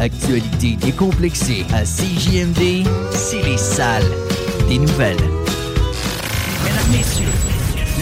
Actualité 0.00 0.76
décomplexée 0.76 1.66
à 1.74 1.82
CJMD, 1.82 2.88
c'est 3.12 3.42
les 3.42 3.58
salles 3.58 4.10
des 4.66 4.78
nouvelles. 4.78 5.18
Mesdames, 6.64 6.90
messieurs, 6.90 7.26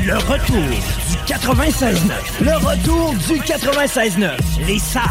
le 0.06 0.14
retour 0.14 0.62
du 0.62 1.16
96.9. 1.26 1.96
Le 2.40 2.56
retour 2.56 3.14
du 3.14 3.40
96.9. 3.40 4.30
Les 4.64 4.78
salles 4.78 5.02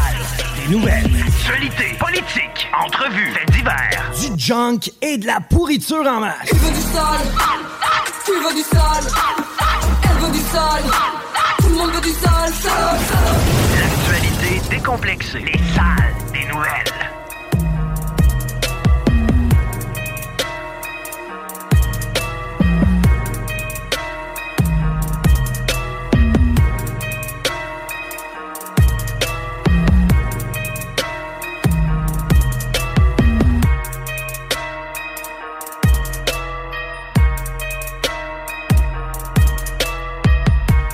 des 0.56 0.72
nouvelles. 0.74 1.10
Actualité, 1.26 1.94
politique, 2.00 2.68
entrevues, 2.82 3.34
faits 3.34 3.50
divers. 3.50 4.10
Du 4.18 4.42
junk 4.42 4.90
et 5.02 5.18
de 5.18 5.26
la 5.26 5.40
pourriture 5.40 6.06
en 6.06 6.20
masse. 6.20 6.48
Tu 6.48 6.56
veux 6.56 6.72
du 6.72 6.80
sale 6.80 7.28
Tu 8.24 8.32
veux 8.32 8.54
du 8.54 8.62
sale 8.62 9.37
Décomplexée. 14.78 15.40
Les 15.40 15.58
salles 15.74 16.14
des 16.32 16.44
nouvelles. 16.44 16.84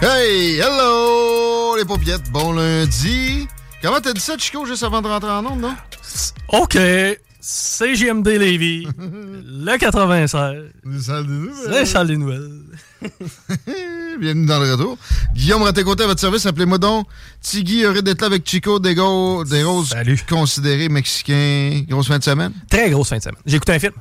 Hey, 0.01 0.59
hello, 0.59 1.77
les 1.77 1.85
paupiètes. 1.85 2.31
Bon 2.31 2.55
lundi. 2.55 3.47
Comment 3.85 4.01
t'as 4.01 4.15
dit 4.15 4.21
ça, 4.21 4.39
Chico, 4.39 4.65
juste 4.65 4.83
avant 4.83 5.03
de 5.03 5.09
rentrer 5.09 5.31
en 5.31 5.45
onde, 5.45 5.61
non? 5.61 5.75
OK. 6.49 6.79
CGMD 7.39 8.27
Lévis. 8.29 8.89
le 8.99 9.77
96. 9.77 10.73
Les 10.86 11.01
salles 11.03 11.27
des 11.27 11.33
nouvelles. 11.35 11.70
Les 11.70 11.85
salles 11.85 12.07
des 12.07 12.17
nouvelles. 12.17 12.63
Bienvenue 14.19 14.47
dans 14.47 14.58
le 14.58 14.73
retour. 14.73 14.97
Guillaume 15.35 15.64
Raté-Côté 15.64 16.05
à 16.05 16.07
votre 16.07 16.20
service. 16.20 16.47
Appelez-moi 16.47 16.79
donc 16.79 17.07
Tigui, 17.42 17.83
heureux 17.83 18.01
d'être 18.01 18.23
là 18.23 18.29
avec 18.29 18.48
Chico, 18.48 18.79
des, 18.79 18.95
go- 18.95 19.45
des 19.45 19.63
roses 19.63 19.95
considérés 20.27 20.89
mexicains. 20.89 21.83
Grosse 21.87 22.08
fin 22.08 22.19
de 22.19 22.25
semaine? 22.25 22.55
Très 22.70 22.89
grosse 22.89 23.11
fin 23.11 23.19
de 23.19 23.23
semaine. 23.23 23.42
J'ai 23.45 23.57
écouté 23.57 23.75
un 23.75 23.79
film. 23.81 23.92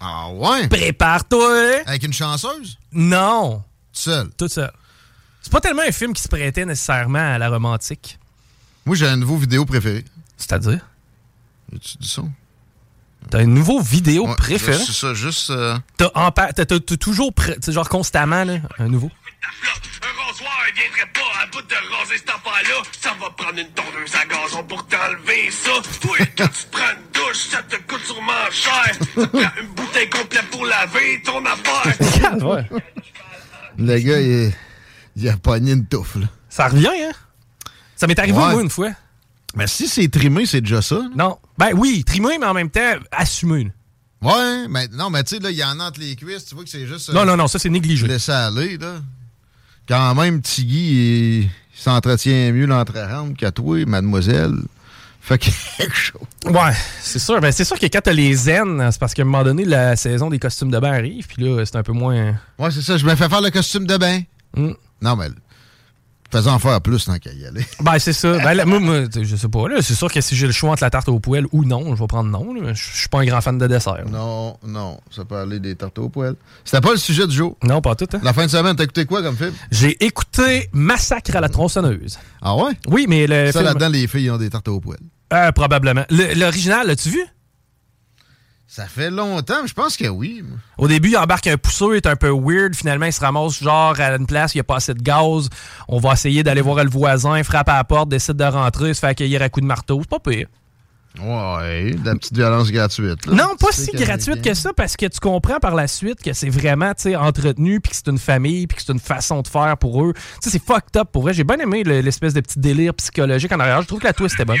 Ah 0.00 0.30
ouais? 0.32 0.68
Prépare-toi. 0.68 1.82
Avec 1.84 2.02
une 2.04 2.14
chanceuse? 2.14 2.78
Non. 2.92 3.62
Seul. 3.92 4.30
Tout 4.38 4.48
seul. 4.48 4.72
C'est 5.42 5.52
pas 5.52 5.60
tellement 5.60 5.82
un 5.86 5.92
film 5.92 6.14
qui 6.14 6.22
se 6.22 6.28
prêtait 6.28 6.64
nécessairement 6.64 7.34
à 7.34 7.36
la 7.36 7.50
romantique. 7.50 8.18
Moi, 8.86 8.96
j'ai 8.96 9.06
un 9.06 9.16
nouveau 9.16 9.36
vidéo 9.36 9.64
préféré. 9.64 10.04
C'est-à-dire? 10.36 10.80
Tu 11.80 11.96
dis 11.98 12.08
ça? 12.08 12.22
T'as 13.30 13.38
un 13.38 13.46
nouveau 13.46 13.80
vidéo 13.80 14.26
Ouais, 14.28 14.34
préféré? 14.36 14.76
C'est 14.84 14.92
ça, 14.92 15.14
juste... 15.14 15.50
euh, 15.50 15.76
T'as 15.96 16.64
toujours, 16.96 17.32
genre 17.68 17.88
constamment, 17.88 18.44
là, 18.44 18.58
un 18.78 18.88
nouveau? 18.88 19.10
Un 19.44 20.26
rasoir, 20.26 20.52
il 20.68 20.74
viendrait 20.74 21.12
pas 21.14 21.42
à 21.42 21.46
bout 21.46 21.62
de 21.62 21.74
raser 21.96 22.16
cette 22.18 22.28
affaire-là. 22.30 22.82
Ça 23.00 23.10
va 23.20 23.30
prendre 23.30 23.58
une 23.58 23.68
tondeuse 23.68 24.14
à 24.20 24.26
gazon 24.26 24.64
pour 24.64 24.84
t'enlever 24.86 25.50
ça. 25.50 25.70
Toi, 26.00 26.16
quand 26.36 26.48
tu 26.48 26.64
te 26.64 26.70
prends 26.72 26.82
une 26.90 27.12
douche, 27.12 27.48
ça 27.50 27.62
te 27.62 27.76
coûte 27.76 28.04
sûrement 28.04 28.50
cher. 28.50 28.94
Ça 29.14 29.26
prend 29.28 29.60
une 29.62 29.68
bouteille 29.68 30.10
complète 30.10 30.50
pour 30.50 30.66
laver 30.66 31.22
ton 31.24 31.44
affaire. 31.46 32.44
ouais. 32.44 32.66
Le 33.78 33.98
gars, 33.98 34.20
il, 34.20 34.52
il 35.16 35.28
a 35.28 35.36
pogné 35.36 35.72
une 35.72 35.86
touffe, 35.86 36.16
là. 36.16 36.26
Ça 36.48 36.68
revient, 36.68 36.88
hein? 36.88 37.12
Ça 38.02 38.08
m'est 38.08 38.18
arrivé, 38.18 38.36
Ouais. 38.36 38.52
moi, 38.54 38.62
une 38.62 38.68
fois. 38.68 38.90
Mais 39.54 39.68
si 39.68 39.86
c'est 39.86 40.08
trimé, 40.08 40.44
c'est 40.44 40.60
déjà 40.60 40.82
ça. 40.82 40.96
là. 40.96 41.08
Non. 41.16 41.38
Ben 41.56 41.68
oui, 41.72 42.02
trimé, 42.02 42.36
mais 42.36 42.46
en 42.46 42.52
même 42.52 42.68
temps, 42.68 42.94
assumé. 43.12 43.70
Ouais, 44.20 44.66
mais 44.68 44.88
non, 44.88 45.08
mais 45.08 45.22
tu 45.22 45.36
sais, 45.36 45.40
là, 45.40 45.52
il 45.52 45.56
y 45.56 45.62
en 45.62 45.78
a 45.78 45.84
entre 45.84 46.00
les 46.00 46.16
cuisses, 46.16 46.46
tu 46.46 46.56
vois 46.56 46.64
que 46.64 46.70
c'est 46.70 46.84
juste. 46.84 47.10
euh, 47.10 47.12
Non, 47.12 47.24
non, 47.24 47.36
non, 47.36 47.46
ça, 47.46 47.60
c'est 47.60 47.68
négligé. 47.68 48.08
Laisser 48.08 48.32
aller, 48.32 48.76
là. 48.76 48.94
Quand 49.88 50.16
même, 50.16 50.42
Tiggy, 50.42 50.78
il, 50.78 51.42
il 51.44 51.50
s'entretient 51.76 52.50
mieux 52.50 52.66
l'entre-rampe 52.66 53.36
qu'à 53.36 53.52
toi, 53.52 53.84
mademoiselle. 53.86 54.56
Fait 55.20 55.38
quelque 55.76 55.94
chose. 55.94 56.20
Ouais, 56.46 56.72
c'est 57.00 57.20
sûr. 57.20 57.40
Ben, 57.40 57.52
c'est 57.52 57.64
sûr 57.64 57.78
que 57.78 57.86
quand 57.86 58.00
t'as 58.02 58.12
les 58.12 58.34
zen, 58.34 58.88
c'est 58.90 58.98
parce 58.98 59.14
qu'à 59.14 59.22
un 59.22 59.26
moment 59.26 59.44
donné, 59.44 59.64
la 59.64 59.94
saison 59.94 60.28
des 60.28 60.40
costumes 60.40 60.72
de 60.72 60.80
bain 60.80 60.92
arrive, 60.92 61.28
puis 61.28 61.44
là, 61.44 61.64
c'est 61.64 61.76
un 61.76 61.84
peu 61.84 61.92
moins. 61.92 62.34
Ouais, 62.58 62.70
c'est 62.72 62.82
ça, 62.82 62.96
je 62.96 63.06
me 63.06 63.14
fais 63.14 63.28
faire 63.28 63.40
le 63.42 63.50
costume 63.50 63.86
de 63.86 63.96
bain. 63.96 64.22
Mm. 64.56 64.72
Non, 65.02 65.14
mais 65.14 65.28
faisons 66.32 66.50
en 66.52 66.58
faire 66.58 66.80
plus 66.80 67.04
tant 67.04 67.18
qu'à 67.18 67.32
y 67.32 67.44
aller. 67.46 67.64
Ben, 67.80 67.98
c'est 67.98 68.12
ça. 68.12 68.38
Ben, 68.38 68.54
là, 68.54 68.64
moi, 68.64 69.04
je 69.20 69.36
sais 69.36 69.48
pas. 69.48 69.68
Là, 69.68 69.82
c'est 69.82 69.94
sûr 69.94 70.10
que 70.10 70.20
si 70.20 70.34
j'ai 70.34 70.46
le 70.46 70.52
choix 70.52 70.70
entre 70.70 70.82
la 70.82 70.90
tarte 70.90 71.08
aux 71.08 71.20
poêles 71.20 71.46
ou 71.52 71.64
non, 71.64 71.94
je 71.94 72.00
vais 72.00 72.06
prendre 72.06 72.30
non. 72.30 72.54
là. 72.54 72.72
Je 72.74 72.82
suis 72.82 73.08
pas 73.08 73.20
un 73.20 73.24
grand 73.24 73.40
fan 73.40 73.58
de 73.58 73.66
dessert. 73.66 74.04
Non, 74.10 74.56
non, 74.66 74.98
ça 75.10 75.24
peut 75.24 75.36
aller 75.36 75.60
des 75.60 75.76
tartes 75.76 75.98
au 75.98 76.08
poêle. 76.08 76.34
C'était 76.64 76.80
pas 76.80 76.92
le 76.92 76.96
sujet 76.96 77.26
du 77.26 77.34
jour. 77.36 77.56
Non, 77.62 77.80
pas 77.80 77.94
tout. 77.94 78.08
Hein? 78.14 78.20
La 78.22 78.32
fin 78.32 78.46
de 78.46 78.50
semaine, 78.50 78.74
t'as 78.76 78.84
écouté 78.84 79.04
quoi 79.06 79.22
comme 79.22 79.36
film? 79.36 79.52
J'ai 79.70 80.02
écouté 80.04 80.68
Massacre 80.72 81.36
à 81.36 81.40
la 81.40 81.48
tronçonneuse. 81.48 82.18
Ah 82.40 82.56
ouais? 82.56 82.72
Oui, 82.88 83.06
mais 83.08 83.26
le 83.26 83.46
ça, 83.52 83.60
film- 83.60 83.64
là-dedans, 83.64 83.88
les 83.88 84.06
filles 84.06 84.30
ont 84.30 84.38
des 84.38 84.50
tartes 84.50 84.68
au 84.68 84.80
poêle. 84.80 85.00
Euh, 85.32 85.50
probablement. 85.52 86.04
Le- 86.10 86.38
L'original, 86.38 86.86
l'as-tu 86.86 87.10
vu? 87.10 87.20
Ça 88.74 88.86
fait 88.86 89.10
longtemps, 89.10 89.60
mais 89.60 89.68
je 89.68 89.74
pense 89.74 89.98
que 89.98 90.06
oui. 90.08 90.42
Au 90.78 90.88
début, 90.88 91.10
il 91.10 91.16
embarque 91.18 91.46
un 91.46 91.58
pousseux, 91.58 91.92
il 91.92 91.96
est 91.98 92.06
un 92.06 92.16
peu 92.16 92.30
weird. 92.30 92.74
Finalement, 92.74 93.04
il 93.04 93.12
se 93.12 93.20
ramasse 93.20 93.62
genre 93.62 94.00
à 94.00 94.16
une 94.16 94.26
place, 94.26 94.54
il 94.54 94.56
n'y 94.56 94.60
a 94.62 94.64
pas 94.64 94.76
assez 94.76 94.94
de 94.94 95.02
gaz. 95.02 95.50
On 95.88 95.98
va 95.98 96.14
essayer 96.14 96.42
d'aller 96.42 96.62
voir 96.62 96.82
le 96.82 96.88
voisin, 96.88 97.36
il 97.36 97.44
frappe 97.44 97.68
à 97.68 97.74
la 97.76 97.84
porte, 97.84 98.08
décide 98.08 98.36
de 98.36 98.44
rentrer, 98.44 98.94
se 98.94 99.00
fait 99.00 99.08
accueillir 99.08 99.42
à 99.42 99.50
coups 99.50 99.64
de 99.64 99.68
marteau. 99.68 100.00
C'est 100.00 100.08
pas 100.08 100.20
pire. 100.20 100.46
Ouais, 101.20 101.90
de 101.90 102.06
la 102.06 102.14
petite 102.14 102.34
violence 102.34 102.72
gratuite. 102.72 103.26
là. 103.26 103.34
Non, 103.34 103.56
pas 103.60 103.66
Tu 103.72 103.74
sais 103.74 103.90
si 103.90 103.90
gratuite 104.06 104.40
que 104.40 104.54
ça, 104.54 104.72
parce 104.72 104.96
que 104.96 105.04
tu 105.04 105.20
comprends 105.20 105.58
par 105.60 105.74
la 105.74 105.86
suite 105.86 106.22
que 106.22 106.32
c'est 106.32 106.48
vraiment 106.48 106.94
tu 106.94 107.02
sais, 107.02 107.16
entretenu, 107.16 107.78
puis 107.80 107.90
que 107.90 107.96
c'est 107.96 108.08
une 108.08 108.18
famille, 108.18 108.66
puis 108.66 108.76
que 108.78 108.82
c'est 108.86 108.92
une 108.94 108.98
façon 109.00 109.42
de 109.42 109.48
faire 109.48 109.76
pour 109.76 110.02
eux. 110.02 110.14
Tu 110.14 110.20
sais, 110.40 110.50
c'est 110.58 110.64
fucked 110.66 110.96
up 110.96 111.08
pour 111.12 111.28
eux. 111.28 111.34
J'ai 111.34 111.44
bien 111.44 111.58
aimé 111.58 111.82
le- 111.84 112.00
l'espèce 112.00 112.32
de 112.32 112.40
petit 112.40 112.58
délire 112.58 112.94
psychologique 112.94 113.52
en 113.52 113.60
arrière. 113.60 113.82
Je 113.82 113.86
trouve 113.88 113.98
que 114.00 114.06
la 114.06 114.14
twist 114.14 114.34
était 114.36 114.46
bonne. 114.46 114.56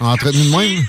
Entretenu 0.00 0.50
de 0.50 0.50
même? 0.54 0.84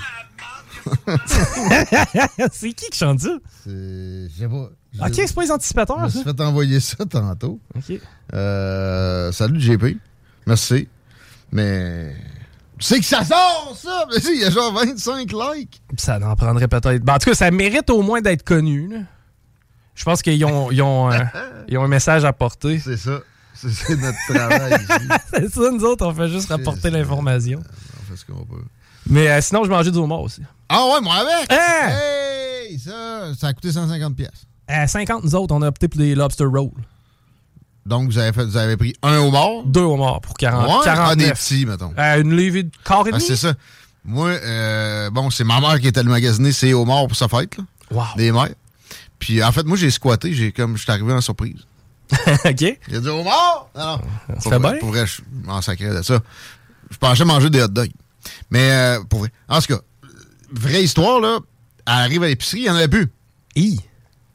c'est 2.52 2.72
qui 2.72 2.90
qui 2.90 2.98
chante 2.98 3.20
ça? 3.20 3.36
C'est. 3.64 3.70
Je 3.70 4.34
sais 4.38 4.48
pas. 4.48 4.70
Ok, 5.06 5.12
c'est 5.14 5.34
pas 5.34 5.42
les 5.42 5.48
Je 5.48 5.52
anticipateurs, 5.52 5.98
me 5.98 6.08
ça? 6.08 6.10
suis 6.10 6.22
fait 6.24 6.40
envoyer 6.40 6.80
ça 6.80 7.04
tantôt. 7.06 7.60
Ok. 7.74 7.98
Euh, 8.32 9.32
salut 9.32 9.60
JP. 9.60 9.98
Merci. 10.46 10.88
Mais. 11.52 12.14
Tu 12.78 12.86
sais 12.86 12.98
que 12.98 13.04
ça 13.04 13.24
sort, 13.24 13.76
ça! 13.80 14.04
Mais 14.12 14.20
si, 14.20 14.34
il 14.34 14.40
y 14.40 14.44
a 14.44 14.50
genre 14.50 14.72
25 14.72 15.30
likes. 15.32 15.80
Ça 15.96 16.18
en 16.20 16.34
prendrait 16.34 16.66
peut-être. 16.68 17.02
Ben, 17.04 17.14
en 17.14 17.18
tout 17.18 17.30
cas, 17.30 17.36
ça 17.36 17.50
mérite 17.52 17.88
au 17.90 18.02
moins 18.02 18.20
d'être 18.20 18.42
connu. 18.42 18.88
là. 18.88 18.98
Je 19.94 20.04
pense 20.04 20.22
qu'ils 20.22 20.44
ont, 20.44 20.72
ils 20.72 20.82
ont, 20.82 21.10
euh, 21.12 21.18
ils 21.68 21.78
ont 21.78 21.84
un 21.84 21.88
message 21.88 22.24
à 22.24 22.32
porter. 22.32 22.80
C'est 22.80 22.96
ça. 22.96 23.20
C'est 23.54 23.70
c'est 23.70 23.96
notre 23.96 24.18
travail 24.28 24.72
ici. 24.82 25.08
c'est 25.32 25.48
ça, 25.54 25.70
nous 25.70 25.84
autres, 25.84 26.04
on 26.04 26.12
fait 26.12 26.28
juste 26.28 26.48
rapporter 26.48 26.90
l'information. 26.90 27.62
On 28.00 28.10
fait 28.10 28.16
ce 28.16 28.24
qu'on 28.24 28.44
peut. 28.44 28.64
Mais 29.06 29.28
euh, 29.28 29.40
sinon, 29.40 29.64
je 29.64 29.70
mangeais 29.70 29.90
du 29.90 29.98
homard 29.98 30.20
aussi. 30.22 30.40
Ah 30.68 30.84
ouais, 30.86 31.00
moi 31.02 31.14
avec! 31.16 31.50
Hein? 31.52 31.88
Hey! 31.90 32.78
Ça, 32.78 33.32
ça 33.38 33.48
a 33.48 33.52
coûté 33.52 33.70
150 33.72 34.16
pièces. 34.16 34.46
À 34.66 34.86
50, 34.88 35.24
nous 35.24 35.34
autres, 35.34 35.54
on 35.54 35.62
a 35.62 35.68
opté 35.68 35.88
pour 35.88 35.98
des 35.98 36.14
lobster 36.14 36.44
rolls. 36.44 36.70
Donc, 37.84 38.10
vous 38.10 38.16
avez, 38.18 38.32
fait, 38.32 38.44
vous 38.44 38.56
avez 38.56 38.76
pris 38.78 38.94
un 39.02 39.18
homard? 39.18 39.62
Deux 39.66 39.82
homards 39.82 40.22
pour 40.22 40.34
40, 40.34 40.66
Ouais, 40.66 40.74
ah, 40.80 40.84
49. 40.84 41.16
des 41.26 41.32
petits, 41.34 41.66
mettons. 41.66 41.92
Euh, 41.98 42.20
une 42.22 42.34
levée 42.34 42.62
de 42.62 42.70
quart 42.82 43.06
et 43.06 43.10
Ah, 43.12 43.18
demi? 43.18 43.22
c'est 43.22 43.36
ça. 43.36 43.52
Moi, 44.06 44.30
euh, 44.30 45.10
bon, 45.10 45.28
c'est 45.30 45.44
ma 45.44 45.60
mère 45.60 45.78
qui 45.80 45.86
était 45.88 46.02
le 46.02 46.08
magasiner 46.10 46.52
ses 46.52 46.72
homards 46.72 47.06
pour 47.08 47.16
sa 47.16 47.28
fête, 47.28 47.58
là. 47.58 47.64
Wow. 47.90 48.04
Des 48.16 48.32
mères. 48.32 48.48
Puis, 49.18 49.42
en 49.44 49.52
fait, 49.52 49.64
moi, 49.64 49.76
j'ai 49.76 49.90
squatté. 49.90 50.32
J'ai 50.32 50.50
comme, 50.50 50.76
je 50.78 50.82
suis 50.82 50.90
arrivé 50.90 51.12
en 51.12 51.20
surprise. 51.20 51.60
OK. 52.44 52.60
Il 52.88 52.96
a 52.96 53.00
dit 53.00 53.08
homard! 53.08 53.68
Non, 53.76 53.82
non. 53.84 53.98
Ça 54.28 54.32
Pour 54.34 54.42
fait 54.52 54.58
vrai- 54.58 54.70
bien. 54.72 54.80
Pour 54.80 54.88
vrai, 54.88 55.06
je 55.06 55.20
m'en 55.44 55.60
sacrais 55.60 55.94
de 55.94 56.00
ça. 56.02 56.20
Je 56.90 56.96
pensais 56.96 57.24
manger 57.26 57.50
des 57.50 57.62
hot 57.62 57.68
dogs. 57.68 57.90
Mais, 58.50 58.70
euh, 58.72 59.00
pour 59.08 59.20
vrai. 59.20 59.30
En 59.48 59.60
tout 59.60 59.74
cas, 59.74 59.80
vraie 60.52 60.82
histoire, 60.84 61.20
là. 61.20 61.38
Elle 61.86 61.92
arrive 61.92 62.22
à 62.22 62.28
l'épicerie, 62.28 62.60
il 62.60 62.64
n'y 62.64 62.70
en 62.70 62.76
avait 62.76 62.88
plus. 62.88 63.10
Hi. 63.56 63.62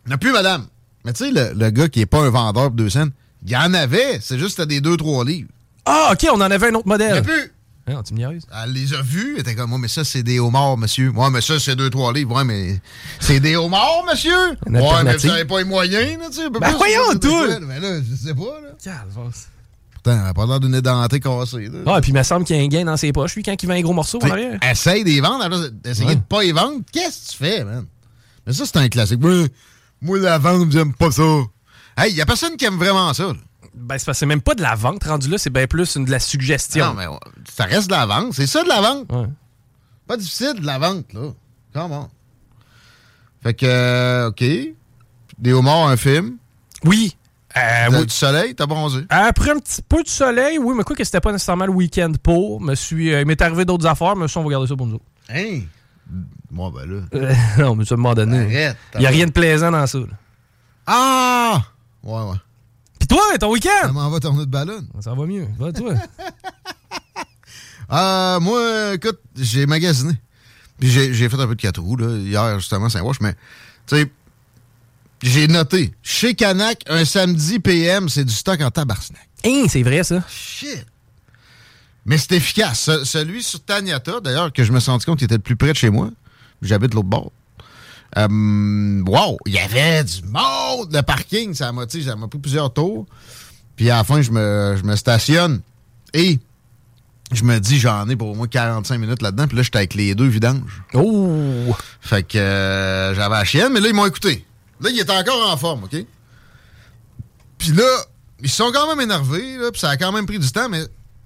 Il 0.06 0.07
n'y 0.07 0.12
en 0.12 0.15
a 0.15 0.18
plus, 0.18 0.31
madame. 0.31 0.68
Mais 1.06 1.13
tu 1.13 1.25
sais, 1.25 1.31
le, 1.31 1.53
le 1.53 1.69
gars 1.71 1.88
qui 1.89 2.00
n'est 2.00 2.06
pas 2.06 2.19
un 2.21 2.30
vendeur 2.30 2.63
pour 2.65 2.71
deux 2.71 2.89
cents, 2.89 3.07
il 3.44 3.51
y 3.51 3.56
en 3.57 3.74
avait. 3.74 4.19
C'est 4.21 4.38
juste 4.38 4.62
des 4.62 4.81
2-3 4.81 5.25
livres. 5.25 5.50
Ah, 5.86 6.09
OK, 6.13 6.27
on 6.31 6.36
en 6.36 6.41
avait 6.41 6.68
un 6.68 6.75
autre 6.75 6.86
Il 6.86 6.89
n'y 6.97 7.03
en 7.06 7.07
a 7.07 7.09
modèle. 7.15 7.24
plus. 7.24 7.51
Ah, 7.88 7.94
Non, 7.94 8.03
tu 8.03 8.13
me 8.13 8.19
niaises. 8.19 8.44
Elle 8.63 8.74
les 8.74 8.94
a 8.94 9.01
vus. 9.01 9.33
Elle 9.36 9.39
était 9.41 9.56
comme, 9.56 9.71
moi, 9.71 9.80
mais 9.80 9.88
ça, 9.88 10.03
c'est 10.03 10.21
des 10.21 10.39
homards, 10.39 10.77
monsieur. 10.77 11.09
Ouais, 11.09 11.30
mais 11.31 11.42
ça, 11.42 11.57
c'est 11.59 11.75
2-3 11.75 12.13
livres. 12.13 12.35
Ouais, 12.35 12.44
mais 12.44 12.80
c'est 13.19 13.39
des 13.39 13.56
homards, 13.56 14.03
monsieur. 14.07 14.50
Ouais, 14.68 15.03
mais 15.03 15.15
vous 15.18 15.27
n'avez 15.27 15.45
pas 15.45 15.57
les 15.59 15.63
moyens, 15.65 16.19
là, 16.19 16.27
tu 16.30 16.35
sais. 16.35 16.50
Ben 16.51 16.71
voyons, 16.77 17.19
quoi, 17.19 17.59
Mais 17.62 17.80
là, 17.80 18.00
je 18.01 18.15
sais 18.27 18.35
pas, 18.35 18.59
là. 18.62 18.69
Calvasse. 18.83 19.47
Pourtant, 20.01 20.18
elle 20.18 20.24
n'a 20.24 20.34
pas 20.34 20.46
l'air 20.46 20.60
d'une 20.60 20.75
édentée 20.75 21.19
cassée, 21.19 21.68
là. 21.68 21.80
Ah, 21.88 22.01
puis 22.01 22.12
il 22.12 22.16
me 22.16 22.24
semble 22.24 22.46
qu'il 22.46 22.56
y 22.56 22.60
a 22.60 22.63
un 22.63 22.68
gain 22.68 22.86
dans 22.86 22.96
ses 22.98 23.12
poches, 23.12 23.36
lui, 23.36 23.44
quand 23.44 23.56
il 23.62 23.66
vend 23.68 23.74
un 23.74 23.81
gros 23.81 23.94
morceau 23.94 24.19
en 24.24 24.30
arrière. 24.30 24.57
Essaye 24.63 25.04
de 25.04 25.10
les 25.10 25.19
vendre, 25.22 25.69
d'essayer 25.69 26.07
Ouais. 26.07 26.16
de 26.16 26.22
pas 26.22 26.42
les 26.44 26.51
vendre. 26.54 26.80
Qu'est-ce 26.92 27.28
que 27.28 27.31
tu 27.31 27.38
fais, 27.38 27.63
man? 27.66 27.86
Mais 28.48 28.54
ça, 28.54 28.66
c'est 28.66 28.78
un 28.78 28.88
classique. 28.88 29.19
Moi, 29.19 29.48
moi, 30.01 30.19
la 30.19 30.38
vente, 30.38 30.72
j'aime 30.72 30.94
pas 30.94 31.12
ça. 31.12 31.24
Hey, 31.98 32.13
y 32.13 32.22
a 32.22 32.25
personne 32.25 32.56
qui 32.56 32.63
aime 32.66 32.78
vraiment 32.78 33.13
ça. 33.13 33.24
là. 33.28 33.34
Ben, 33.75 33.98
c'est 33.98 34.06
parce 34.06 34.18
que 34.18 34.19
c'est 34.19 34.25
même 34.25 34.42
pas 34.42 34.56
de 34.56 34.62
la 34.62 34.75
vente 34.75 35.04
rendu 35.04 35.30
là, 35.30 35.38
c'est 35.38 35.50
bien 35.51 35.68
plus 35.68 35.96
une, 35.96 36.06
de 36.06 36.12
la 36.12 36.19
suggestion. 36.19 36.86
Non, 36.88 36.94
mais 36.95 37.06
ça 37.56 37.66
reste 37.66 37.88
de 37.88 37.94
la 37.94 38.06
vente. 38.06 38.34
C'est 38.34 38.48
ça 38.48 38.63
de 38.63 38.68
la 38.69 38.81
vente. 38.81 39.12
Ouais. 39.12 39.28
Pas 40.07 40.18
difficile 40.18 40.54
de 40.60 40.66
la 40.66 40.80
vente, 40.80 41.12
là. 41.13 41.31
Comment? 41.74 42.10
Fait 43.44 43.54
que, 43.54 43.66
euh, 43.66 44.30
OK. 44.30 44.44
Des 45.38 45.54
homards, 45.54 45.88
un 45.88 45.98
film. 45.98 46.38
Oui. 46.84 47.16
Euh, 47.57 47.88
oui. 47.92 48.06
Du 48.06 48.13
soleil, 48.13 48.54
t'as 48.54 48.68
bronzé? 48.68 49.06
Après 49.10 49.51
un 49.51 49.60
petit 49.60 49.81
peu 49.81 50.04
de 50.04 50.07
soleil, 50.07 50.60
oui, 50.60 50.75
mais 50.78 50.84
quoi 50.84 50.96
que 50.96 51.04
c'était 51.04 51.19
pas 51.19 51.31
nécessairement 51.31 51.66
le 51.66 51.72
week-end 51.72 52.12
pour. 52.22 52.62
Me 52.62 52.75
suis, 52.75 53.13
euh, 53.13 53.22
il 53.22 53.28
m'est 53.28 53.42
arrivé 53.42 53.66
d'autres 53.66 53.88
affaires, 53.88 54.16
mais 54.16 54.28
ça, 54.28 54.40
on 54.40 54.44
va 54.44 54.51
garder 54.51 54.68
ça 54.68 54.75
pour 54.75 54.86
nous 54.86 54.96
autres. 54.96 55.06
Hein? 55.30 55.62
Moi, 56.51 56.72
ben 56.74 56.86
là. 56.90 57.01
Euh, 57.16 57.34
non, 57.57 57.75
mais 57.75 57.86
ça, 57.86 57.96
à 57.96 57.98
un 57.98 58.01
moment 58.01 58.13
donné. 58.13 58.40
Arrête. 58.40 58.78
Il 58.96 59.00
n'y 59.01 59.06
a 59.07 59.10
rien 59.10 59.25
de 59.25 59.31
plaisant 59.31 59.72
dans 59.72 59.86
ça. 59.88 59.98
là. 59.98 60.06
Ah! 60.86 61.62
Ouais, 62.04 62.22
ouais. 62.22 62.38
Puis 63.00 63.07
toi, 63.07 63.22
ton 63.40 63.52
week-end? 63.52 63.88
Ça 63.88 63.92
m'en 63.92 64.10
va 64.10 64.19
tourner 64.19 64.45
de 64.45 64.52
ballon. 64.52 64.81
Ça 65.00 65.13
va 65.13 65.25
mieux. 65.25 65.48
Va, 65.57 65.72
toi. 65.72 65.94
Euh, 67.92 68.40
moi, 68.40 68.94
écoute, 68.94 69.19
j'ai 69.36 69.66
magasiné. 69.66 70.13
Puis 70.80 70.90
j'ai, 70.90 71.28
fait 71.28 71.40
un 71.40 71.48
peu 71.48 71.56
de 71.56 71.62
quatre 71.62 71.81
roues, 71.81 71.98
là, 71.98 72.16
hier, 72.18 72.60
justement, 72.60 72.88
Saint-Wash, 72.88 73.19
mais, 73.19 73.34
tu 73.88 73.98
sais, 73.98 74.12
j'ai 75.21 75.48
noté. 75.48 75.94
Chez 76.04 76.33
Canac, 76.36 76.81
un 76.88 77.06
samedi 77.06 77.60
PM, 77.60 78.10
c'est 78.10 78.25
du 78.25 78.33
stock 78.33 78.62
en 78.62 78.71
tabarnak. 78.71 79.27
Hein, 79.45 79.66
c'est 79.69 79.83
vrai, 79.83 80.04
ça. 80.04 80.24
Shit! 80.30 80.86
Mais 82.06 82.18
c'est 82.18 82.31
efficace. 82.33 82.80
Ce- 82.81 83.04
celui 83.04 83.44
sur 83.44 83.60
Taniata, 83.63 84.19
d'ailleurs, 84.21 84.51
que 84.51 84.63
je 84.63 84.71
me 84.71 84.80
suis 84.80 84.89
rendu 84.92 85.06
compte 85.06 85.18
qu'il 85.19 85.25
était 85.25 85.36
le 85.36 85.42
plus 85.42 85.56
près 85.56 85.71
de 85.74 85.77
chez 85.77 85.89
moi. 85.89 86.10
J'habite 86.62 86.94
l'autre 86.94 87.07
bord. 87.07 87.31
Euh, 88.18 89.04
wow! 89.06 89.38
Il 89.45 89.54
y 89.54 89.60
avait 89.60 90.04
du 90.04 90.24
monde! 90.24 90.92
Le 90.94 91.01
parking, 91.01 91.54
ça 91.54 91.71
m'a, 91.71 91.83
ça 91.88 92.16
m'a 92.16 92.27
pris 92.27 92.39
plusieurs 92.39 92.74
tours. 92.74 93.06
Puis 93.75 93.89
à 93.89 93.98
la 93.98 94.04
fin, 94.04 94.21
je 94.21 94.31
me, 94.31 94.75
je 94.77 94.83
me 94.83 94.95
stationne. 94.95 95.62
Et 96.13 96.39
je 97.31 97.44
me 97.44 97.60
dis, 97.60 97.80
j'en 97.80 98.10
ai 98.10 98.16
pour 98.16 98.30
au 98.30 98.36
moins 98.36 98.48
45 98.48 98.98
minutes 98.98 99.21
là-dedans. 99.21 99.48
Puis 99.48 99.56
là, 99.57 99.63
j'étais 99.63 99.77
avec 99.77 99.94
les 99.94 100.16
deux 100.16 100.27
vidanges. 100.27 100.81
Oh! 100.95 101.75
Fait 102.01 102.24
que 102.24 102.38
euh, 102.38 103.13
j'avais 103.13 103.36
la 103.36 103.45
chienne, 103.45 103.71
mais 103.71 103.80
là, 103.80 103.89
ils 103.89 103.94
m'ont 103.95 104.07
écouté. 104.07 104.44
Là, 104.81 104.90
il 104.90 105.00
est 105.00 105.10
encore 105.10 105.50
en 105.52 105.58
forme, 105.58 105.84
OK? 105.86 105.96
Puis 107.58 107.72
là, 107.72 107.84
ils 108.42 108.50
sont 108.50 108.72
quand 108.74 108.88
même 108.88 109.02
énervés, 109.02 109.58
là, 109.58 109.72
puis 109.72 109.80
ça 109.81 109.90
a 109.90 109.98
quand 109.98 110.12
même 110.12 110.26
pris 110.26 110.40
du 110.40 110.50
temps, 110.52 110.70
mais 110.70 110.84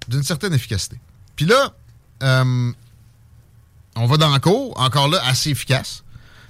d'une 0.08 0.22
certaine 0.22 0.52
efficacité. 0.52 0.98
Puis 1.36 1.46
là, 1.46 1.72
euh, 2.22 2.72
on 3.96 4.06
va 4.06 4.16
dans 4.16 4.32
le 4.32 4.40
cours, 4.40 4.78
encore 4.80 5.08
là, 5.08 5.20
assez 5.24 5.50
efficace. 5.50 6.02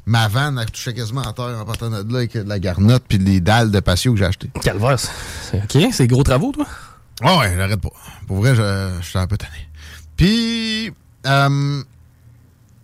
Ma 0.06 0.28
vanne, 0.28 0.58
elle 0.58 0.70
touchait 0.70 0.92
quasiment 0.94 1.22
à 1.22 1.32
terre 1.32 1.58
en 1.60 1.64
partant 1.64 1.88
de 1.90 1.96
là 2.12 2.18
avec 2.18 2.34
de 2.34 2.42
la 2.48 2.58
garnotte 2.58 3.04
puis 3.08 3.16
les 3.18 3.40
dalles 3.40 3.70
de 3.70 3.80
patio 3.80 4.12
que 4.12 4.18
j'ai 4.18 4.26
achetées. 4.26 4.50
Calvaire. 4.62 4.98
c'est- 4.98 5.62
OK, 5.62 5.92
c'est 5.92 6.06
gros 6.06 6.22
travaux, 6.22 6.52
toi? 6.52 6.66
Ah 7.22 7.38
ouais, 7.38 7.54
j'arrête 7.56 7.80
pas. 7.80 7.92
Pour 8.26 8.38
vrai, 8.38 8.54
je, 8.54 8.96
je 9.00 9.06
suis 9.06 9.18
un 9.18 9.26
peu 9.26 9.36
tanné. 9.38 9.68
Puis, 10.16 10.92
euh, 11.26 11.82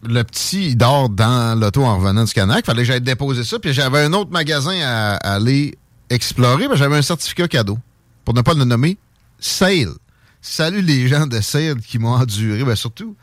le 0.02 0.22
petit, 0.22 0.68
il 0.68 0.76
dort 0.76 1.08
dans 1.08 1.58
l'auto 1.58 1.84
en 1.84 1.98
revenant 1.98 2.24
du 2.24 2.32
Canac. 2.32 2.64
Fallait 2.64 2.82
que 2.82 2.86
j'aille 2.86 3.00
déposer 3.00 3.44
ça. 3.44 3.58
Puis 3.58 3.72
j'avais 3.72 4.00
un 4.00 4.12
autre 4.12 4.30
magasin 4.30 4.78
à, 4.82 5.14
aller 5.16 5.76
explorer. 6.08 6.68
Ben, 6.68 6.76
j'avais 6.76 6.96
un 6.96 7.02
certificat 7.02 7.48
cadeau. 7.48 7.78
Pour 8.24 8.34
ne 8.34 8.42
pas 8.42 8.54
le 8.54 8.64
nommer, 8.64 8.96
Sale. 9.38 9.94
Salut 10.42 10.82
les 10.82 11.08
gens 11.08 11.26
de 11.26 11.40
Sale 11.40 11.80
qui 11.80 11.98
m'ont 11.98 12.14
enduré. 12.14 12.64
Ben, 12.64 12.76
surtout, 12.76 13.16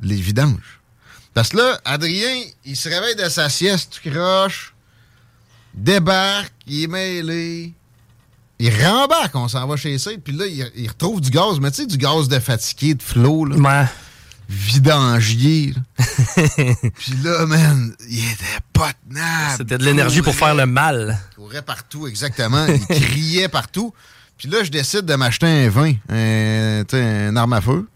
les 0.00 0.16
vidanges. 0.16 0.80
Parce 1.34 1.50
que 1.50 1.56
là, 1.58 1.80
Adrien, 1.84 2.42
il 2.64 2.76
se 2.76 2.88
réveille 2.88 3.16
de 3.16 3.28
sa 3.30 3.48
sieste, 3.48 3.98
tout 4.02 4.10
croche, 4.10 4.74
débarque, 5.72 6.52
il 6.66 6.84
est 6.84 6.86
mêlé. 6.88 7.72
Il 8.58 8.84
rembarque, 8.84 9.34
on 9.34 9.48
s'en 9.48 9.66
va 9.66 9.76
chez 9.76 9.96
Sale, 9.96 10.20
puis 10.20 10.36
là, 10.36 10.44
il, 10.46 10.88
retrouve 10.88 11.22
du 11.22 11.30
gaz, 11.30 11.58
mais 11.58 11.70
tu 11.70 11.78
sais, 11.78 11.86
du 11.86 11.96
gaz 11.96 12.28
de 12.28 12.38
fatigué, 12.38 12.94
de 12.94 13.02
flot. 13.02 13.46
Vidangier. 14.48 15.74
puis 16.56 17.12
là, 17.22 17.46
man, 17.46 17.94
il 18.08 18.18
était 18.18 18.60
pas 18.72 18.90
tenable. 19.08 19.54
C'était 19.58 19.78
de 19.78 19.84
l'énergie 19.84 20.22
pour 20.22 20.34
faire 20.34 20.54
le 20.54 20.66
mal. 20.66 21.18
Il 21.32 21.36
courait 21.36 21.62
partout, 21.62 22.06
exactement. 22.06 22.66
Il 22.66 22.80
criait 22.86 23.48
partout. 23.48 23.92
Puis 24.38 24.48
là, 24.48 24.64
je 24.64 24.70
décide 24.70 25.02
de 25.02 25.14
m'acheter 25.14 25.46
un 25.46 25.68
vin, 25.68 25.92
un, 26.08 26.82
un 26.92 27.36
arme 27.36 27.52
à 27.52 27.60
feu, 27.60 27.88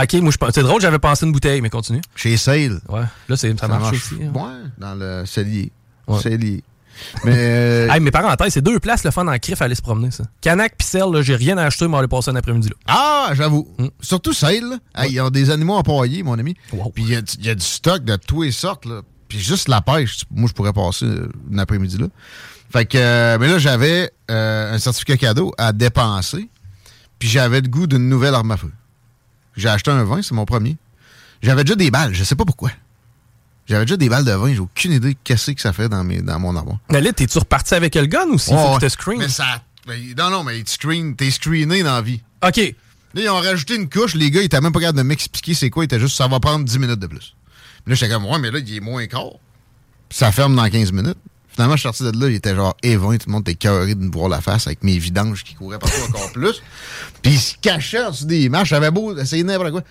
OK, 0.00 0.14
moi, 0.14 0.32
je 0.32 0.52
c'est 0.54 0.62
drôle, 0.62 0.80
j'avais 0.80 0.98
pensé 0.98 1.26
une 1.26 1.32
bouteille, 1.32 1.60
mais 1.60 1.68
continue. 1.68 2.00
chez 2.16 2.38
Sale. 2.38 2.80
Ouais. 2.88 3.02
Là, 3.28 3.36
c'est- 3.36 3.58
ça, 3.60 3.68
marche, 3.68 3.92
aussi. 3.96 4.14
hein. 4.22 4.32
Ouais, 4.34 4.70
dans 4.78 4.94
le 4.94 5.24
cellier. 5.26 5.70
Ouais. 6.08 6.18
Cellier. 6.18 6.64
Mais 7.24 7.32
euh, 7.36 7.88
Hey, 7.90 8.00
mes 8.00 8.10
parenthèses, 8.10 8.54
c'est 8.54 8.62
deux 8.62 8.78
places 8.80 9.04
le 9.04 9.10
fun 9.10 9.26
en 9.26 9.38
crif 9.38 9.60
à 9.62 9.66
aller 9.66 9.74
se 9.74 9.82
promener, 9.82 10.10
ça. 10.10 10.24
Canac 10.40 10.76
pis 10.76 10.86
Celle, 10.86 11.10
là, 11.12 11.22
j'ai 11.22 11.36
rien 11.36 11.58
à 11.58 11.64
acheter, 11.64 11.86
mais 11.88 11.94
on 11.94 11.98
aller 11.98 12.08
passer 12.08 12.30
un 12.30 12.36
après-midi 12.36 12.68
là. 12.68 12.74
Ah, 12.86 13.30
j'avoue. 13.34 13.68
Mm. 13.78 13.86
Surtout 14.00 14.32
Sale, 14.32 14.62
là. 14.70 14.78
Hey, 15.02 15.12
ils 15.12 15.20
ont 15.20 15.30
des 15.30 15.50
animaux 15.50 15.74
empaillés, 15.74 16.22
mon 16.22 16.38
ami. 16.38 16.54
Wow. 16.72 16.90
Puis 16.94 17.04
il 17.04 17.10
y, 17.10 17.16
a 17.16 17.22
du- 17.22 17.32
il 17.38 17.46
y 17.46 17.50
a 17.50 17.54
du 17.54 17.64
stock 17.64 18.04
de 18.04 18.16
tous 18.16 18.42
les 18.42 18.52
sortes, 18.52 18.84
là. 18.86 19.00
Puis 19.28 19.38
juste 19.40 19.68
la 19.68 19.80
pêche, 19.80 20.24
moi, 20.30 20.46
je 20.48 20.52
pourrais 20.52 20.72
passer 20.74 21.06
euh, 21.06 21.28
un 21.52 21.58
après-midi 21.58 21.96
là. 21.98 22.06
Fait 22.70 22.86
que, 22.86 22.96
euh, 22.98 23.38
mais 23.38 23.48
là, 23.48 23.58
j'avais 23.58 24.10
euh, 24.30 24.74
un 24.74 24.78
certificat 24.78 25.16
cadeau 25.16 25.52
à 25.58 25.72
dépenser. 25.72 26.48
Puis 27.18 27.28
j'avais 27.28 27.60
le 27.60 27.68
goût 27.68 27.86
d'une 27.86 28.08
nouvelle 28.08 28.34
arme 28.34 28.50
à 28.50 28.56
feu. 28.56 28.72
J'ai 29.56 29.68
acheté 29.68 29.90
un 29.90 30.02
vin, 30.04 30.22
c'est 30.22 30.34
mon 30.34 30.44
premier. 30.44 30.76
J'avais 31.42 31.64
déjà 31.64 31.74
des 31.76 31.90
balles, 31.90 32.14
je 32.14 32.24
sais 32.24 32.34
pas 32.34 32.44
pourquoi. 32.44 32.70
J'avais 33.72 33.86
déjà 33.86 33.96
des 33.96 34.10
balles 34.10 34.26
de 34.26 34.32
vin, 34.32 34.52
j'ai 34.52 34.58
aucune 34.58 34.92
idée 34.92 35.14
de 35.14 35.18
qu'est-ce 35.24 35.50
que 35.52 35.60
ça 35.62 35.72
fait 35.72 35.88
dans, 35.88 36.04
mes, 36.04 36.20
dans 36.20 36.38
mon 36.38 36.54
armoire. 36.54 36.76
Mais 36.90 37.00
là, 37.00 37.10
t'es-tu 37.10 37.38
reparti 37.38 37.74
avec 37.74 37.94
le 37.94 38.04
gun 38.04 38.26
ou 38.28 38.38
s'il 38.38 38.54
faut 38.54 38.78
que 38.78 38.86
screen? 38.86 39.18
Mais 39.18 39.30
ça. 39.30 39.62
mais 39.88 39.98
non, 40.14 40.28
non, 40.28 40.44
mais 40.44 40.62
screen, 40.66 41.16
t'es 41.16 41.30
screené 41.30 41.82
dans 41.82 41.94
la 41.94 42.02
vie. 42.02 42.20
OK. 42.46 42.58
Là, 42.58 43.22
ils 43.22 43.30
ont 43.30 43.40
rajouté 43.40 43.76
une 43.76 43.88
couche. 43.88 44.14
Les 44.14 44.30
gars, 44.30 44.42
ils 44.42 44.44
étaient 44.44 44.60
même 44.60 44.72
pas 44.72 44.80
capables 44.80 44.98
de 44.98 45.02
m'expliquer 45.04 45.54
c'est 45.54 45.70
quoi. 45.70 45.84
Ils 45.84 45.86
étaient 45.86 45.98
juste, 46.00 46.16
ça 46.16 46.28
va 46.28 46.38
prendre 46.38 46.66
10 46.66 46.78
minutes 46.80 46.98
de 46.98 47.06
plus. 47.06 47.34
Puis 47.84 47.92
là, 47.92 47.94
j'étais 47.94 48.12
comme, 48.12 48.26
ouais, 48.26 48.38
mais 48.38 48.50
là, 48.50 48.58
il 48.58 48.76
est 48.76 48.80
moins 48.80 49.06
quart. 49.06 49.38
Puis 50.10 50.18
ça 50.18 50.30
ferme 50.32 50.54
dans 50.54 50.68
15 50.68 50.92
minutes. 50.92 51.16
Finalement, 51.48 51.76
je 51.76 51.80
suis 51.80 51.94
sorti 51.94 52.02
de 52.02 52.20
là, 52.22 52.28
il 52.28 52.34
était 52.34 52.54
genre 52.54 52.76
évin. 52.82 53.16
Tout 53.16 53.26
le 53.28 53.32
monde 53.32 53.48
était 53.48 53.54
cœuré 53.54 53.94
de 53.94 54.02
me 54.04 54.12
voir 54.12 54.28
la 54.28 54.42
face 54.42 54.66
avec 54.66 54.84
mes 54.84 54.98
vidanges 54.98 55.44
qui 55.44 55.54
couraient 55.54 55.78
partout 55.78 56.02
encore 56.08 56.30
plus. 56.34 56.62
Puis 57.22 57.32
il 57.32 57.40
se 57.40 57.54
cachait 57.60 58.04
en 58.04 58.10
dessous 58.10 58.26
des 58.26 58.50
marches. 58.50 58.68
J'avais 58.68 58.90
beau 58.90 59.16
essayer 59.16 59.42
n'importe 59.44 59.70
quoi. 59.72 59.82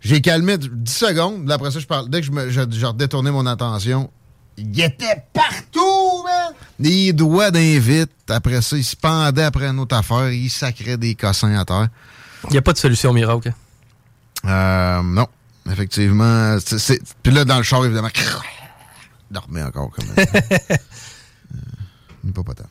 J'ai 0.00 0.20
calmé 0.20 0.56
10 0.58 0.92
secondes. 0.92 1.50
Après 1.50 1.70
ça, 1.70 1.80
je 1.80 1.86
parle. 1.86 2.08
Dès 2.08 2.20
que 2.20 2.26
je, 2.26 2.30
me, 2.32 2.50
je, 2.50 2.60
je 2.70 2.86
redétournais 2.86 3.30
mon 3.32 3.46
attention, 3.46 4.10
il 4.56 4.80
était 4.80 5.24
partout, 5.32 6.22
man! 6.24 6.52
Les 6.78 7.12
doigts 7.12 7.50
d'un 7.50 7.78
vite. 7.78 8.10
Après 8.28 8.60
ça, 8.62 8.76
il 8.76 8.84
se 8.84 8.94
pendait 8.96 9.42
après 9.42 9.66
une 9.66 9.78
autre 9.80 9.96
affaire. 9.96 10.30
Il 10.30 10.50
sacrait 10.50 10.96
des 10.96 11.14
cossins 11.14 11.54
à 11.58 11.64
terre. 11.64 11.88
Il 12.44 12.50
n'y 12.52 12.58
a 12.58 12.62
pas 12.62 12.72
de 12.72 12.78
solution 12.78 13.12
miracle. 13.12 13.52
Euh, 14.44 15.02
non. 15.02 15.26
Effectivement. 15.70 16.58
c'est- 16.60 17.02
Puis 17.22 17.32
là, 17.32 17.44
dans 17.44 17.56
le 17.58 17.62
char, 17.64 17.84
évidemment, 17.84 18.08
dormait 19.30 19.62
encore 19.62 19.90
comme 19.90 20.06
un 20.16 20.22
euh, 20.74 20.76
hippopotame. 22.26 22.66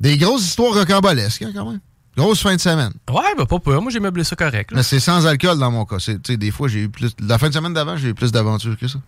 Des 0.00 0.16
grosses 0.18 0.42
histoires 0.44 0.74
rocambolesques, 0.74 1.42
hein, 1.42 1.52
quand 1.54 1.70
même. 1.70 1.80
Grosse 2.16 2.40
fin 2.42 2.54
de 2.56 2.60
semaine. 2.60 2.92
Ouais, 3.08 3.34
bah 3.38 3.46
pas 3.46 3.58
peur. 3.60 3.80
Moi, 3.80 3.90
j'ai 3.92 4.00
meublé 4.00 4.24
ça 4.24 4.36
correct. 4.36 4.70
là. 4.72 4.78
Mais 4.78 4.82
c'est 4.82 5.00
sans 5.00 5.26
alcool 5.26 5.58
dans 5.58 5.70
mon 5.70 5.84
cas. 5.84 5.98
C'est- 6.00 6.20
tu 6.22 6.32
sais, 6.32 6.36
Des 6.36 6.50
fois, 6.50 6.68
j'ai 6.68 6.80
eu 6.80 6.88
plus. 6.88 7.10
La 7.26 7.38
fin 7.38 7.48
de 7.48 7.54
semaine 7.54 7.72
d'avant, 7.72 7.96
j'ai 7.96 8.08
eu 8.08 8.14
plus 8.14 8.32
d'aventures 8.32 8.76
que 8.78 8.88
ça. 8.88 8.98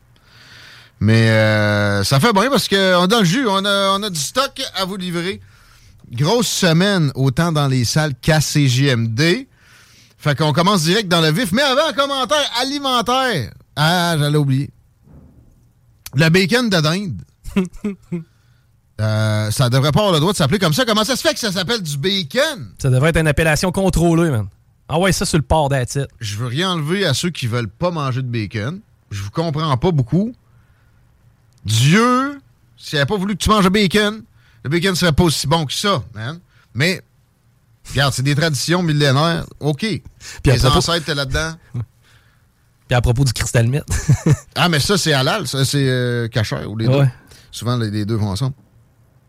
Mais 1.00 1.28
euh, 1.30 2.04
ça 2.04 2.21
fait 2.21 2.32
bien 2.32 2.49
parce 2.49 2.68
qu'on 2.68 2.76
a 3.06 3.18
le 3.18 3.25
jus. 3.25 3.47
On 3.49 3.64
a, 3.64 3.99
on 3.99 4.02
a 4.04 4.09
du 4.11 4.21
stock 4.21 4.62
à 4.76 4.85
vous 4.85 4.97
livrer. 4.97 5.40
grosse 6.12 6.47
semaine 6.49 7.11
autant 7.16 7.50
dans 7.50 7.66
les 7.66 7.85
salles 7.85 8.14
qu'à 8.23 8.38
CJMD. 8.40 9.47
Fait 10.18 10.38
qu'on 10.38 10.52
commence 10.52 10.82
direct 10.85 11.09
dans 11.09 11.21
le 11.21 11.32
vif. 11.32 11.50
Mais 11.50 11.62
avant, 11.62 11.88
un 11.88 11.92
commentaire 11.92 12.49
alimentaire. 12.61 13.52
Ah, 13.75 14.14
j'allais 14.16 14.38
oublier. 14.38 14.71
Le 16.14 16.28
bacon 16.28 16.71
de 16.71 16.80
dinde. 16.80 17.23
Euh, 19.02 19.50
ça 19.50 19.68
devrait 19.68 19.90
pas 19.92 20.00
avoir 20.00 20.12
le 20.14 20.21
droit 20.21 20.32
de 20.32 20.37
s'appeler 20.37 20.59
comme 20.59 20.73
ça. 20.73 20.85
Comment 20.85 21.04
ça 21.04 21.16
se 21.16 21.23
fait 21.23 21.35
que 21.35 21.40
ça 21.40 21.50
s'appelle 21.52 21.82
du 21.82 21.97
bacon? 21.99 22.73
Ça 22.80 22.88
devrait 22.88 23.11
être 23.11 23.18
une 23.18 23.26
appellation 23.26 23.73
contrôlée, 23.73 24.30
man. 24.30 24.47
Ah 24.88 24.99
ouais, 24.99 25.12
ça 25.12 25.25
sur 25.25 25.38
le 25.38 25.42
port 25.44 25.68
d'attitude. 25.68 26.06
Je 26.21 26.37
veux 26.37 26.47
rien 26.47 26.71
enlever 26.73 27.04
à 27.06 27.12
ceux 27.14 27.30
qui 27.30 27.47
veulent 27.47 27.68
pas 27.68 27.90
manger 27.90 28.23
de 28.23 28.28
bacon. 28.28 28.80
Je 29.11 29.23
vous 29.23 29.30
comprends 29.30 29.76
pas 29.76 29.90
beaucoup. 29.90 30.32
Dieu, 31.64 32.40
s'il 32.76 32.97
n'avait 32.99 33.06
pas 33.06 33.16
voulu 33.16 33.35
que 33.37 33.42
tu 33.42 33.49
manges 33.50 33.64
de 33.64 33.71
bacon, 33.71 34.23
le 34.64 34.71
bacon 34.71 34.94
serait 34.94 35.12
pas 35.12 35.25
aussi 35.25 35.47
bon 35.47 35.64
que 35.66 35.73
ça, 35.73 36.02
man. 36.14 36.38
Mais, 36.75 37.00
regarde, 37.90 38.12
c'est 38.12 38.23
des 38.23 38.35
traditions 38.35 38.82
millénaires. 38.82 39.44
OK. 39.61 39.78
Puis 39.80 40.02
Les 40.44 40.59
propos- 40.59 40.78
ancêtres 40.78 40.99
étaient 41.02 41.14
là-dedans. 41.14 41.54
Puis 42.88 42.97
à 42.97 43.00
propos 43.00 43.25
du 43.25 43.32
cristal 43.32 43.68
mythe. 43.68 43.85
Ah, 44.54 44.68
mais 44.68 44.80
ça, 44.80 44.99
c'est 44.99 45.12
halal. 45.12 45.47
Ça, 45.47 45.64
c'est 45.64 45.88
euh, 45.88 46.28
cachère 46.28 46.71
ou 46.71 46.76
les 46.76 46.87
deux. 46.87 46.99
Ouais. 46.99 47.12
Souvent, 47.50 47.76
les, 47.76 47.90
les 47.90 48.04
deux 48.04 48.16
vont 48.16 48.30
ensemble. 48.30 48.54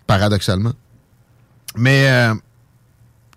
Paradoxalement. 0.08 0.74
Mais 1.76 2.08
euh, 2.10 2.36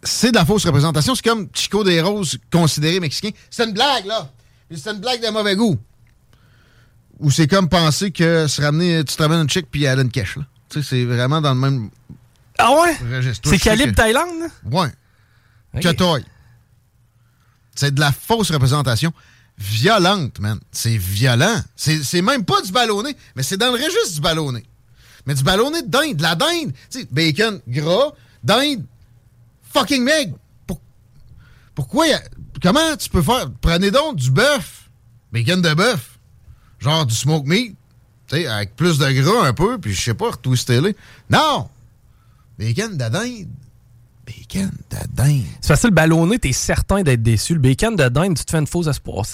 c'est 0.02 0.30
de 0.30 0.36
la 0.36 0.44
fausse 0.44 0.64
représentation. 0.66 1.14
C'est 1.14 1.24
comme 1.24 1.48
Chico 1.54 1.84
des 1.84 2.00
Roses 2.00 2.38
considéré 2.52 3.00
mexicain. 3.00 3.30
C'est 3.50 3.64
une 3.64 3.72
blague, 3.72 4.06
là. 4.06 4.30
C'est 4.74 4.90
une 4.90 4.98
blague 5.00 5.22
de 5.22 5.28
mauvais 5.30 5.56
goût. 5.56 5.78
Ou 7.20 7.30
c'est 7.30 7.46
comme 7.46 7.68
penser 7.68 8.10
que 8.10 8.46
se 8.46 8.60
ramener, 8.60 9.02
tu 9.04 9.16
te 9.16 9.22
ramènes 9.22 9.40
une 9.40 9.48
chick 9.48 9.66
puis 9.70 9.84
elle 9.84 9.98
a 9.98 10.02
une 10.02 10.10
cache, 10.10 10.36
là. 10.36 10.42
Tu 10.68 10.82
sais, 10.82 10.88
c'est 10.88 11.04
vraiment 11.04 11.40
dans 11.40 11.54
le 11.54 11.60
même 11.60 11.90
Ah 12.58 12.72
ouais? 12.72 12.96
C'est 13.44 13.58
calibre 13.58 13.90
que- 13.92 13.96
Thaïlande? 13.96 14.40
là? 14.40 14.46
Ouais. 14.70 14.88
Ok. 15.74 15.82
Que 15.82 15.92
toi. 15.92 16.18
C'est 17.74 17.94
de 17.94 18.00
la 18.00 18.12
fausse 18.12 18.50
représentation 18.50 19.12
violente, 19.58 20.40
man. 20.40 20.58
C'est 20.72 20.96
violent. 20.96 21.60
C'est 21.76 22.02
c'est 22.02 22.22
même 22.22 22.44
pas 22.44 22.60
du 22.62 22.72
ballonné, 22.72 23.16
mais 23.34 23.42
c'est 23.42 23.56
dans 23.56 23.66
le 23.68 23.72
registre 23.82 24.14
du 24.14 24.20
ballonné. 24.20 24.64
Mais 25.26 25.34
du 25.34 25.42
ballonné 25.42 25.82
de 25.82 25.88
dinde, 25.88 26.16
de 26.16 26.22
la 26.22 26.34
dinde. 26.34 26.72
Tu 26.90 27.00
sais, 27.00 27.08
bacon 27.10 27.60
gras, 27.68 28.12
dinde 28.44 28.84
fucking 29.72 30.02
meg. 30.04 30.34
Pour- 30.66 30.80
pourquoi? 31.74 32.06
y 32.06 32.12
a- 32.12 32.22
comment 32.62 32.96
tu 32.96 33.08
peux 33.10 33.22
faire? 33.22 33.50
Prenez 33.60 33.90
donc 33.90 34.16
du 34.16 34.30
bœuf. 34.30 34.88
Bacon 35.32 35.60
de 35.60 35.74
bœuf. 35.74 36.18
Genre 36.78 37.04
du 37.06 37.14
smoke 37.14 37.46
meat. 37.46 37.74
Tu 38.28 38.36
sais, 38.36 38.46
avec 38.46 38.74
plus 38.76 38.98
de 38.98 39.10
gras 39.22 39.46
un 39.46 39.52
peu, 39.52 39.78
puis 39.78 39.92
je 39.94 40.00
sais 40.02 40.14
pas, 40.14 40.30
retwistez-les. 40.30 40.96
Non! 41.30 41.68
Bacon 42.58 42.92
de 42.96 43.08
dinde. 43.08 43.48
Bacon 44.26 44.70
de 44.90 44.96
dinde. 45.14 45.44
C'est 45.60 45.68
facile, 45.68 45.90
ballonné, 45.90 46.38
t'es 46.38 46.52
certain 46.52 47.02
d'être 47.02 47.22
déçu. 47.22 47.54
Le 47.54 47.60
bacon 47.60 47.94
de 47.94 48.08
dinde, 48.08 48.36
tu 48.36 48.44
te 48.44 48.50
fais 48.50 48.58
une 48.58 48.66
fausse 48.66 48.86
espoir. 48.88 49.24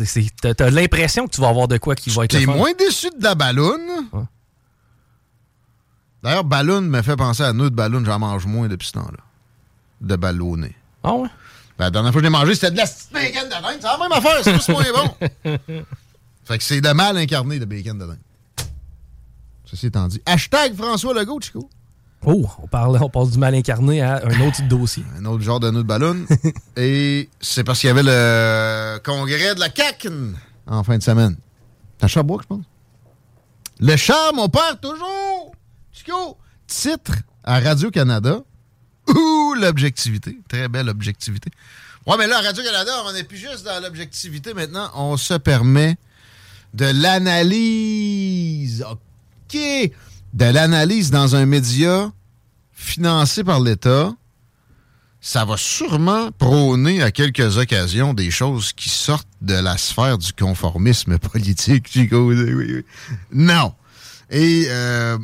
T'as 0.43 0.71
l'impression 0.71 1.27
que 1.27 1.35
tu 1.35 1.41
vas 1.41 1.49
avoir 1.49 1.69
de 1.69 1.79
quoi 1.79 1.95
qui 1.95 2.11
va 2.11 2.25
être 2.25 2.33
T'es 2.39 2.45
moins 2.47 2.73
déçu 2.79 3.09
de 3.19 3.23
la 3.23 3.35
balloune. 3.35 4.09
Ouais. 4.13 4.23
D'ailleurs, 6.23 6.45
balloune 6.45 6.89
me 6.89 7.03
fait 7.03 7.17
penser 7.17 7.43
à 7.43 7.53
nous 7.53 7.69
de 7.71 7.75
balloune. 7.75 8.05
J'en 8.05 8.19
mange 8.19 8.47
moins 8.47 8.69
depuis 8.69 8.87
ce 8.89 8.93
temps-là. 8.93 9.25
De 10.01 10.17
ballonné. 10.17 10.75
Ah 11.03 11.15
ouais? 11.15 11.29
Ben, 11.79 11.85
la 11.87 11.91
dernière 11.91 12.13
fois 12.13 12.21
que 12.21 12.27
je 12.27 12.33
l'ai 12.33 12.39
mangé, 12.39 12.55
c'était 12.55 12.71
de 12.71 12.77
la 12.77 12.85
petite 12.85 13.13
bacon 13.13 13.45
de 13.45 13.51
dinde. 13.51 13.65
C'est 13.81 13.87
la 13.87 13.99
même 13.99 14.13
affaire, 14.13 14.39
c'est 14.43 14.55
juste 14.55 14.69
moins 14.69 14.85
bon. 14.95 15.29
fait 16.45 16.59
que 16.59 16.65
c'est 16.65 16.81
de 16.81 16.93
mal 16.93 17.17
incarné, 17.17 17.59
le 17.59 17.67
bacon 17.67 17.99
de 17.99 18.07
dinde. 18.07 18.19
Ceci 19.65 19.87
étant 19.87 20.07
dit. 20.07 20.21
Hashtag 20.27 20.75
François 20.77 21.15
Legault, 21.15 21.41
Chico. 21.41 21.69
Oh, 22.25 22.47
on, 22.63 22.69
parle, 22.69 22.99
on 23.03 23.09
passe 23.09 23.31
du 23.31 23.39
mal 23.39 23.55
incarné 23.55 24.01
à 24.01 24.23
un 24.25 24.47
autre 24.47 24.63
dossier. 24.69 25.05
Un 25.19 25.25
autre 25.25 25.43
genre 25.43 25.59
de 25.59 25.71
nœud 25.71 25.83
de 25.83 25.89
ballon. 25.89 26.25
Et 26.77 27.29
c'est 27.41 27.65
parce 27.65 27.81
qu'il 27.81 27.89
y 27.89 27.91
avait 27.91 28.05
le 28.05 28.99
congrès 28.99 29.55
de 29.55 29.61
la 29.61 29.69
CAQ 29.75 30.11
en 30.67 30.85
fin 30.85 30.99
de 30.99 31.03
semaine. 31.03 31.37
À 32.01 32.07
Sherbrooke, 32.07 32.43
je 32.43 32.47
pense. 32.49 32.65
Le 33.81 33.97
charme, 33.97 34.39
on 34.39 34.49
perd 34.49 34.81
toujours. 34.81 35.53
Chico, 35.93 36.39
titre 36.67 37.13
à 37.45 37.61
Radio-Canada. 37.61 38.43
Ouh, 39.09 39.55
l'objectivité. 39.55 40.39
Très 40.49 40.69
belle 40.69 40.89
objectivité. 40.89 41.51
Ouais, 42.07 42.17
mais 42.19 42.27
là, 42.27 42.41
Radio-Canada, 42.41 42.93
on 43.07 43.13
n'est 43.13 43.25
plus 43.25 43.37
juste 43.37 43.65
dans 43.65 43.81
l'objectivité 43.83 44.55
maintenant. 44.55 44.91
On 44.95 45.17
se 45.17 45.35
permet 45.35 45.97
de 46.75 46.87
l'analyse. 46.87 48.85
OK. 48.91 49.59
De 50.33 50.45
l'analyse 50.47 51.11
dans 51.11 51.37
un 51.37 51.45
média 51.47 52.11
financé 52.73 53.45
par 53.45 53.61
l'État. 53.61 54.15
Ça 55.21 55.45
va 55.45 55.57
sûrement 55.57 56.33
prôner 56.33 57.03
à 57.03 57.13
quelques 57.13 57.59
occasions 57.59 58.15
des 58.15 58.31
choses 58.33 58.73
qui 58.73 58.89
sortent 58.89 59.29
de 59.41 59.55
la 59.55 59.77
sphère 59.77 60.19
du 60.19 60.33
conformisme 60.33 61.19
politique, 61.19 61.87
Chico. 61.89 62.29
Oui, 62.29 62.53
oui. 62.53 62.85
Non. 63.31 63.75
Et 64.31 64.65
euh, 64.69 65.19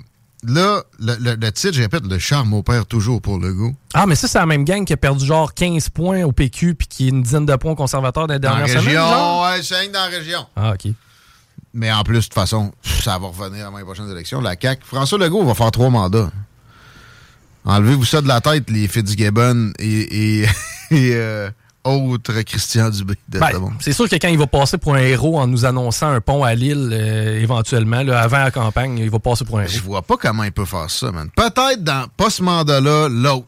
là, 0.44 0.82
le, 1.00 1.14
le- 1.20 1.34
le 1.36 1.52
titre, 1.52 1.74
je 1.74 1.82
répète, 1.82 2.04
le 2.06 2.18
charme 2.18 2.52
opère 2.54 2.86
toujours 2.86 3.20
pour 3.20 3.38
le 3.38 3.52
goût. 3.52 3.74
Ah, 3.94 4.06
mais 4.06 4.14
ça, 4.14 4.28
c'est 4.28 4.38
la 4.38 4.46
même 4.46 4.64
gang 4.64 4.84
qui 4.84 4.92
a 4.92 4.96
perdu 4.96 5.24
genre 5.26 5.52
15 5.54 5.88
points 5.90 6.22
au 6.24 6.32
PQ 6.32 6.74
puis 6.74 6.86
qui 6.86 7.06
est 7.06 7.10
une 7.10 7.22
dizaine 7.22 7.46
de 7.46 7.56
points 7.56 7.74
conservateurs 7.74 8.26
dans 8.26 8.34
les 8.34 8.40
Dans 8.40 8.50
la 8.50 8.56
dernières 8.64 8.80
semaines. 8.82 8.98
région, 8.98 9.42
ouais, 9.42 9.60
que 9.88 9.92
dans 9.92 9.98
la 10.00 10.06
région. 10.18 10.46
Ah, 10.56 10.72
OK. 10.74 10.92
Mais 11.74 11.92
en 11.92 12.02
plus, 12.02 12.16
de 12.16 12.22
toute 12.22 12.34
façon, 12.34 12.72
ça 12.82 13.18
va 13.18 13.26
revenir 13.28 13.68
à 13.72 13.78
les 13.78 13.84
prochaines 13.84 14.10
élections. 14.10 14.40
La 14.40 14.54
CAQ. 14.60 14.82
François 14.84 15.18
Legault 15.18 15.44
va 15.44 15.54
faire 15.54 15.70
trois 15.70 15.90
mandats. 15.90 16.30
Enlevez-vous 17.64 18.04
ça 18.06 18.20
de 18.22 18.28
la 18.28 18.40
tête, 18.40 18.70
les 18.70 18.88
Fitzgibbon 18.88 19.72
et, 19.78 20.40
et, 20.40 20.42
et, 20.90 21.10
euh, 21.14 21.50
autres 21.84 22.42
Christian 22.42 22.90
Dubé. 22.90 23.14
de 23.28 23.38
Ben, 23.38 23.52
c'est 23.80 23.92
sûr 23.92 24.08
que 24.08 24.16
quand 24.16 24.28
il 24.28 24.38
va 24.38 24.46
passer 24.46 24.78
pour 24.78 24.94
un 24.94 24.98
héros 25.00 25.38
en 25.38 25.46
nous 25.46 25.64
annonçant 25.64 26.08
un 26.08 26.20
pont 26.20 26.44
à 26.44 26.54
Lille, 26.54 26.90
euh, 26.92 27.40
éventuellement, 27.40 28.02
là, 28.02 28.20
avant 28.20 28.38
la 28.38 28.50
campagne, 28.50 28.98
il 28.98 29.10
va 29.10 29.18
passer 29.18 29.44
pour 29.44 29.58
un 29.58 29.66
Je 29.66 29.76
héros. 29.78 29.86
vois 29.90 30.02
pas 30.02 30.16
comment 30.16 30.44
il 30.44 30.52
peut 30.52 30.64
faire 30.64 30.90
ça, 30.90 31.10
man. 31.12 31.30
Peut-être 31.34 31.82
dans 31.82 32.08
pas 32.16 32.30
ce 32.30 32.42
mandat-là, 32.42 33.08
l'autre. 33.08 33.46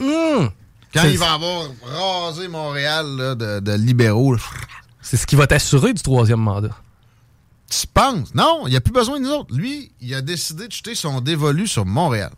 Hum! 0.00 0.50
Quand 0.92 1.04
il 1.04 1.18
va 1.18 1.32
avoir 1.34 1.64
rasé 1.82 2.46
Montréal 2.48 3.06
là, 3.16 3.34
de, 3.34 3.58
de 3.60 3.72
libéraux, 3.72 4.36
C'est 5.00 5.16
ce 5.16 5.26
qui 5.26 5.34
va 5.34 5.46
t'assurer 5.48 5.92
du 5.92 6.00
troisième 6.02 6.38
mandat. 6.40 6.70
tu 7.68 7.86
penses? 7.92 8.32
Non, 8.34 8.62
il 8.66 8.70
n'y 8.70 8.76
a 8.76 8.80
plus 8.80 8.92
besoin 8.92 9.18
de 9.18 9.24
nous 9.24 9.30
autres. 9.32 9.52
Lui, 9.56 9.90
il 10.00 10.14
a 10.14 10.22
décidé 10.22 10.68
de 10.68 10.72
jeter 10.72 10.94
son 10.94 11.20
dévolu 11.20 11.66
sur 11.66 11.84
Montréal. 11.84 12.30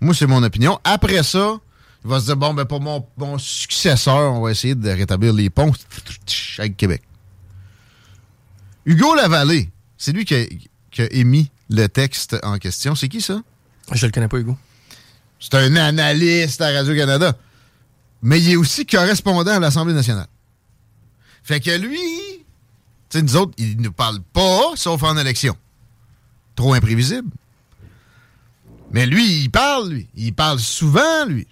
Moi, 0.00 0.14
c'est 0.14 0.26
mon 0.26 0.42
opinion. 0.42 0.78
Après 0.82 1.22
ça, 1.22 1.58
il 2.04 2.10
va 2.10 2.20
se 2.20 2.26
dire, 2.26 2.36
bon, 2.36 2.54
ben 2.54 2.64
pour 2.64 2.80
mon, 2.80 3.06
mon 3.16 3.38
successeur, 3.38 4.32
on 4.32 4.40
va 4.40 4.50
essayer 4.50 4.74
de 4.74 4.90
rétablir 4.90 5.32
les 5.32 5.50
ponts 5.50 5.72
avec 6.58 6.76
Québec. 6.76 7.02
Hugo 8.84 9.14
Lavallée, 9.14 9.70
c'est 9.96 10.12
lui 10.12 10.24
qui 10.24 10.34
a, 10.34 10.44
qui 10.90 11.02
a 11.02 11.12
émis 11.12 11.50
le 11.70 11.86
texte 11.86 12.36
en 12.42 12.58
question. 12.58 12.94
C'est 12.94 13.08
qui 13.08 13.20
ça? 13.20 13.40
Je 13.92 14.06
le 14.06 14.12
connais 14.12 14.28
pas, 14.28 14.38
Hugo. 14.38 14.56
C'est 15.38 15.54
un 15.54 15.76
analyste 15.76 16.60
à 16.60 16.72
Radio-Canada. 16.72 17.36
Mais 18.22 18.40
il 18.40 18.50
est 18.50 18.56
aussi 18.56 18.86
correspondant 18.86 19.52
à 19.52 19.58
l'Assemblée 19.58 19.94
nationale. 19.94 20.28
Fait 21.42 21.58
que 21.60 21.76
lui, 21.76 21.98
tu 23.08 23.18
sais, 23.18 23.22
nous 23.22 23.36
autres, 23.36 23.52
il 23.58 23.80
ne 23.80 23.88
parle 23.88 24.20
pas, 24.32 24.72
sauf 24.76 25.02
en 25.02 25.16
élection. 25.16 25.56
Trop 26.54 26.74
imprévisible. 26.74 27.30
Mais 28.92 29.06
lui, 29.06 29.42
il 29.42 29.50
parle, 29.50 29.88
lui. 29.88 30.08
Il 30.14 30.34
parle 30.34 30.60
souvent, 30.60 31.24
lui. 31.26 31.48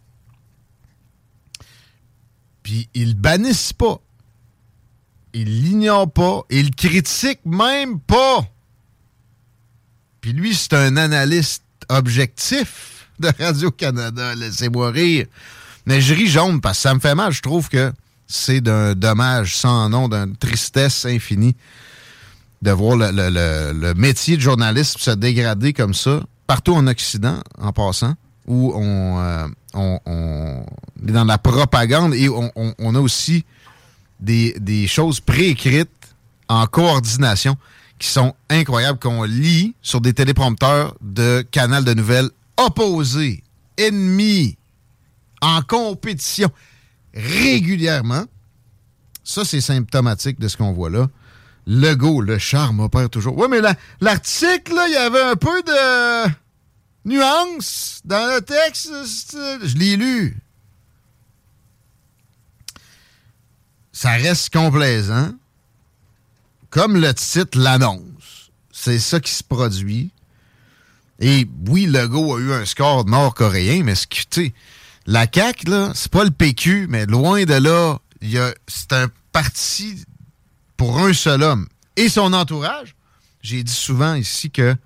Puis 2.70 2.88
il 2.94 3.16
bannisse 3.16 3.72
pas. 3.72 3.98
Il 5.34 5.62
l'ignore 5.64 6.08
pas. 6.08 6.42
Il 6.50 6.72
critique 6.72 7.40
même 7.44 7.98
pas. 7.98 8.46
Puis 10.20 10.32
lui, 10.32 10.54
c'est 10.54 10.74
un 10.74 10.96
analyste 10.96 11.64
objectif 11.88 13.08
de 13.18 13.28
Radio-Canada. 13.40 14.36
Laissez-moi 14.36 14.92
rire. 14.92 15.26
Mais 15.86 16.00
je 16.00 16.14
ris 16.14 16.28
jaune 16.28 16.60
parce 16.60 16.78
que 16.78 16.82
ça 16.82 16.94
me 16.94 17.00
fait 17.00 17.16
mal. 17.16 17.32
Je 17.32 17.42
trouve 17.42 17.68
que 17.68 17.92
c'est 18.28 18.60
d'un 18.60 18.94
dommage 18.94 19.56
sans 19.56 19.88
nom, 19.88 20.08
d'une 20.08 20.36
tristesse 20.36 21.04
infinie 21.06 21.56
de 22.62 22.70
voir 22.70 22.96
le, 22.96 23.10
le- 23.10 23.30
le- 23.30 23.72
le 23.80 23.94
métier 23.94 24.36
de 24.36 24.42
journaliste 24.42 24.98
se 24.98 25.10
dégrader 25.10 25.72
comme 25.72 25.94
ça, 25.94 26.22
partout 26.46 26.74
en 26.74 26.86
Occident, 26.86 27.40
en 27.58 27.72
passant, 27.72 28.14
où 28.46 28.72
on, 28.76 29.18
euh, 29.18 29.48
on- 29.74 29.89
dans 31.10 31.24
la 31.24 31.38
propagande 31.38 32.14
et 32.14 32.28
on, 32.28 32.94
a 32.94 33.00
aussi 33.00 33.44
des, 34.20 34.86
choses 34.86 35.20
préécrites 35.20 35.88
en 36.48 36.66
coordination 36.66 37.56
qui 37.98 38.08
sont 38.08 38.34
incroyables, 38.48 38.98
qu'on 38.98 39.24
lit 39.24 39.74
sur 39.82 40.00
des 40.00 40.14
téléprompteurs 40.14 40.94
de 41.00 41.42
canal 41.50 41.84
de 41.84 41.94
nouvelles 41.94 42.30
opposés, 42.56 43.42
ennemis, 43.76 44.56
en 45.42 45.62
compétition 45.62 46.50
régulièrement. 47.14 48.24
Ça, 49.22 49.44
c'est 49.44 49.60
symptomatique 49.60 50.40
de 50.40 50.48
ce 50.48 50.56
qu'on 50.56 50.72
voit 50.72 50.90
là. 50.90 51.08
Le 51.66 51.94
go, 51.94 52.20
le 52.20 52.38
charme 52.38 52.80
opère 52.80 53.10
toujours. 53.10 53.36
Oui, 53.36 53.46
mais 53.50 53.60
la- 53.60 53.76
l'article, 54.00 54.74
là, 54.74 54.88
il 54.88 54.94
y 54.94 54.96
avait 54.96 55.22
un 55.22 55.36
peu 55.36 55.62
de 55.62 56.30
nuance 57.04 58.00
dans 58.04 58.34
le 58.34 58.40
texte. 58.40 58.90
Je 59.62 59.76
l'ai 59.76 59.96
lu. 59.96 60.36
Ça 64.00 64.12
reste 64.12 64.50
complaisant. 64.50 65.28
Comme 66.70 66.96
le 66.96 67.12
titre 67.12 67.58
l'annonce. 67.58 68.50
C'est 68.72 68.98
ça 68.98 69.20
qui 69.20 69.30
se 69.30 69.44
produit. 69.44 70.10
Et 71.18 71.46
oui, 71.68 71.84
Legault 71.84 72.34
a 72.34 72.40
eu 72.40 72.50
un 72.54 72.64
score 72.64 73.04
nord-coréen, 73.04 73.84
mais 73.84 73.94
ce 73.94 74.06
que, 74.06 74.48
la 75.04 75.26
CAQ, 75.30 75.68
là, 75.68 75.92
c'est 75.94 76.10
pas 76.10 76.24
le 76.24 76.30
PQ, 76.30 76.86
mais 76.88 77.04
loin 77.04 77.44
de 77.44 77.52
là, 77.52 77.98
c'est 78.68 78.94
un 78.94 79.10
parti 79.32 80.02
pour 80.78 80.98
un 80.98 81.12
seul 81.12 81.42
homme 81.42 81.68
et 81.96 82.08
son 82.08 82.32
entourage. 82.32 82.94
J'ai 83.42 83.62
dit 83.62 83.70
souvent 83.70 84.14
ici 84.14 84.50
que 84.50 84.76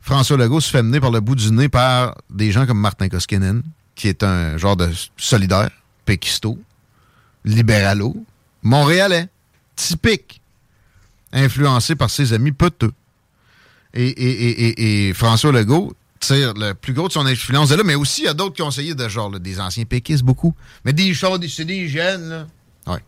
François 0.00 0.36
Legault 0.36 0.60
se 0.60 0.72
fait 0.72 0.82
mener 0.82 0.98
par 0.98 1.12
le 1.12 1.20
bout 1.20 1.36
du 1.36 1.52
nez 1.52 1.68
par 1.68 2.16
des 2.30 2.50
gens 2.50 2.66
comme 2.66 2.80
Martin 2.80 3.08
Koskinen, 3.08 3.62
qui 3.94 4.08
est 4.08 4.24
un 4.24 4.56
genre 4.56 4.76
de 4.76 4.90
solidaire, 5.16 5.70
péquisto, 6.04 6.58
libéralo, 7.44 8.26
montréalais, 8.62 9.28
typique, 9.76 10.40
influencé 11.32 11.94
par 11.96 12.10
ses 12.10 12.32
amis 12.32 12.52
peteux. 12.52 12.92
Et, 13.94 14.06
et- 14.06 14.44
et- 14.48 14.68
et- 14.68 15.08
et 15.08 15.14
François 15.14 15.52
Legault 15.52 15.94
tire 16.20 16.52
le 16.54 16.74
plus 16.74 16.92
gros 16.92 17.08
de 17.08 17.12
son 17.12 17.26
influence 17.26 17.70
de 17.70 17.76
là, 17.76 17.82
mais 17.84 17.94
aussi 17.94 18.22
il 18.22 18.24
y 18.26 18.28
a 18.28 18.34
d'autres 18.34 18.62
conseillers 18.62 18.94
de 18.94 19.08
genre, 19.08 19.30
là, 19.30 19.38
des 19.38 19.58
anciens 19.58 19.84
péquistes 19.84 20.22
beaucoup, 20.22 20.54
mais 20.84 20.92
des 20.92 21.12
des- 21.38 21.48
c'est 21.48 21.64
des 21.64 21.88
jeunes, 21.88 22.28
là. 22.28 22.46
Ouais. 22.86 23.00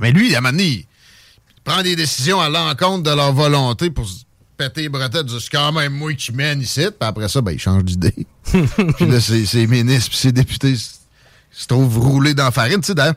Mais 0.00 0.10
lui, 0.12 0.34
à 0.34 0.38
un 0.38 0.40
moment 0.40 0.52
donné, 0.52 0.64
il 0.68 0.86
prend 1.64 1.82
des 1.82 1.94
décisions 1.96 2.40
à 2.40 2.48
l'encontre 2.48 3.04
de 3.04 3.14
leur 3.14 3.32
volonté 3.32 3.90
pour 3.90 4.08
se 4.08 4.24
péter 4.56 4.82
les 4.82 4.88
bretelles, 4.88 5.24
dire 5.24 5.40
c'est 5.40 5.50
quand 5.50 5.72
même 5.72 5.92
moi 5.94 6.12
qui 6.14 6.32
mène 6.32 6.60
ici, 6.60 6.80
puis 6.80 7.08
après 7.08 7.28
ça, 7.28 7.40
ben, 7.40 7.52
il 7.52 7.58
change 7.60 7.84
d'idée. 7.84 8.26
puis 8.44 9.06
là, 9.06 9.20
ses, 9.20 9.46
ses 9.46 9.66
ministres 9.66 10.10
puis 10.10 10.18
ses 10.18 10.32
députés 10.32 10.74
se, 10.76 10.94
se 11.52 11.66
trouvent 11.66 11.98
roulés 11.98 12.34
dans 12.34 12.44
la 12.44 12.50
farine. 12.50 12.80
Tu 12.80 12.88
sais, 12.88 12.94
d'ailleurs, 12.94 13.14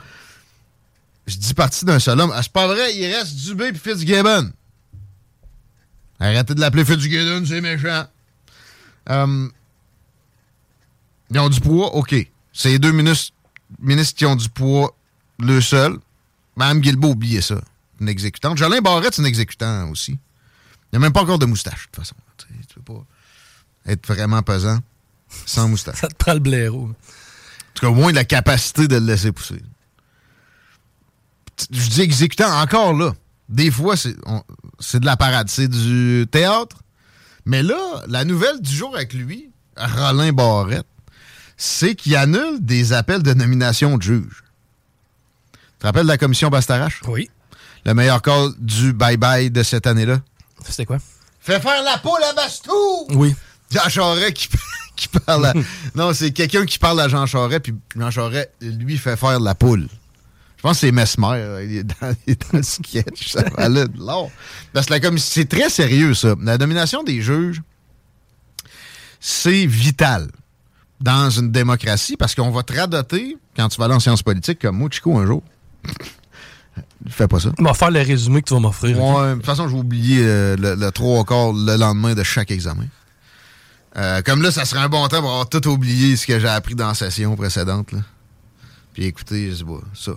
je 1.27 1.37
dis 1.37 1.53
parti 1.53 1.85
d'un 1.85 1.99
seul 1.99 2.19
homme. 2.19 2.31
Ah, 2.33 2.43
c'est 2.43 2.51
pas 2.51 2.67
vrai, 2.67 2.95
il 2.95 3.05
reste 3.13 3.35
Dubé 3.35 3.71
puis 3.71 3.79
Fitzgibbon. 3.79 4.51
Arrêtez 6.19 6.55
de 6.55 6.59
l'appeler 6.59 6.85
Fitzgibbon, 6.85 7.45
c'est 7.45 7.61
méchant. 7.61 8.05
Euh, 9.09 9.49
ils 11.31 11.39
ont 11.39 11.49
du 11.49 11.59
poids, 11.59 11.95
OK. 11.95 12.15
C'est 12.53 12.69
les 12.69 12.79
deux 12.79 12.91
ministres, 12.91 13.33
ministres 13.79 14.15
qui 14.15 14.25
ont 14.25 14.35
du 14.35 14.49
poids, 14.49 14.95
le 15.39 15.59
seul. 15.61 15.97
Mme 16.55 16.79
Guilbeault, 16.79 17.11
oubliez 17.11 17.41
ça. 17.41 17.59
Une 17.99 18.07
exécutante. 18.07 18.57
Jolin 18.57 18.81
Barrette, 18.81 19.15
c'est 19.15 19.21
une 19.21 19.27
exécutant 19.27 19.89
aussi. 19.89 20.11
Il 20.11 20.19
n'y 20.93 20.97
a 20.97 20.99
même 20.99 21.13
pas 21.13 21.21
encore 21.21 21.39
de 21.39 21.45
moustache, 21.45 21.87
de 21.87 21.91
toute 21.91 21.95
façon. 21.97 22.15
Tu 22.37 22.45
sais, 22.45 22.53
tu 22.67 22.75
peux 22.75 22.93
pas 22.93 23.05
être 23.87 24.05
vraiment 24.07 24.41
pesant 24.43 24.79
sans 25.45 25.67
moustache. 25.67 25.97
Ça 26.01 26.07
te 26.07 26.15
prend 26.15 26.33
le 26.33 26.39
blaireau. 26.39 26.85
En 26.85 26.93
tout 27.73 27.85
cas, 27.85 27.89
au 27.89 27.95
moins 27.95 28.11
la 28.13 28.23
capacité 28.23 28.87
de 28.87 28.95
le 28.95 29.05
laisser 29.05 29.31
pousser. 29.31 29.61
Je 31.71 31.89
dis 31.89 32.01
exécutant 32.01 32.51
encore 32.61 32.93
là. 32.93 33.13
Des 33.47 33.69
fois, 33.71 33.95
c'est 33.97 34.99
de 34.99 35.05
la 35.05 35.17
parade, 35.17 35.49
c'est 35.49 35.67
du 35.67 36.25
théâtre. 36.29 36.77
Mais 37.45 37.61
là, 37.61 38.03
la 38.07 38.25
nouvelle 38.25 38.59
du 38.59 38.75
jour 38.75 38.95
avec 38.95 39.13
lui, 39.13 39.51
Roland 39.77 40.33
Barrette, 40.33 40.87
c'est 41.57 41.95
qu'il 41.95 42.15
annule 42.15 42.57
des 42.59 42.91
appels 42.91 43.21
de 43.21 43.33
nomination 43.33 43.97
de 43.97 44.03
juges. 44.03 44.43
Tu 45.53 45.59
te 45.79 45.85
rappelles 45.85 46.03
de 46.03 46.07
la 46.07 46.17
commission 46.17 46.49
Bastarache? 46.49 47.01
Oui. 47.07 47.29
Le 47.85 47.93
meilleur 47.93 48.21
call 48.21 48.51
du 48.57 48.93
bye-bye 48.93 49.51
de 49.51 49.61
cette 49.61 49.85
année-là? 49.85 50.19
C'était 50.65 50.85
quoi? 50.85 50.97
Fais 51.39 51.59
faire 51.59 51.83
la 51.83 51.99
poule 51.99 52.23
à 52.27 52.33
Bastou! 52.33 52.71
Oui. 53.11 53.35
Jean 53.69 53.89
Charest 53.89 54.33
qui, 54.33 54.49
qui 54.95 55.07
parle 55.07 55.45
à... 55.45 55.53
Non, 55.95 56.13
c'est 56.13 56.31
quelqu'un 56.31 56.65
qui 56.65 56.79
parle 56.79 56.99
à 56.99 57.07
Jean 57.07 57.27
Charest, 57.27 57.59
puis 57.61 57.75
Jean 57.95 58.09
Charest, 58.09 58.49
lui, 58.61 58.97
fait 58.97 59.15
faire 59.15 59.39
la 59.39 59.53
poule. 59.53 59.87
Je 60.65 60.69
pense 60.71 60.79
que 60.81 60.87
c'est 60.87 60.91
Mesmer. 60.91 61.63
Il 61.69 61.77
est 61.77 61.83
dans, 61.83 62.15
il 62.25 62.31
est 62.33 62.41
dans 62.51 62.57
le 62.57 62.63
sketch. 62.63 63.33
Ça 63.33 63.43
va 63.55 63.65
aller 63.65 63.87
de 63.87 63.99
l'or. 63.99 64.31
Parce 64.73 64.87
que 64.87 64.93
la 64.93 64.99
commission- 64.99 65.31
c'est 65.35 65.47
très 65.47 65.69
sérieux, 65.69 66.15
ça. 66.15 66.33
La 66.41 66.57
nomination 66.57 67.03
des 67.03 67.21
juges, 67.21 67.61
c'est 69.19 69.67
vital 69.67 70.27
dans 70.99 71.29
une 71.29 71.51
démocratie 71.51 72.17
parce 72.17 72.33
qu'on 72.33 72.49
va 72.49 72.63
te 72.63 72.73
radoter 72.75 73.37
quand 73.55 73.69
tu 73.69 73.77
vas 73.77 73.85
aller 73.85 73.93
en 73.93 73.99
sciences 73.99 74.23
politiques 74.23 74.57
comme 74.57 74.77
moi, 74.77 74.89
Chico, 74.91 75.15
un 75.15 75.27
jour. 75.27 75.43
Fais 77.09 77.27
pas 77.27 77.39
ça. 77.39 77.51
On 77.59 77.63
va 77.63 77.75
faire 77.75 77.91
le 77.91 78.01
résumé 78.01 78.41
que 78.41 78.47
tu 78.47 78.55
vas 78.55 78.59
m'offrir. 78.59 78.99
Ouais, 78.99 79.29
de 79.29 79.35
toute 79.35 79.45
façon, 79.45 79.67
je 79.67 79.73
vais 79.73 79.79
oublier 79.79 80.21
euh, 80.23 80.55
le, 80.57 80.73
le 80.73 80.91
trois 80.91 81.23
quarts 81.25 81.53
le 81.53 81.75
lendemain 81.77 82.15
de 82.15 82.23
chaque 82.23 82.49
examen. 82.49 82.87
Euh, 83.97 84.23
comme 84.23 84.41
là, 84.41 84.49
ça 84.49 84.65
serait 84.65 84.81
un 84.81 84.89
bon 84.89 85.07
temps 85.09 85.19
pour 85.21 85.29
avoir 85.29 85.47
tout 85.47 85.67
oublié 85.67 86.15
ce 86.17 86.25
que 86.25 86.39
j'ai 86.39 86.47
appris 86.47 86.73
dans 86.73 86.87
la 86.87 86.95
session 86.95 87.35
précédente. 87.35 87.91
Là. 87.91 87.99
Puis 88.95 89.05
écoutez, 89.05 89.51
je 89.51 89.55
sais 89.57 89.63
pas, 89.63 89.81
ça. 89.93 90.13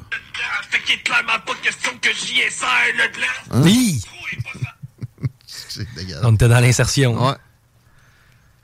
Fait 0.70 0.80
qu'il 0.82 0.94
est 0.94 1.02
clairement 1.02 1.38
pas 1.44 1.54
question 1.62 1.90
que 2.00 2.08
j'y 2.14 2.38
essaie 2.38 2.64
le 2.96 3.12
blanc. 3.12 3.26
Hein? 3.50 3.62
Oui. 3.64 4.00
C'est 5.46 5.86
dégueulasse. 5.94 6.22
On 6.24 6.34
était 6.34 6.48
dans 6.48 6.60
l'insertion. 6.60 7.26
Ouais. 7.28 7.34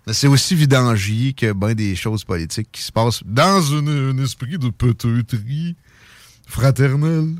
Mais 0.06 0.12
c'est 0.12 0.26
aussi 0.28 0.54
vidangier 0.54 1.32
que 1.32 1.52
ben 1.52 1.74
des 1.74 1.96
choses 1.96 2.24
politiques 2.24 2.68
qui 2.70 2.82
se 2.82 2.92
passent 2.92 3.22
dans 3.24 3.60
une- 3.62 4.10
un 4.18 4.22
esprit 4.22 4.56
de 4.58 4.68
peut-être 4.68 5.36
fraternel. 6.46 7.34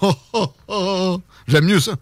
J'aime 1.48 1.64
mieux 1.66 1.80
ça. 1.80 1.96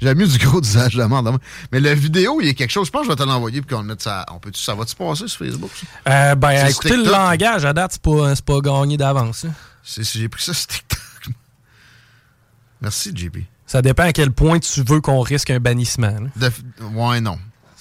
J'aime 0.00 0.18
mieux 0.18 0.26
du 0.26 0.38
gros 0.38 0.60
usage 0.60 0.94
de 0.94 1.02
merde. 1.04 1.38
Mais 1.72 1.80
la 1.80 1.94
vidéo, 1.94 2.40
il 2.40 2.46
y 2.46 2.50
a 2.50 2.54
quelque 2.54 2.70
chose. 2.70 2.86
Je 2.86 2.90
pense 2.92 3.02
que 3.02 3.06
je 3.08 3.10
vais 3.12 3.16
te 3.16 3.22
l'envoyer 3.28 3.60
puis 3.60 3.74
qu'on 3.74 3.82
le 3.82 3.88
mette 3.88 4.02
ça. 4.02 4.24
On 4.32 4.38
peut 4.38 4.50
ça 4.54 4.74
va-tu 4.74 4.94
passer 4.96 5.28
sur 5.28 5.38
Facebook? 5.44 5.70
Euh, 6.08 6.34
ben, 6.34 6.66
écoutez, 6.68 6.96
le 6.96 7.04
langage, 7.10 7.64
à 7.64 7.72
date, 7.72 7.92
c'est 7.92 8.02
pas, 8.02 8.34
pas 8.44 8.60
gagné 8.60 8.96
d'avance. 8.96 9.44
hein. 9.44 9.52
C'est- 9.82 10.02
J'ai 10.18 10.28
pris 10.28 10.42
ça 10.42 10.54
sur 10.54 10.66
TikTok. 10.68 11.00
Merci, 12.80 13.12
JP. 13.14 13.38
Ça 13.66 13.82
dépend 13.82 14.04
à 14.04 14.12
quel 14.12 14.32
point 14.32 14.58
tu 14.58 14.82
veux 14.82 15.00
qu'on 15.00 15.20
risque 15.20 15.50
un 15.50 15.60
bannissement. 15.60 16.08
là. 16.18 16.28
De- 16.48 16.84
ouais, 16.94 17.20
non. 17.20 17.38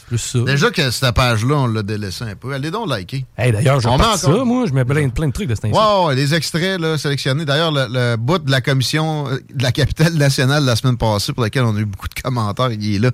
C'est 0.10 0.18
plus 0.18 0.18
ça. 0.18 0.40
Déjà 0.52 0.72
que 0.72 0.90
cette 0.92 1.14
page-là, 1.14 1.56
on 1.56 1.68
l'a 1.68 1.84
délaissé 1.84 2.24
un 2.24 2.36
peu. 2.36 2.54
Allez 2.54 2.72
donc 2.72 2.90
liker. 2.90 3.26
Hey, 3.38 3.52
d'ailleurs, 3.52 3.80
je 3.80 3.88
On 3.88 3.98
met 3.98 4.04
reparti 4.04 4.26
encore- 4.26 4.38
ça, 4.40 4.44
moi. 4.46 4.66
Je 4.68 4.74
mets 4.74 4.86
plein, 4.86 5.10
plein 5.10 5.28
de 5.28 5.32
trucs 5.34 5.48
de 5.48 5.56
cet 5.56 5.66
instant. 5.66 6.06
Wow, 6.08 6.12
les 6.14 6.34
extraits 6.34 6.80
là, 6.80 6.98
sélectionnés. 6.98 7.46
D'ailleurs, 7.46 7.72
le, 7.72 7.88
le 7.90 8.16
bout 8.18 8.40
de 8.40 8.50
la 8.52 8.62
commission 8.62 9.28
euh, 9.30 9.38
de 9.54 9.64
la 9.64 9.72
capitale 9.72 10.14
nationale 10.16 10.66
la 10.66 10.76
semaine 10.76 10.98
passée, 10.98 11.34
pour 11.34 11.44
lequel 11.44 11.64
on 11.64 11.76
a 11.76 11.80
eu 11.80 11.86
beaucoup 11.86 12.08
de 12.08 12.20
commentaires, 12.22 12.72
il 12.72 12.96
est 12.96 13.00
là. 13.00 13.12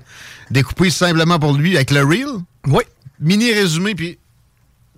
Découpé 0.50 0.90
simplement 0.90 1.38
pour 1.38 1.52
lui 1.52 1.76
avec 1.76 1.90
le 1.90 2.02
reel. 2.02 2.28
Oui. 2.66 2.82
Mini 3.20 3.52
résumé, 3.52 3.94
puis 3.94 4.18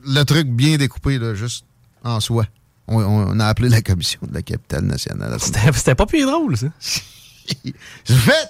le 0.07 0.23
truc 0.25 0.47
bien 0.49 0.77
découpé, 0.77 1.19
là, 1.19 1.35
juste 1.35 1.65
en 2.05 2.21
soi. 2.21 2.47
On, 2.87 3.03
on 3.03 3.39
a 3.41 3.47
appelé 3.47 3.69
la 3.69 3.83
commission 3.83 4.21
de 4.27 4.33
la 4.35 4.43
capitale 4.43 4.85
nationale. 4.85 5.37
C'était 5.75 5.95
pas 5.95 6.07
plus 6.07 6.23
drôle, 6.25 6.57
ça. 6.57 6.69
J'ai 7.65 8.15
fait. 8.15 8.49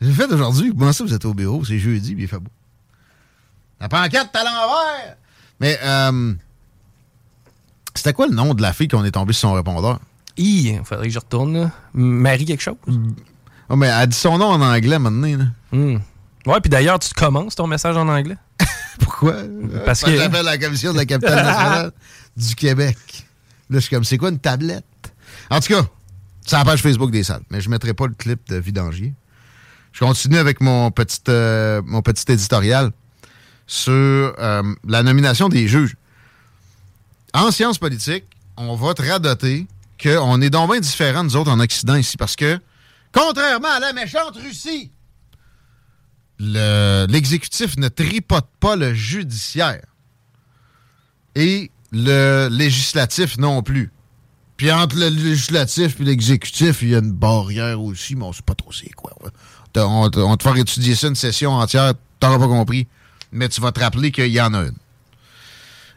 J'ai 0.00 0.12
fait 0.12 0.30
aujourd'hui. 0.30 0.72
Comment 0.76 0.92
ça, 0.92 1.04
vous 1.04 1.14
êtes 1.14 1.24
au 1.24 1.32
bureau? 1.32 1.64
C'est 1.64 1.78
jeudi, 1.78 2.14
puis 2.14 2.24
il 2.24 2.28
fait 2.28 2.38
beau. 2.38 2.50
La 3.80 3.88
pancarte 3.88 4.34
à 4.34 4.44
l'envers! 4.44 5.16
Mais, 5.60 5.78
euh, 5.82 6.34
c'était 7.94 8.12
quoi 8.12 8.26
le 8.26 8.34
nom 8.34 8.54
de 8.54 8.62
la 8.62 8.72
fille 8.72 8.88
qu'on 8.88 9.04
est 9.04 9.10
tombé 9.10 9.32
sur 9.32 9.48
son 9.48 9.54
répondeur? 9.54 10.00
Il 10.36 10.80
faudrait 10.84 11.06
que 11.06 11.12
je 11.12 11.18
retourne. 11.18 11.58
là. 11.58 11.70
Marie 11.94 12.44
quelque 12.44 12.62
chose. 12.62 12.76
Oh, 13.68 13.76
mais 13.76 13.86
elle 13.86 14.08
dit 14.08 14.16
son 14.16 14.38
nom 14.38 14.46
en 14.46 14.60
anglais 14.60 14.98
maintenant. 14.98 15.36
Là. 15.38 15.44
Hmm. 15.72 15.98
Ouais, 16.46 16.60
puis 16.60 16.70
d'ailleurs, 16.70 16.98
tu 16.98 17.12
commences 17.14 17.54
ton 17.54 17.66
message 17.66 17.96
en 17.96 18.06
anglais. 18.08 18.36
Pourquoi? 19.00 19.34
Parce 19.84 20.02
que. 20.02 20.10
que- 20.10 20.16
j'appelle 20.18 20.44
la 20.44 20.58
commission 20.58 20.92
de 20.92 20.98
la 20.98 21.06
capitale 21.06 21.44
nationale 21.44 21.92
du 22.36 22.54
Québec. 22.54 22.96
Là, 23.70 23.78
je 23.78 23.78
suis 23.80 23.90
comme, 23.94 24.04
c'est 24.04 24.18
quoi 24.18 24.28
une 24.28 24.38
tablette? 24.38 24.84
En 25.50 25.58
tout 25.60 25.72
cas, 25.74 25.82
c'est 26.46 26.56
la 26.56 26.64
page 26.64 26.82
Facebook 26.82 27.10
des 27.10 27.24
salles. 27.24 27.42
Mais 27.50 27.60
je 27.60 27.68
ne 27.68 27.72
mettrai 27.72 27.94
pas 27.94 28.06
le 28.06 28.14
clip 28.14 28.46
de 28.48 28.56
Vidangier. 28.56 29.14
Je 29.92 30.00
continue 30.04 30.36
avec 30.36 30.60
mon 30.60 30.90
petit, 30.90 31.20
euh, 31.28 31.80
mon 31.84 32.02
petit 32.02 32.30
éditorial 32.30 32.92
sur 33.66 33.92
euh, 33.92 34.62
la 34.86 35.02
nomination 35.02 35.48
des 35.48 35.66
juges. 35.68 35.96
En 37.34 37.50
sciences 37.50 37.78
politiques, 37.78 38.24
on 38.56 38.74
va 38.76 38.94
te 38.94 39.02
radoter 39.02 39.66
qu'on 40.02 40.40
est 40.40 40.50
donc 40.50 40.70
bien 40.70 40.80
différents, 40.80 41.24
nous 41.24 41.36
autres, 41.36 41.50
en 41.50 41.60
Occident 41.60 41.96
ici, 41.96 42.16
parce 42.16 42.36
que, 42.36 42.58
contrairement 43.12 43.70
à 43.76 43.80
la 43.80 43.92
méchante 43.92 44.36
Russie, 44.36 44.90
le- 46.38 47.06
l'exécutif 47.08 47.76
ne 47.76 47.88
tripote 47.88 48.46
pas 48.60 48.76
le 48.76 48.94
judiciaire. 48.94 49.84
Et 51.34 51.70
le 51.92 52.48
législatif 52.50 53.36
non 53.38 53.62
plus. 53.62 53.90
Puis 54.56 54.72
entre 54.72 54.96
le 54.96 55.08
législatif 55.08 56.00
et 56.00 56.04
l'exécutif, 56.04 56.80
il 56.82 56.88
y 56.90 56.94
a 56.94 56.98
une 56.98 57.12
barrière 57.12 57.80
aussi, 57.80 58.16
mais 58.16 58.24
on 58.24 58.32
sait 58.32 58.42
pas 58.42 58.54
trop 58.54 58.72
c'est 58.72 58.90
quoi. 58.94 59.12
on 59.76 60.08
va 60.08 60.36
te 60.36 60.42
faire 60.42 60.56
étudier 60.56 60.94
ça 60.94 61.08
une 61.08 61.14
session 61.14 61.52
entière, 61.52 61.92
t'auras 62.20 62.38
pas 62.38 62.46
compris, 62.46 62.86
mais 63.32 63.48
tu 63.48 63.60
vas 63.60 63.72
te 63.72 63.80
rappeler 63.80 64.10
qu'il 64.10 64.28
y 64.28 64.40
en 64.40 64.54
a 64.54 64.62
une. 64.62 64.76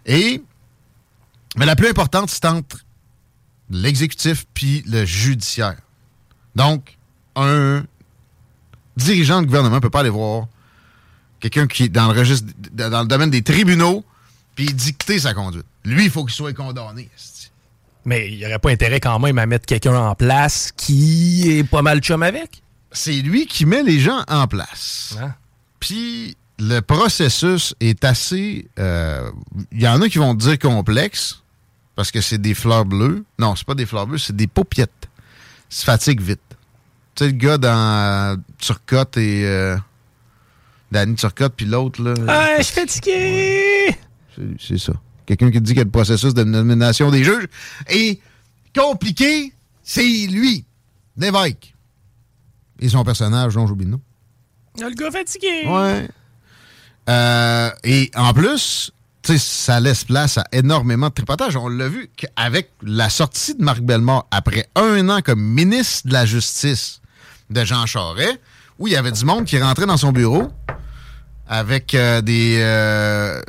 Et, 0.06 0.42
mais 1.58 1.66
la 1.66 1.76
plus 1.76 1.88
importante, 1.88 2.30
c'est 2.30 2.46
entre 2.46 2.78
l'exécutif 3.70 4.46
puis 4.54 4.84
le 4.88 5.06
judiciaire. 5.06 5.78
Donc, 6.56 6.98
un 7.36 7.84
dirigeant 8.98 9.42
de 9.42 9.46
gouvernement 9.46 9.76
ne 9.76 9.82
peut 9.82 9.90
pas 9.90 10.02
aller 10.02 10.10
voir 10.10 10.48
quelqu'un 11.40 11.68
qui 11.68 11.84
est 11.84 11.90
dans 11.90 12.12
le 12.12 12.20
registre, 12.20 12.48
dans 12.74 13.02
le 13.02 13.08
domaine 13.08 13.30
des 13.30 13.42
tribunaux, 13.42 14.04
puis 14.56 14.74
dicter 14.74 15.20
sa 15.20 15.34
conduite. 15.34 15.66
Lui, 15.86 16.06
il 16.06 16.12
faut 16.12 16.26
qu'il 16.26 16.36
soit 16.36 16.54
condamné. 16.54 17.10
Mais 18.06 18.32
il 18.32 18.38
n'y 18.38 18.46
aurait 18.46 18.60
pas 18.60 18.72
intérêt 18.72 19.00
quand 19.00 19.20
même 19.20 19.38
à 19.38 19.46
mettre 19.46 19.66
quelqu'un 19.66 19.96
en 19.96 20.16
place 20.16 20.72
qui 20.76 21.50
est 21.50 21.64
pas 21.64 21.82
mal 21.82 22.00
chum 22.00 22.24
avec? 22.24 22.62
C'est 22.92 23.22
lui 23.22 23.46
qui 23.46 23.66
met 23.66 23.84
les 23.84 24.00
gens 24.00 24.24
en 24.28 24.48
place. 24.48 25.16
Ah. 25.22 25.36
Puis 25.80 26.36
le 26.60 26.80
processus 26.82 27.74
est 27.80 28.04
assez. 28.04 28.68
euh, 28.80 29.32
Il 29.72 29.82
y 29.82 29.88
en 29.88 30.02
a 30.02 30.10
qui 30.10 30.18
vont 30.18 30.34
dire 30.34 30.60
complexe 30.60 31.42
parce 31.96 32.12
que 32.12 32.22
c'est 32.22 32.38
des 32.38 32.54
fleurs 32.54 32.86
bleues. 32.86 33.24
Non, 33.40 33.56
c'est 33.56 33.66
pas 33.66 33.76
des 33.76 33.86
fleurs 33.86 34.08
bleues, 34.08 34.18
c'est 34.18 34.36
des 34.36 34.48
paupiettes. 34.48 35.08
Ça 35.70 35.86
fatigue 35.86 36.22
vite. 36.22 36.40
Tu 37.16 37.24
sais, 37.26 37.32
le 37.32 37.38
gars 37.38 37.58
dans 37.58 38.42
Turcotte 38.58 39.18
et. 39.18 39.46
Euh, 39.46 39.78
Danny 40.92 41.14
Turcotte, 41.16 41.54
puis 41.56 41.68
l'autre, 41.68 42.02
là. 42.02 42.16
Ah, 42.28 42.56
je 42.58 42.64
suis 42.64 42.74
fatigué! 42.74 43.96
C'est- 44.36 44.42
C'est 44.60 44.78
ça. 44.80 44.94
Quelqu'un 45.28 45.52
qui 45.52 45.62
dit 45.62 45.76
que 45.76 45.82
le 45.82 45.90
processus 45.90 46.34
de 46.34 46.44
nomination 46.44 47.12
des 47.12 47.24
juges 47.24 47.48
est 47.88 48.20
compliqué, 48.76 49.54
c'est 49.84 50.02
lui, 50.02 50.66
l'évêque. 51.16 51.76
Et 52.80 52.90
son 52.90 53.04
personnage, 53.04 53.54
dont 53.54 53.68
j'oublie 53.68 53.86
le 53.86 53.92
nom. 53.92 54.02
Le 54.80 54.90
gars 54.96 55.12
fatigué! 55.12 55.68
Ouais. 55.68 56.10
Euh, 57.10 57.72
et 57.84 58.12
en 58.16 58.34
plus, 58.34 58.92
ça 59.24 59.80
laisse 59.80 60.04
place 60.04 60.38
à 60.38 60.46
énormément 60.52 61.10
de 61.10 61.14
tripotage. 61.14 61.56
On 61.56 61.68
l'a 61.68 61.88
vu 61.88 62.10
qu'avec 62.16 62.72
la 62.82 63.10
sortie 63.10 63.56
de 63.56 63.64
Marc 63.64 63.82
Bellemare 63.82 64.26
après 64.32 64.68
un 64.76 65.10
an 65.10 65.22
comme 65.22 65.42
ministre 65.42 66.08
de 66.08 66.14
la 66.14 66.26
Justice 66.26 67.02
de 67.50 67.64
Jean 67.64 67.86
Charest, 67.86 68.40
où 68.78 68.88
il 68.88 68.94
y 68.94 68.96
avait 68.96 69.12
du 69.12 69.26
monde 69.26 69.46
qui 69.46 69.60
rentrait 69.60 69.86
dans 69.86 69.98
son 69.98 70.12
bureau 70.12 70.52
avec 71.48 71.96
euh, 71.96 72.22
des 72.22 72.58
euh, 72.60 73.42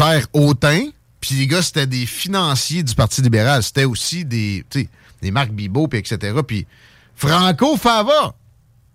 airs 0.00 0.26
hautains, 0.32 0.88
puis 1.20 1.34
les 1.34 1.46
gars, 1.46 1.62
c'était 1.62 1.86
des 1.86 2.06
financiers 2.06 2.82
du 2.82 2.94
Parti 2.94 3.22
libéral. 3.22 3.62
C'était 3.62 3.84
aussi 3.84 4.24
des, 4.24 4.64
des 5.20 5.30
Marc 5.30 5.50
Bibot, 5.50 5.88
puis 5.88 5.98
etc. 5.98 6.34
Puis 6.46 6.66
Franco 7.16 7.76
Fava, 7.76 8.34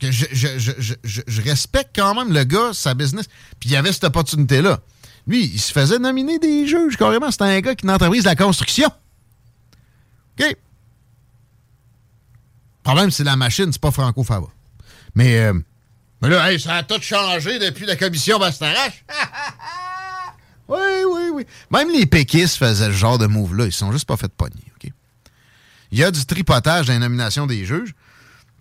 que 0.08 0.12
je, 0.12 0.26
je- 0.32 0.94
je- 1.04 1.22
je- 1.28 1.42
respecte 1.42 1.92
quand 1.96 2.14
même 2.16 2.34
le 2.34 2.44
gars, 2.44 2.72
sa 2.74 2.94
business. 2.94 3.28
Puis 3.60 3.70
il 3.70 3.72
y 3.74 3.76
avait 3.76 3.92
cette 3.94 4.04
opportunité-là. 4.04 4.80
Lui, 5.28 5.46
il 5.46 5.60
se 5.60 5.72
faisait 5.72 6.00
nominer 6.00 6.40
des 6.40 6.68
juges, 6.68 6.98
carrément. 6.98 7.32
C'était 7.32 7.46
un 7.46 7.60
gars 7.62 7.76
qui 7.76 7.86
est 7.86 7.90
une 7.90 7.94
entreprise 7.96 8.24
de 8.24 8.30
la 8.30 8.36
construction. 8.36 8.88
OK? 10.40 10.46
Le 10.46 10.56
problème, 12.84 13.12
c'est 13.12 13.24
la 13.24 13.36
machine, 13.36 13.72
c'est 13.72 13.82
pas 13.82 13.92
Franco 13.92 14.24
Fava. 14.24 14.48
Mais, 15.16 15.38
euh, 15.40 15.54
mais 16.22 16.30
là, 16.30 16.58
ça 16.60 16.76
a 16.76 16.84
tout 16.84 17.02
changé 17.02 17.60
depuis 17.60 17.86
la 17.86 17.96
commission 17.96 18.40
Bastarache. 18.40 19.06
oui, 20.68 20.80
oui, 21.10 21.22
oui. 21.34 21.46
Même 21.72 21.90
les 21.92 22.06
péquistes 22.06 22.58
faisaient 22.58 22.88
ce 22.88 22.92
genre 22.92 23.18
de 23.18 23.28
move-là. 23.28 23.66
Ils 23.68 23.72
sont 23.72 23.92
juste 23.92 24.06
pas 24.06 24.18
fait 24.18 24.32
pogner, 24.34 24.72
OK? 24.76 24.92
Il 25.92 26.00
y 26.00 26.04
a 26.04 26.12
du 26.12 26.26
tripotage 26.26 26.88
dans 26.88 26.94
les 26.94 27.00
nominations 27.00 27.46
des 27.48 27.66
juges. 27.66 27.94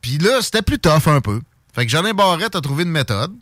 Puis 0.02 0.18
là, 0.18 0.42
c'était 0.42 0.60
plus 0.62 0.78
tough 0.78 1.06
un 1.06 1.20
peu. 1.22 1.40
Fait 1.72 1.86
que 1.86 1.90
Jolin 1.90 2.12
Barrette 2.12 2.54
a 2.54 2.60
trouvé 2.60 2.82
une 2.82 2.90
méthode. 2.90 3.32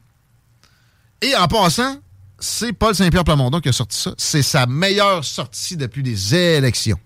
Et 1.23 1.35
en 1.35 1.49
passant, 1.49 1.97
c'est 2.39 2.73
Paul 2.73 2.95
Saint-Pierre 2.95 3.25
Plamondon 3.25 3.61
qui 3.61 3.71
a 3.71 3.73
sorti 3.73 3.99
ça. 3.99 4.13
C'est 4.17 4.43
sa 4.43 4.67
meilleure 4.67 5.25
sortie 5.25 5.77
depuis 5.77 6.03
les 6.03 6.35
élections. 6.35 6.99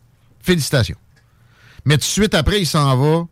Félicitations. 0.43 0.99
Mais 1.87 1.95
tout 1.95 2.01
de 2.01 2.05
suite 2.05 2.35
après, 2.35 2.61
il 2.61 2.67
s'en 2.67 2.97
va. 2.97 3.27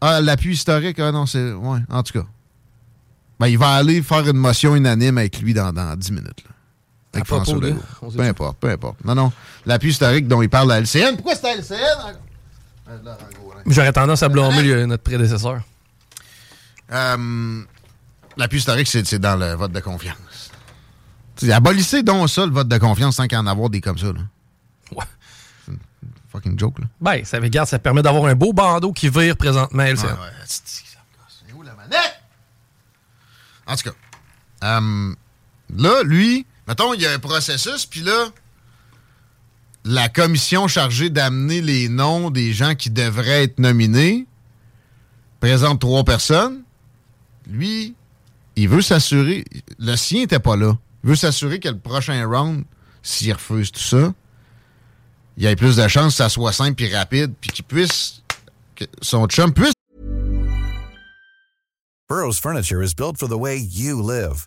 Ah, 0.00 0.20
l'appui 0.20 0.52
historique, 0.54 0.98
ah 1.00 1.10
non, 1.12 1.26
c'est. 1.26 1.52
Ouais, 1.52 1.80
en 1.90 2.02
tout 2.02 2.12
cas. 2.12 2.26
Ben, 3.40 3.48
il 3.48 3.58
va 3.58 3.70
aller 3.74 4.02
faire 4.02 4.28
une 4.28 4.36
motion 4.36 4.76
unanime 4.76 5.18
avec 5.18 5.40
lui 5.40 5.52
dans, 5.54 5.72
dans 5.72 5.96
10 5.96 6.12
minutes. 6.12 6.44
là. 6.44 6.50
Avec 7.14 7.26
François 7.26 7.58
Legault. 7.58 7.82
Peu 8.16 8.22
importe, 8.22 8.58
peu 8.58 8.70
importe. 8.70 9.04
Non, 9.04 9.14
non. 9.14 9.32
L'appui 9.66 9.90
historique 9.90 10.26
dont 10.28 10.40
il 10.42 10.48
parle 10.48 10.72
à 10.72 10.80
LCN. 10.80 11.14
Pourquoi 11.16 11.34
c'est 11.34 11.46
à 11.46 11.56
LCN? 11.56 12.16
J'aurais 13.66 13.92
tendance 13.92 14.22
à 14.22 14.28
blâmer 14.28 14.86
notre 14.86 15.02
prédécesseur. 15.02 15.62
Euh, 16.90 17.62
L'appui 18.36 18.58
historique, 18.58 18.88
c'est 18.88 19.18
dans 19.18 19.36
le 19.36 19.54
vote 19.54 19.72
de 19.72 19.80
confiance. 19.80 20.50
T'sais, 21.36 21.52
abolissez 21.52 22.02
donc 22.02 22.28
ça, 22.28 22.46
le 22.46 22.52
vote 22.52 22.68
de 22.68 22.78
confiance, 22.78 23.16
sans 23.16 23.26
qu'il 23.26 23.38
en 23.38 23.46
avoir 23.46 23.70
des 23.70 23.80
comme 23.80 23.98
ça. 23.98 24.06
Là. 24.06 24.20
Ouais. 24.92 25.04
C'est 25.64 25.72
une 25.72 25.78
fucking 26.30 26.58
joke, 26.58 26.78
là. 26.78 26.86
Ben, 27.00 27.24
ça, 27.24 27.38
regarde, 27.38 27.68
ça 27.68 27.78
permet 27.78 28.02
d'avoir 28.02 28.26
un 28.26 28.34
beau 28.34 28.52
bandeau 28.52 28.92
qui 28.92 29.08
vire 29.08 29.36
présentement. 29.36 29.82
Ouais. 29.82 29.94
C'est 30.46 30.84
où 31.54 31.62
la 31.62 31.74
manette? 31.74 32.20
En 33.66 33.76
tout 33.76 33.90
cas, 33.90 33.96
euh, 34.64 35.14
là, 35.76 36.02
lui, 36.04 36.46
mettons, 36.66 36.94
il 36.94 37.02
y 37.02 37.06
a 37.06 37.12
un 37.12 37.18
processus, 37.18 37.86
puis 37.86 38.00
là, 38.02 38.28
la 39.84 40.08
commission 40.08 40.68
chargée 40.68 41.10
d'amener 41.10 41.60
les 41.60 41.88
noms 41.88 42.30
des 42.30 42.52
gens 42.52 42.74
qui 42.74 42.90
devraient 42.90 43.44
être 43.44 43.58
nominés 43.58 44.26
présente 45.40 45.80
trois 45.80 46.04
personnes. 46.04 46.62
Lui, 47.48 47.94
il 48.56 48.68
veut 48.68 48.82
s'assurer. 48.82 49.44
Le 49.78 49.96
sien 49.96 50.20
n'était 50.20 50.38
pas 50.38 50.56
là. 50.56 50.78
Il 51.02 51.10
veut 51.10 51.16
s'assurer 51.16 51.58
que 51.58 51.68
le 51.68 51.78
prochain 51.78 52.24
round, 52.26 52.64
s'il 53.02 53.32
refuse 53.32 53.72
tout 53.72 53.80
ça, 53.80 54.14
il 55.36 55.44
y 55.44 55.46
ait 55.46 55.56
plus 55.56 55.76
de 55.76 55.88
chances 55.88 56.12
que 56.12 56.18
ça 56.18 56.28
soit 56.28 56.52
simple 56.52 56.82
et 56.84 56.94
rapide, 56.94 57.32
puis 57.40 57.50
qu'il 57.50 57.64
puisse. 57.64 58.22
que 58.76 58.84
son 59.00 59.26
chum 59.26 59.52
puisse 59.52 59.72
Burrow's 62.08 62.38
furniture 62.38 62.82
is 62.82 62.94
built 62.94 63.16
for 63.16 63.26
the 63.26 63.38
way 63.38 63.56
you 63.56 64.00
live. 64.02 64.46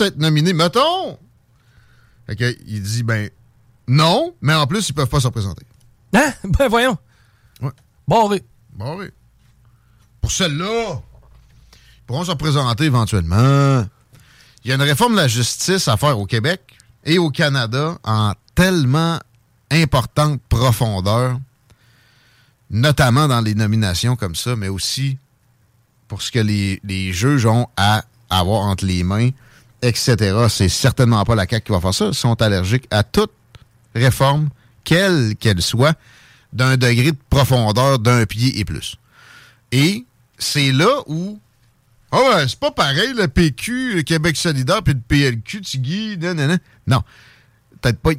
Être 0.00 0.16
nominé, 0.16 0.52
mettons. 0.52 1.18
Fait 2.26 2.36
que, 2.36 2.56
il 2.66 2.82
dit, 2.82 3.02
ben, 3.02 3.28
non, 3.86 4.34
mais 4.40 4.54
en 4.54 4.66
plus, 4.66 4.88
ils 4.88 4.92
peuvent 4.92 5.08
pas 5.08 5.20
se 5.20 5.26
représenter. 5.26 5.66
Hein? 6.14 6.32
Ben 6.44 6.68
voyons. 6.68 6.96
Ouais. 7.60 7.70
Barré. 8.08 8.42
Bon, 8.72 8.98
oui. 8.98 9.06
Pour 10.20 10.30
celle-là, 10.30 11.00
ils 11.72 12.06
pourront 12.06 12.24
se 12.24 12.30
représenter 12.30 12.84
éventuellement. 12.84 13.84
Il 14.64 14.68
y 14.68 14.72
a 14.72 14.76
une 14.76 14.82
réforme 14.82 15.12
de 15.12 15.18
la 15.18 15.28
justice 15.28 15.88
à 15.88 15.96
faire 15.96 16.18
au 16.18 16.26
Québec 16.26 16.60
et 17.04 17.18
au 17.18 17.30
Canada 17.30 17.98
en 18.04 18.32
tellement 18.54 19.18
importante 19.70 20.40
profondeur, 20.48 21.38
notamment 22.70 23.26
dans 23.26 23.40
les 23.40 23.54
nominations 23.54 24.16
comme 24.16 24.36
ça, 24.36 24.54
mais 24.54 24.68
aussi 24.68 25.18
pour 26.06 26.22
ce 26.22 26.30
que 26.30 26.38
les, 26.38 26.80
les 26.84 27.12
juges 27.12 27.46
ont 27.46 27.66
à 27.76 28.04
avoir 28.30 28.62
entre 28.62 28.84
les 28.84 29.02
mains, 29.02 29.30
etc. 29.82 30.46
C'est 30.48 30.68
certainement 30.68 31.24
pas 31.24 31.34
la 31.34 31.46
CAQ 31.46 31.66
qui 31.66 31.72
va 31.72 31.80
faire 31.80 31.94
ça. 31.94 32.12
Sont 32.12 32.40
allergiques 32.40 32.86
à 32.90 33.02
toute 33.02 33.32
réforme, 33.94 34.48
quelle 34.84 35.36
qu'elle 35.36 35.60
soit, 35.60 35.96
d'un 36.52 36.76
degré 36.76 37.12
de 37.12 37.18
profondeur 37.28 37.98
d'un 37.98 38.24
pied 38.24 38.58
et 38.58 38.64
plus. 38.64 38.96
Et 39.70 40.04
c'est 40.38 40.72
là 40.72 41.02
où. 41.06 41.38
Ouais, 42.12 42.46
c'est 42.46 42.58
pas 42.58 42.70
pareil, 42.70 43.14
le 43.16 43.26
PQ, 43.26 43.94
le 43.96 44.02
Québec 44.02 44.36
solidaire, 44.36 44.82
puis 44.82 44.92
le 44.92 45.00
PLQ, 45.00 45.62
Tigui, 45.62 46.18
non, 46.18 46.58
non. 46.86 47.02
Peut-être 47.80 47.98
pas 48.00 48.12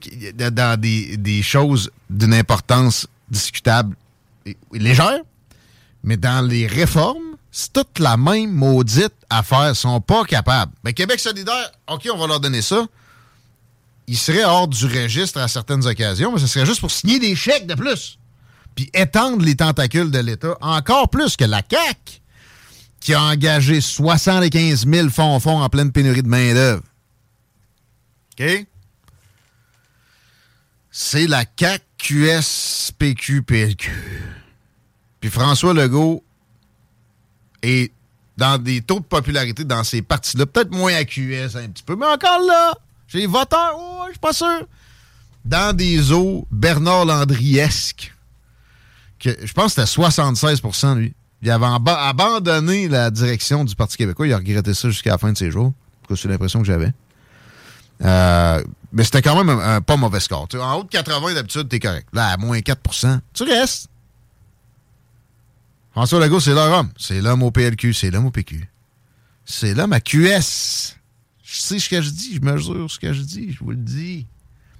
dans 0.49 0.79
des, 0.79 1.15
des 1.17 1.43
choses 1.43 1.91
d'une 2.09 2.33
importance 2.33 3.07
discutable 3.29 3.95
et 4.45 4.57
légère, 4.73 5.19
mais 6.03 6.17
dans 6.17 6.45
les 6.45 6.65
réformes, 6.65 7.32
C'est 7.55 7.71
toute 7.71 7.99
la 7.99 8.17
même 8.17 8.51
maudite 8.51 9.13
affaire. 9.29 9.69
Ils 9.69 9.75
sont 9.75 10.01
pas 10.01 10.23
capables. 10.23 10.71
Mais 10.83 10.91
Québec 10.91 11.19
solidaire, 11.19 11.71
OK, 11.87 12.09
on 12.11 12.17
va 12.17 12.25
leur 12.25 12.39
donner 12.39 12.63
ça. 12.63 12.83
Ils 14.07 14.17
seraient 14.17 14.43
hors 14.43 14.67
du 14.67 14.87
registre 14.87 15.39
à 15.39 15.47
certaines 15.47 15.85
occasions, 15.85 16.31
mais 16.33 16.39
ce 16.39 16.47
serait 16.47 16.65
juste 16.65 16.79
pour 16.79 16.89
signer 16.89 17.19
des 17.19 17.35
chèques 17.35 17.67
de 17.67 17.75
plus. 17.75 18.17
Puis 18.73 18.89
étendre 18.95 19.45
les 19.45 19.55
tentacules 19.55 20.09
de 20.09 20.17
l'État 20.17 20.57
encore 20.61 21.09
plus 21.09 21.37
que 21.37 21.45
la 21.45 21.61
CAQ, 21.69 22.21
qui 22.99 23.13
a 23.13 23.21
engagé 23.21 23.81
75 23.81 24.87
000 24.87 25.09
fonds 25.11 25.39
fonds 25.39 25.61
en 25.61 25.69
pleine 25.69 25.91
pénurie 25.91 26.23
de 26.23 26.27
main-d'œuvre. 26.27 26.81
OK? 28.31 28.65
C'est 30.89 31.27
la 31.27 31.45
CAQ, 31.55 31.83
QS, 31.99 32.91
PQ, 32.97 33.43
PLQ. 33.43 33.91
Puis 35.21 35.29
François 35.29 35.75
Legault 35.75 36.23
est 37.63 37.91
dans 38.37 38.61
des 38.61 38.81
taux 38.81 38.99
de 38.99 39.05
popularité 39.05 39.63
dans 39.63 39.83
ces 39.83 40.01
partis-là, 40.01 40.45
peut-être 40.45 40.71
moins 40.71 40.93
à 40.93 41.03
QS 41.05 41.55
un 41.55 41.67
petit 41.69 41.83
peu, 41.83 41.95
mais 41.95 42.05
encore 42.05 42.41
là, 42.47 42.73
chez 43.07 43.19
les 43.19 43.27
voteurs, 43.27 43.73
oh, 43.77 44.03
je 44.07 44.11
suis 44.11 44.19
pas 44.19 44.33
sûr. 44.33 44.67
Dans 45.45 45.75
des 45.75 46.11
eaux 46.11 46.47
Bernard 46.51 47.05
Landriesque, 47.05 48.13
que 49.19 49.29
je 49.45 49.53
pense 49.53 49.75
que 49.75 49.85
c'était 49.85 50.01
76% 50.01 50.95
lui. 50.97 51.13
Il 51.41 51.51
avait 51.51 51.65
aba- 51.65 52.07
abandonné 52.07 52.87
la 52.87 53.11
direction 53.11 53.65
du 53.65 53.75
Parti 53.75 53.97
québécois. 53.97 54.27
Il 54.27 54.33
a 54.33 54.37
regretté 54.37 54.73
ça 54.73 54.89
jusqu'à 54.89 55.11
la 55.11 55.17
fin 55.17 55.31
de 55.33 55.37
ses 55.37 55.51
jours. 55.51 55.73
C'est 56.15 56.27
l'impression 56.29 56.59
que 56.59 56.65
j'avais. 56.65 56.93
Euh, 58.03 58.63
mais 58.91 59.03
c'était 59.03 59.21
quand 59.21 59.41
même 59.43 59.49
un, 59.59 59.81
pas 59.81 59.97
mauvais 59.97 60.19
score. 60.19 60.47
En 60.59 60.75
haut 60.75 60.83
de 60.83 60.89
80, 60.89 61.33
d'habitude, 61.33 61.67
t'es 61.69 61.79
correct. 61.79 62.07
Là, 62.13 62.27
à 62.29 62.37
moins 62.37 62.59
4% 62.59 63.19
tu 63.33 63.43
restes. 63.43 63.89
François 65.93 66.19
Legault, 66.19 66.39
c'est 66.39 66.53
leur 66.53 66.71
homme. 66.77 66.89
C'est 66.97 67.21
l'homme 67.21 67.43
au 67.43 67.51
PLQ, 67.51 67.93
c'est 67.93 68.09
l'homme 68.11 68.25
au 68.25 68.31
PQ. 68.31 68.67
C'est 69.45 69.73
l'homme 69.73 69.93
à 69.93 69.99
QS. 69.99 70.95
Je 71.43 71.61
sais 71.61 71.77
ce 71.79 71.89
que 71.89 72.01
je 72.01 72.09
dis, 72.09 72.35
je 72.35 72.41
mesure 72.41 72.89
ce 72.89 72.97
que 72.99 73.13
je 73.13 73.21
dis, 73.21 73.53
je 73.53 73.59
vous 73.59 73.71
le 73.71 73.77
dis. 73.77 74.25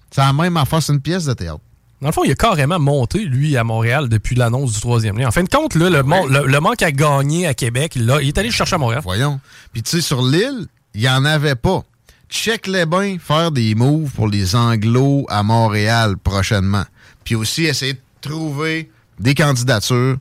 C'est 0.10 0.22
la 0.22 0.34
même 0.34 0.58
affaire, 0.58 0.82
c'est 0.82 0.94
une 0.94 1.02
pièce 1.02 1.26
de 1.26 1.34
théâtre. 1.34 1.60
Dans 2.02 2.08
le 2.10 2.14
fond, 2.14 2.24
il 2.26 2.32
a 2.32 2.36
carrément 2.36 2.80
monté, 2.80 3.24
lui, 3.26 3.56
à 3.56 3.64
Montréal 3.64 4.10
depuis 4.10 4.36
l'annonce 4.36 4.74
du 4.74 4.82
troisième 4.82 5.18
lien. 5.18 5.28
En 5.28 5.32
fin 5.32 5.44
de 5.44 5.50
compte, 5.50 5.76
là, 5.76 5.90
le, 5.90 6.04
mon- 6.04 6.26
le- 6.26 6.48
le 6.48 6.60
manque 6.60 6.82
à 6.82 6.92
gagner 6.92 7.48
à 7.48 7.54
Québec, 7.54 7.94
il, 7.96 8.06
l'a- 8.06 8.22
il 8.22 8.28
est 8.30 8.38
allé 8.38 8.50
le 8.50 8.54
chercher 8.54 8.76
à 8.76 8.78
Montréal. 8.78 9.02
Voyons. 9.04 9.40
Puis 9.72 9.84
tu 9.84 9.92
sais, 9.92 10.02
sur 10.02 10.22
l'île, 10.22 10.68
il 10.96 11.02
n'y 11.02 11.10
en 11.10 11.24
avait 11.24 11.56
pas. 11.56 11.84
Check 12.30 12.68
les 12.68 12.86
bains, 12.86 13.18
faire 13.20 13.52
des 13.52 13.76
moves 13.76 14.10
pour 14.12 14.28
les 14.28 14.56
Anglos 14.56 15.26
à 15.30 15.44
Montréal 15.44 16.18
prochainement. 16.18 16.84
Puis 17.24 17.36
aussi 17.36 17.66
essayer 17.66 17.94
de 17.94 18.00
trouver 18.22 18.90
des 19.20 19.36
candidatures 19.36 20.18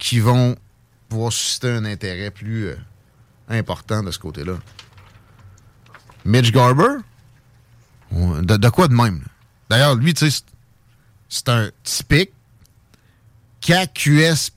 qui 0.00 0.18
vont 0.18 0.56
pouvoir 1.08 1.32
susciter 1.32 1.70
un 1.70 1.84
intérêt 1.84 2.32
plus 2.32 2.66
euh, 2.66 2.76
important 3.48 4.02
de 4.02 4.10
ce 4.10 4.18
côté-là. 4.18 4.54
Mitch 6.24 6.50
Garber? 6.50 6.96
De, 8.10 8.68
quoi 8.70 8.88
de 8.88 8.94
même? 8.94 9.22
D'ailleurs, 9.68 9.94
lui, 9.94 10.14
tu 10.14 10.28
sais, 10.28 10.42
c'est- 11.28 11.48
un 11.48 11.70
typique 11.84 12.32
KQS. 13.60 14.50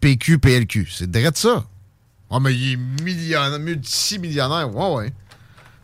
C'est 0.90 1.12
direct 1.12 1.38
ça. 1.38 1.66
Ah, 2.32 2.40
mais 2.40 2.56
il 2.56 2.74
est 2.74 3.04
millionnaire, 3.04 3.60
multimillionnaire. 3.60 4.74
Ouais, 4.76 4.96
ouais. 4.96 5.14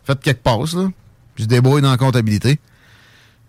Faites 0.04 0.20
quelques 0.20 0.38
passes, 0.38 0.74
là. 0.74 0.88
Puis 1.34 1.44
se 1.44 1.48
débrouille 1.48 1.82
dans 1.82 1.90
la 1.92 1.96
comptabilité. 1.96 2.58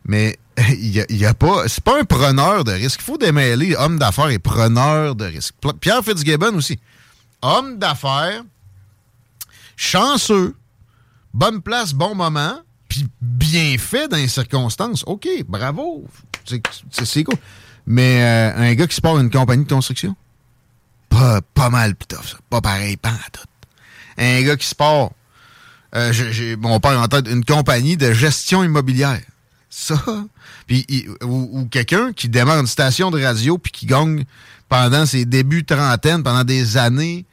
Mais 0.06 0.38
il 0.69 1.17
y 1.17 1.25
a, 1.25 1.33
pas. 1.33 1.67
C'est 1.67 1.83
pas 1.83 1.99
un 1.99 2.03
preneur 2.03 2.63
de 2.63 2.71
risque. 2.71 2.99
Il 3.01 3.05
faut 3.05 3.17
démêler 3.17 3.75
homme 3.75 3.97
d'affaires 3.97 4.29
et 4.29 4.39
preneur 4.39 5.15
de 5.15 5.25
risque. 5.25 5.55
Pierre 5.79 6.03
Fitzgibbon 6.03 6.55
aussi. 6.55 6.79
Homme 7.41 7.77
d'affaires, 7.77 8.43
chanceux, 9.75 10.55
bonne 11.33 11.61
place, 11.61 11.93
bon 11.93 12.13
moment, 12.15 12.59
puis 12.87 13.07
bien 13.21 13.77
fait 13.77 14.07
dans 14.07 14.17
les 14.17 14.27
circonstances. 14.27 15.03
OK, 15.07 15.27
bravo. 15.47 16.05
C'est- 16.45 17.23
cool. 17.23 17.35
Mais 17.87 18.21
euh, 18.23 18.57
un 18.57 18.73
gars 18.75 18.87
qui 18.87 18.95
se 18.95 19.01
part 19.01 19.17
une 19.17 19.31
compagnie 19.31 19.63
de 19.63 19.69
construction, 19.69 20.15
pas, 21.09 21.41
pas 21.53 21.69
mal 21.69 21.95
plus 21.95 22.07
tough, 22.07 22.25
ça. 22.25 22.37
Pas 22.49 22.61
pareil, 22.61 22.97
pas 22.97 23.09
en 23.09 23.29
tout. 23.31 23.47
Un 24.17 24.41
gars 24.43 24.55
qui 24.55 24.67
se 24.67 24.75
part, 24.75 25.11
euh, 25.95 26.11
j'ai 26.13 26.55
mon 26.55 26.79
père 26.79 26.99
en 26.99 27.07
tête, 27.07 27.27
une 27.27 27.43
compagnie 27.43 27.97
de 27.97 28.13
gestion 28.13 28.63
immobilière. 28.63 29.21
Ça, 29.73 29.95
puis 30.67 30.86
ou, 31.23 31.65
quelqu'un 31.71 32.12
qui 32.12 32.27
démarre 32.27 32.60
une 32.60 32.67
station 32.67 33.10
de 33.10 33.23
radio 33.23 33.57
puis 33.57 33.71
qui 33.71 33.86
gagne 33.86 34.25
pendant 34.67 35.05
ses 35.05 35.23
débuts 35.23 35.63
trentaine, 35.63 36.23
pendant 36.23 36.43
des 36.43 36.75
années, 36.75 37.25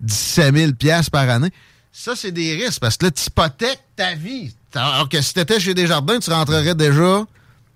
17 0.00 0.56
000 0.56 0.72
piastres 0.72 1.10
par 1.10 1.28
année. 1.28 1.50
Ça, 1.92 2.14
c'est 2.16 2.32
des 2.32 2.54
risques 2.54 2.80
parce 2.80 2.96
que 2.96 3.04
là, 3.04 3.10
tu 3.10 3.22
hypothèques 3.26 3.82
ta 3.94 4.14
vie. 4.14 4.54
Alors 4.74 5.06
que 5.10 5.20
si 5.20 5.34
tu 5.34 5.40
étais 5.40 5.60
chez 5.60 5.74
Desjardins, 5.74 6.18
tu 6.18 6.30
rentrerais 6.30 6.74
déjà, 6.74 7.26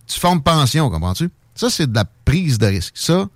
tu 0.06 0.18
formes 0.18 0.42
pension, 0.42 0.88
comprends-tu? 0.88 1.30
Ça, 1.54 1.68
c'est 1.68 1.90
de 1.90 1.94
la 1.94 2.06
prise 2.24 2.56
de 2.56 2.66
risque. 2.66 2.94
Ça, 2.96 3.28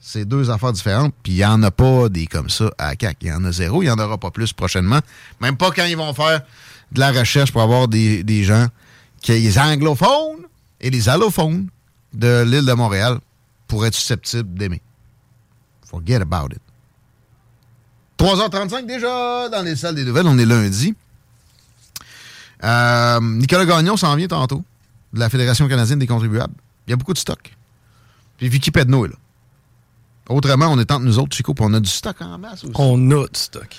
c'est 0.00 0.24
deux 0.24 0.50
affaires 0.50 0.72
différentes, 0.72 1.14
puis 1.22 1.34
il 1.34 1.36
n'y 1.36 1.44
en 1.44 1.62
a 1.62 1.70
pas 1.70 2.08
des 2.08 2.26
comme 2.26 2.48
ça 2.48 2.72
à 2.78 2.96
CAC. 2.96 3.18
Il 3.20 3.28
y 3.28 3.32
en 3.32 3.44
a 3.44 3.52
zéro, 3.52 3.82
il 3.82 3.86
n'y 3.86 3.90
en 3.90 3.98
aura 3.98 4.16
pas 4.16 4.30
plus 4.30 4.54
prochainement. 4.54 5.00
Même 5.42 5.58
pas 5.58 5.70
quand 5.70 5.84
ils 5.84 5.96
vont 5.96 6.14
faire 6.14 6.40
de 6.90 7.00
la 7.00 7.12
recherche 7.12 7.52
pour 7.52 7.60
avoir 7.60 7.86
des, 7.86 8.24
des 8.24 8.44
gens 8.44 8.66
qui 9.22 9.32
les 9.32 9.58
anglophones 9.58 10.46
et 10.80 10.90
les 10.90 11.08
allophones 11.08 11.68
de 12.12 12.42
l'île 12.42 12.66
de 12.66 12.72
Montréal 12.72 13.18
pour 13.68 13.86
être 13.86 13.94
susceptibles 13.94 14.52
d'aimer. 14.58 14.82
Forget 15.86 16.16
about 16.16 16.48
it. 16.52 16.60
3h35 18.18 18.86
déjà 18.86 19.48
dans 19.48 19.62
les 19.64 19.76
salles 19.76 19.94
des 19.94 20.04
nouvelles. 20.04 20.26
On 20.26 20.38
est 20.38 20.44
lundi. 20.44 20.94
Euh, 22.62 23.20
Nicolas 23.20 23.64
Gagnon 23.64 23.96
s'en 23.96 24.14
vient 24.16 24.28
tantôt 24.28 24.62
de 25.12 25.20
la 25.20 25.28
Fédération 25.28 25.66
canadienne 25.68 25.98
des 25.98 26.06
contribuables. 26.06 26.54
Il 26.86 26.90
y 26.90 26.92
a 26.92 26.96
beaucoup 26.96 27.12
de 27.12 27.18
stock. 27.18 27.56
Puis 28.36 28.48
Vicky 28.48 28.70
Pedneau 28.70 29.06
est 29.06 29.08
là. 29.08 29.14
Autrement, 30.28 30.66
on 30.68 30.78
est 30.78 30.90
entre 30.90 31.04
nous 31.04 31.18
autres, 31.18 31.34
Chico, 31.36 31.52
puis 31.52 31.64
on 31.68 31.74
a 31.74 31.80
du 31.80 31.88
stock 31.88 32.20
en 32.22 32.38
masse 32.38 32.64
aussi. 32.64 32.72
On 32.76 33.10
a 33.10 33.26
du 33.26 33.38
stock. 33.38 33.76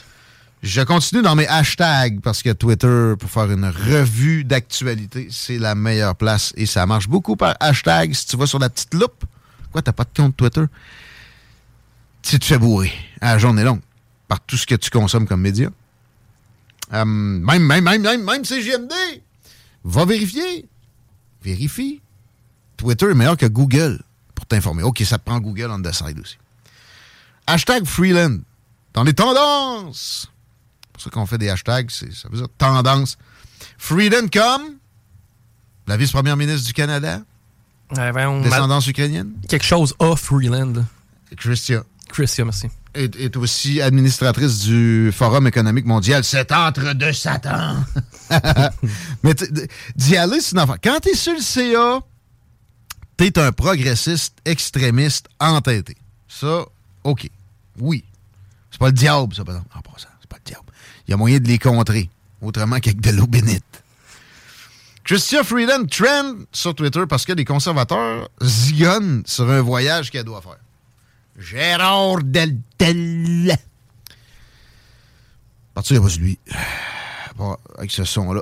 Je 0.64 0.82
continue 0.82 1.22
dans 1.22 1.36
mes 1.36 1.46
hashtags 1.46 2.22
parce 2.22 2.42
que 2.42 2.50
Twitter, 2.52 3.16
pour 3.20 3.30
faire 3.30 3.52
une 3.52 3.66
revue 3.66 4.46
d'actualité, 4.46 5.28
c'est 5.30 5.58
la 5.58 5.76
meilleure 5.76 6.16
place 6.16 6.54
et 6.56 6.66
ça 6.66 6.86
marche 6.86 7.10
beaucoup 7.10 7.36
par 7.36 7.58
hashtag. 7.60 8.14
Si 8.14 8.26
tu 8.26 8.38
vas 8.38 8.48
sur 8.48 8.60
la 8.60 8.70
petite 8.70 8.94
loupe, 8.94 9.26
quoi, 9.74 9.82
t'as 9.82 9.92
pas 9.92 10.06
de 10.06 10.10
compte 10.16 10.38
Twitter? 10.38 10.64
Tu 12.22 12.40
te 12.40 12.46
fais 12.46 12.58
bourrer 12.58 12.94
à 13.20 13.34
la 13.34 13.40
journée 13.40 13.66
longue 13.66 13.82
par 14.30 14.40
tout 14.40 14.56
ce 14.56 14.66
que 14.66 14.76
tu 14.76 14.90
consommes 14.90 15.28
comme 15.28 15.42
média. 15.42 15.70
Euh, 16.94 17.04
même, 17.04 17.64
même, 17.64 17.84
même, 17.84 18.02
même, 18.02 18.24
même 18.24 18.46
CGMD, 18.46 18.94
va 19.84 20.06
vérifier. 20.06 20.66
Vérifie. 21.44 22.02
Twitter 22.78 23.12
est 23.12 23.16
meilleur 23.16 23.36
que 23.36 23.48
Google 23.48 24.02
pour 24.34 24.46
t'informer. 24.46 24.84
OK, 24.84 25.02
ça 25.04 25.18
te 25.18 25.26
prend 25.26 25.42
Google 25.42 25.72
on 25.72 25.82
the 25.82 25.92
side 25.92 26.18
aussi. 26.20 26.38
Hashtag 27.48 27.84
Freeland. 27.84 28.40
Dans 28.94 29.04
les 29.04 29.14
tendances. 29.14 30.30
Pour 30.94 31.02
ça 31.02 31.10
qu'on 31.10 31.26
fait 31.26 31.38
des 31.38 31.50
hashtags, 31.50 31.90
c'est- 31.92 32.14
ça 32.14 32.30
veut 32.30 32.38
dire 32.38 32.48
tendance. 32.58 33.18
Freeland 33.78 34.28
comme 34.32 34.76
la 35.88 35.98
vice-première 35.98 36.38
ministre 36.38 36.66
du 36.68 36.74
Canada, 36.74 37.22
Ouais, 37.96 38.12
descendance 38.44 38.88
ukrainienne. 38.88 39.34
Quelque 39.48 39.66
chose 39.66 39.94
off 40.00 40.22
Freeland. 40.22 40.86
Christian 41.38 41.84
Christian, 42.10 42.46
merci. 42.46 42.68
est, 42.96 43.16
est 43.16 43.36
aussi 43.38 43.82
administratrice 43.82 44.60
du 44.60 45.12
Forum 45.14 45.46
économique 45.48 45.86
mondial. 45.86 46.24
Cet 46.24 46.52
entre 46.52 46.94
de 46.94 47.12
Satan. 47.12 47.76
Mais 49.24 49.34
d'y 49.96 50.18
aller, 50.18 50.40
c'est 50.42 50.54
une 50.54 50.60
affaire. 50.60 50.78
Quand 50.84 51.00
t'es 51.02 51.16
sur 51.16 51.34
le 51.34 51.42
CA, 51.42 52.00
t'es 53.18 53.38
un 53.40 53.52
progressiste 53.52 54.38
extrémiste 54.46 55.28
entêté. 55.40 55.98
Ça, 56.28 56.66
OK. 57.04 57.30
Oui. 57.80 58.04
C'est 58.72 58.80
pas 58.80 58.88
le 58.88 58.94
diable, 58.94 59.36
ça, 59.36 59.44
par 59.44 59.56
exemple. 59.56 59.72
En 59.78 59.82
passant, 59.82 60.08
c'est 60.22 60.30
pas 60.30 60.38
le 60.38 60.50
diable. 60.50 60.66
Il 61.08 61.12
y 61.12 61.14
a 61.14 61.18
moyen 61.18 61.40
de 61.40 61.48
les 61.48 61.60
contrer. 61.60 62.10
Autrement 62.42 62.80
qu'avec 62.80 63.02
de 63.02 63.12
l'eau 63.12 63.28
bénite. 63.28 63.84
Christian 65.04 65.44
Freeland 65.44 65.86
trend 65.88 66.46
sur 66.52 66.74
Twitter 66.76 67.04
parce 67.10 67.26
que 67.26 67.34
les 67.34 67.46
conservateurs 67.46 68.30
zigonnent 68.42 69.24
sur 69.26 69.50
un 69.50 69.62
voyage 69.62 70.10
qu'elle 70.12 70.24
doit 70.24 70.42
faire. 70.42 70.60
Gérard 71.38 72.24
Deltel. 72.24 73.58
Partir, 75.74 76.02
pas 76.02 76.08
lui. 76.20 76.40
Bon, 77.36 77.58
avec 77.78 77.92
ce 77.92 78.04
son-là. 78.04 78.42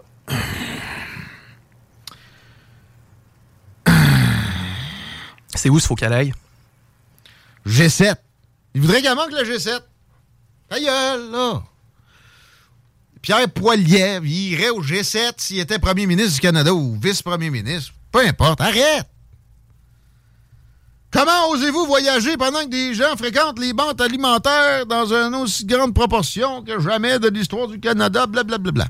C'est 5.56 5.70
où 5.70 5.78
il 5.78 5.82
faut 5.82 5.96
qu'elle 5.96 6.14
aille? 6.14 6.34
G7. 7.66 8.16
Il 8.74 8.82
voudrait 8.82 9.00
également 9.00 9.28
que 9.28 9.36
le 9.36 9.44
G7. 9.44 9.80
Ta 10.70 10.80
gueule, 10.80 11.32
là. 11.32 11.64
Pierre 13.22 13.50
Poilievre, 13.50 14.26
il 14.26 14.54
irait 14.54 14.70
au 14.70 14.82
G7 14.82 15.34
s'il 15.38 15.60
était 15.60 15.80
premier 15.80 16.08
ministre 16.08 16.36
du 16.36 16.40
Canada 16.40 16.74
ou 16.74 16.98
vice-premier 17.02 17.50
ministre. 17.50 17.94
Peu 18.12 18.26
importe, 18.26 18.62
arrête. 18.62 19.08
Comment 21.12 21.50
osez-vous 21.50 21.86
voyager 21.86 22.38
pendant 22.38 22.64
que 22.64 22.70
des 22.70 22.94
gens 22.94 23.16
fréquentent 23.18 23.60
les 23.60 23.74
banques 23.74 24.00
alimentaires 24.00 24.86
dans 24.86 25.14
une 25.14 25.36
aussi 25.36 25.66
grande 25.66 25.94
proportion 25.94 26.64
que 26.64 26.80
jamais 26.80 27.20
de 27.20 27.28
l'histoire 27.28 27.68
du 27.68 27.80
Canada, 27.80 28.26
blablabla. 28.28 28.58
Bla, 28.58 28.72
bla, 28.72 28.86
bla? 28.86 28.88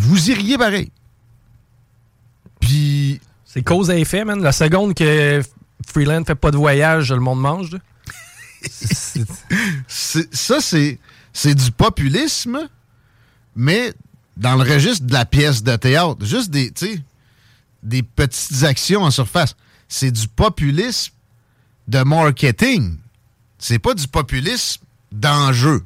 Vous 0.00 0.30
iriez 0.30 0.58
pareil. 0.58 0.92
Puis. 2.60 3.20
C'est 3.44 3.62
cause 3.62 3.90
à 3.90 3.96
effet, 3.96 4.22
man. 4.22 4.42
La 4.42 4.52
seconde 4.52 4.92
que 4.94 5.40
Freeland 5.86 6.24
fait 6.26 6.34
pas 6.34 6.50
de 6.50 6.58
voyage, 6.58 7.10
le 7.10 7.20
monde 7.20 7.40
mange. 7.40 7.70
Ça, 9.88 10.60
c'est, 10.60 10.98
c'est 11.32 11.54
du 11.54 11.70
populisme, 11.70 12.68
mais 13.54 13.92
dans 14.36 14.56
le 14.56 14.70
registre 14.70 15.06
de 15.06 15.12
la 15.12 15.24
pièce 15.24 15.62
de 15.62 15.76
théâtre. 15.76 16.24
Juste 16.24 16.50
des, 16.50 16.72
des 17.82 18.02
petites 18.02 18.64
actions 18.64 19.02
en 19.02 19.10
surface. 19.10 19.54
C'est 19.88 20.10
du 20.10 20.28
populisme 20.28 21.14
de 21.88 22.02
marketing. 22.02 22.98
C'est 23.58 23.78
pas 23.78 23.94
du 23.94 24.06
populisme 24.08 24.82
d'enjeu. 25.12 25.84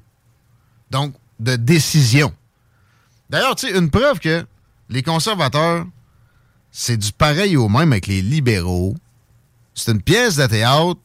Donc, 0.90 1.14
de 1.38 1.56
décision. 1.56 2.34
D'ailleurs, 3.28 3.54
tu 3.54 3.66
une 3.66 3.90
preuve 3.90 4.18
que 4.18 4.44
les 4.88 5.02
conservateurs, 5.02 5.86
c'est 6.72 6.96
du 6.96 7.12
pareil 7.12 7.56
au 7.56 7.68
même 7.68 7.92
avec 7.92 8.06
les 8.06 8.22
libéraux. 8.22 8.96
C'est 9.74 9.92
une 9.92 10.02
pièce 10.02 10.36
de 10.36 10.46
théâtre 10.46 11.00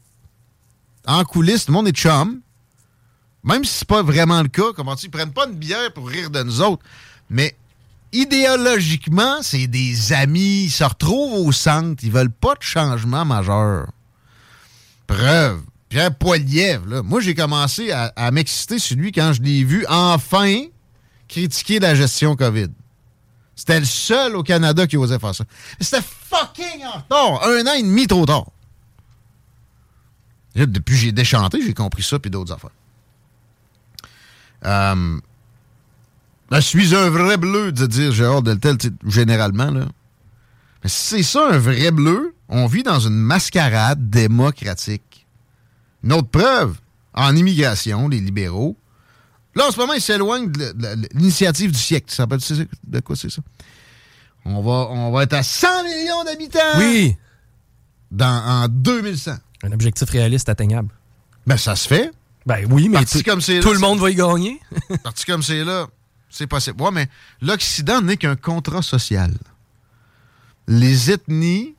en 1.06 1.24
coulisses, 1.24 1.66
tout 1.66 1.72
le 1.72 1.76
monde 1.76 1.88
est 1.88 1.96
chum. 1.96 2.40
Même 3.44 3.64
si 3.64 3.78
c'est 3.78 3.88
pas 3.88 4.02
vraiment 4.02 4.42
le 4.42 4.48
cas, 4.48 4.72
comment 4.74 4.96
ils 4.96 5.10
prennent 5.10 5.32
pas 5.32 5.46
une 5.46 5.54
bière 5.54 5.92
pour 5.92 6.08
rire 6.08 6.30
de 6.30 6.42
nous 6.42 6.60
autres. 6.60 6.82
Mais 7.30 7.54
idéologiquement, 8.12 9.42
c'est 9.42 9.68
des 9.68 10.12
amis, 10.12 10.64
ils 10.64 10.70
se 10.70 10.84
retrouvent 10.84 11.46
au 11.46 11.52
centre, 11.52 12.02
ils 12.02 12.10
veulent 12.10 12.30
pas 12.30 12.54
de 12.54 12.62
changement 12.62 13.24
majeur. 13.24 13.88
Preuve. 15.06 15.62
Pierre 15.88 16.12
Poilievre, 16.12 16.86
là. 16.88 17.02
Moi, 17.02 17.20
j'ai 17.20 17.36
commencé 17.36 17.92
à, 17.92 18.12
à 18.16 18.32
m'exciter 18.32 18.80
sur 18.80 18.96
lui 18.96 19.12
quand 19.12 19.32
je 19.32 19.42
l'ai 19.42 19.62
vu 19.62 19.86
enfin 19.88 20.64
critiquer 21.28 21.78
la 21.78 21.94
gestion 21.94 22.34
COVID. 22.34 22.68
C'était 23.54 23.80
le 23.80 23.86
seul 23.86 24.36
au 24.36 24.42
Canada 24.42 24.86
qui 24.86 24.96
osait 24.96 25.18
faire 25.18 25.34
ça. 25.34 25.44
C'était 25.80 26.02
fucking 26.02 26.84
en 26.84 26.98
retard. 26.98 27.48
Un 27.48 27.66
an 27.66 27.74
et 27.74 27.82
demi 27.82 28.06
trop 28.06 28.26
tard. 28.26 28.46
Là, 30.56 30.64
depuis 30.66 30.94
que 30.94 31.00
j'ai 31.00 31.12
déchanté, 31.12 31.60
j'ai 31.62 31.74
compris 31.74 32.02
ça 32.02 32.18
puis 32.18 32.30
d'autres 32.30 32.52
affaires. 32.54 32.70
Euh, 34.64 35.20
je 36.50 36.60
suis 36.60 36.94
un 36.94 37.10
vrai 37.10 37.36
bleu 37.36 37.72
de 37.72 37.86
dire 37.86 38.10
Gérard 38.12 38.42
Deltel, 38.42 38.78
généralement. 39.06 39.70
Là. 39.70 39.86
Mais 40.82 40.88
si 40.88 41.16
c'est 41.16 41.22
ça, 41.22 41.50
un 41.50 41.58
vrai 41.58 41.90
bleu, 41.90 42.34
on 42.48 42.66
vit 42.66 42.82
dans 42.82 43.00
une 43.00 43.14
mascarade 43.16 44.08
démocratique. 44.08 45.26
Une 46.02 46.14
autre 46.14 46.28
preuve, 46.28 46.78
en 47.12 47.36
immigration, 47.36 48.08
les 48.08 48.20
libéraux, 48.20 48.76
là, 49.54 49.68
en 49.68 49.70
ce 49.70 49.78
moment, 49.78 49.92
ils 49.92 50.00
s'éloignent 50.00 50.50
de, 50.50 50.74
l'initiative 51.12 51.70
du 51.72 51.78
siècle. 51.78 52.06
Ça 52.08 52.18
s'appelle- 52.18 52.40
tu 52.40 52.56
sais 52.56 52.68
de 52.86 53.00
quoi 53.00 53.14
c'est 53.14 53.30
ça? 53.30 53.42
On 54.46 54.62
va, 54.62 54.88
on 54.90 55.10
va 55.10 55.24
être 55.24 55.34
à 55.34 55.42
100 55.42 55.84
millions 55.84 56.24
d'habitants 56.24 56.78
Oui. 56.78 57.14
dans, 58.10 58.42
en 58.46 58.68
2100. 58.68 59.36
Un 59.66 59.72
objectif 59.72 60.08
réaliste 60.10 60.48
atteignable. 60.48 60.88
Ben, 61.46 61.56
ça 61.56 61.74
se 61.74 61.88
fait. 61.88 62.12
Ben 62.46 62.64
oui, 62.70 62.88
mais 62.88 63.04
tout, 63.04 63.22
comme 63.24 63.40
le 63.40 63.78
monde 63.78 63.98
va 63.98 64.10
y 64.10 64.14
gagner. 64.14 64.60
Parti 65.02 65.24
comme 65.24 65.42
c'est 65.42 65.64
là, 65.64 65.88
c'est 66.30 66.46
possible. 66.46 66.80
Ouais, 66.80 66.92
mais 66.92 67.08
l'Occident 67.42 68.00
n'est 68.00 68.16
qu'un 68.16 68.36
contrat 68.36 68.82
social. 68.82 69.32
Les 70.68 71.10
ethnies 71.10 71.74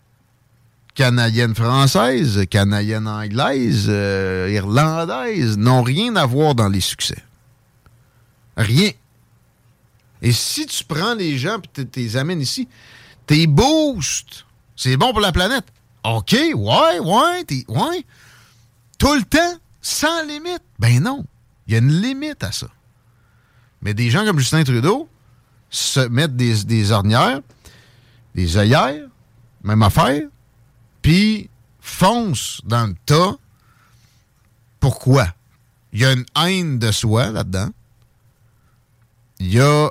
canadiennes 0.93 1.55
françaises, 1.55 2.43
canadiennes 2.49 3.07
anglaises, 3.07 3.85
euh, 3.87 4.49
irlandaises 4.51 5.57
n'ont 5.57 5.83
rien 5.83 6.15
à 6.17 6.25
voir 6.25 6.55
dans 6.55 6.67
les 6.67 6.81
succès. 6.81 7.23
Rien. 8.57 8.89
Et 10.21 10.31
si 10.33 10.65
tu 10.65 10.83
prends 10.83 11.13
les 11.13 11.37
gens 11.37 11.59
et 11.77 11.85
tu 11.85 11.99
les 11.99 12.17
amènes 12.17 12.41
ici, 12.41 12.67
t'es 13.25 13.47
boost. 13.47 14.45
C'est 14.75 14.97
bon 14.97 15.11
pour 15.11 15.21
la 15.21 15.31
planète. 15.31 15.65
OK, 16.03 16.33
ouais, 16.33 16.99
ouais, 16.99 17.43
t'es- 17.45 17.65
ouais. 17.67 18.05
Tout 18.97 19.13
le 19.13 19.23
temps, 19.23 19.57
sans 19.81 20.23
limite. 20.25 20.61
Ben 20.79 21.01
non. 21.01 21.25
Il 21.67 21.73
y 21.73 21.75
a 21.75 21.79
une 21.79 22.01
limite 22.01 22.43
à 22.43 22.51
ça. 22.51 22.67
Mais 23.81 23.93
des 23.93 24.09
gens 24.09 24.25
comme 24.25 24.39
Justin 24.39 24.63
Trudeau 24.63 25.09
se 25.69 25.99
mettent 25.99 26.35
des, 26.35 26.91
ornières, 26.91 27.41
des 28.33 28.57
œillères, 28.57 29.07
même 29.63 29.83
affaire, 29.83 30.21
puis 31.01 31.49
foncent 31.81 32.61
dans 32.65 32.87
le 32.87 32.95
tas. 33.05 33.35
Pourquoi? 34.79 35.27
Il 35.93 35.99
y 36.01 36.05
a 36.05 36.13
une 36.13 36.25
haine 36.35 36.79
de 36.79 36.91
soi 36.91 37.31
là-dedans. 37.31 37.69
Il 39.39 39.53
y 39.53 39.59
a 39.59 39.89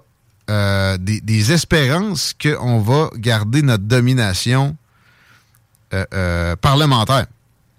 euh, 0.50 0.96
des, 0.98 1.20
des 1.20 1.52
espérances 1.52 2.34
qu'on 2.40 2.80
va 2.80 3.10
garder 3.16 3.62
notre 3.62 3.84
domination 3.84 4.76
euh, 5.94 6.04
euh, 6.14 6.56
parlementaire. 6.56 7.26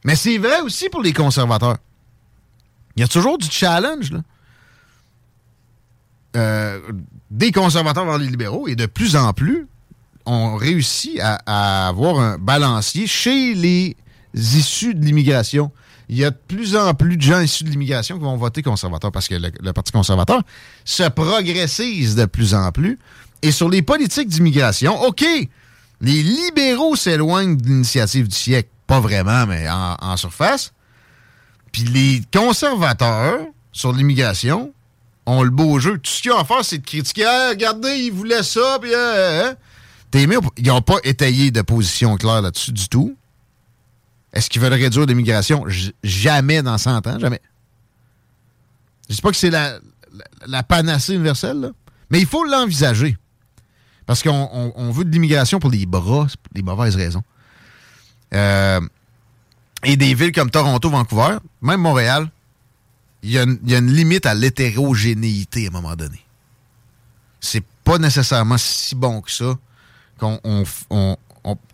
Mais 0.06 0.15
c'est 0.15 0.38
vrai 0.38 0.62
aussi 0.62 0.88
pour 0.89 1.02
les 1.02 1.12
conservateurs. 1.12 1.78
Il 2.96 3.02
y 3.02 3.04
a 3.04 3.08
toujours 3.08 3.38
du 3.38 3.48
challenge. 3.50 4.13
Euh, 6.36 6.80
des 7.30 7.52
conservateurs 7.52 8.06
vers 8.06 8.17
les 8.17 8.28
libéraux, 8.28 8.67
et 8.67 8.76
de 8.76 8.86
plus 8.86 9.15
en 9.15 9.34
plus, 9.34 9.67
on 10.26 10.56
réussit 10.56 11.20
à, 11.20 11.88
avoir 11.88 12.20
un 12.20 12.38
balancier 12.38 13.08
chez 13.08 13.54
les 13.54 13.98
issus 14.34 14.93
de 14.93 15.04
l'immigration. 15.04 15.72
Il 16.08 16.17
y 16.17 16.24
a 16.24 16.32
de 16.32 16.38
plus 16.48 16.78
en 16.78 16.93
plus 16.93 17.17
de 17.17 17.22
gens 17.22 17.41
issus 17.41 17.65
de 17.65 17.70
l'immigration 17.70 18.17
qui 18.17 18.24
vont 18.24 18.38
voter 18.38 18.63
conservateur 18.63 19.12
parce 19.12 19.28
que 19.28 19.36
le 19.36 19.74
Parti 19.74 19.91
conservateur 19.91 20.41
se 20.86 21.04
progressise 21.10 22.15
de 22.15 22.26
plus 22.26 22.54
en 22.54 22.72
plus. 22.72 23.00
Et 23.41 23.52
sur 23.52 23.70
les 23.70 23.82
politiques 23.82 24.30
d'immigration, 24.30 25.02
OK, 25.04 25.26
les 26.01 26.23
libéraux 26.23 26.95
s'éloignent 26.95 27.57
de 27.57 27.67
l'initiative 27.67 28.27
du 28.27 28.36
siècle. 28.36 28.69
Pas 28.86 28.99
vraiment, 28.99 29.45
mais 29.45 29.67
en, 29.69 30.17
surface. 30.17 30.73
Puis 31.71 31.83
les 31.83 32.21
conservateurs 32.33 33.39
sur 33.71 33.91
l'immigration 33.91 34.73
ont 35.25 35.43
le 35.43 35.49
beau 35.49 35.79
jeu. 35.79 35.97
Tout 35.97 36.10
ce 36.10 36.21
qu'ils 36.21 36.31
ont 36.31 36.38
à 36.38 36.45
faire, 36.45 36.63
c'est 36.63 36.77
de 36.77 36.86
critiquer. 36.86 37.25
Ah, 37.25 37.49
regardez, 37.49 37.95
ils 37.97 38.12
voulaient 38.12 38.43
ça, 38.43 38.77
puis... 38.81 38.93
euh, 38.93 39.49
hein. 39.51 39.55
Pas? 40.12 40.19
Ils 40.57 40.67
n'ont 40.67 40.81
pas 40.81 40.97
étayé 41.03 41.51
de 41.51 41.62
position 41.62 42.15
claire 42.15 42.41
là-dessus 42.41 42.71
du 42.71 42.88
tout. 42.88 43.17
Est-ce 44.33 44.49
qu'ils 44.49 44.62
veulent 44.62 44.73
réduire 44.73 45.05
l'immigration? 45.05 45.65
Jamais 46.03 46.62
dans 46.62 46.77
100 46.77 47.07
ans, 47.07 47.19
jamais. 47.19 47.41
Je 49.10 49.15
dis 49.15 49.21
pas 49.21 49.31
que 49.31 49.38
c'est 49.38 49.49
la, 49.49 50.63
panacée 50.63 51.13
universelle, 51.13 51.71
mais 52.10 52.19
il 52.19 52.25
faut 52.25 52.43
l'envisager. 52.43 53.17
Parce 54.08 54.24
qu'on 54.24 54.50
on- 54.52 54.74
on 54.76 54.89
veut 54.91 55.04
de 55.06 55.12
l'immigration 55.12 55.60
pour 55.60 55.70
les 55.70 55.86
bras, 55.86 56.26
les 56.56 56.63
mauvaises 56.63 56.96
raisons. 56.96 57.24
Euh, 58.34 58.80
et 59.84 59.96
des 59.96 60.15
villes 60.15 60.32
comme 60.32 60.50
Toronto, 60.50 60.89
Vancouver, 60.89 61.38
même 61.62 61.82
Montréal, 61.82 62.30
il 63.22 63.32
y, 63.32 63.38
a 63.38 63.43
une- 63.43 63.91
limite 63.93 64.26
à 64.26 64.34
l'hétérogénéité 64.34 65.65
à 65.65 65.70
un 65.70 65.72
moment 65.72 65.96
donné. 65.96 66.20
C'est 67.39 67.63
pas 67.84 67.98
nécessairement 68.00 68.58
si 68.58 68.96
bon 68.96 69.22
que 69.22 69.32
ça 69.32 69.56
qu'on 70.17 70.39
on, 70.43 70.63
à 70.93 70.96
un 70.96 71.15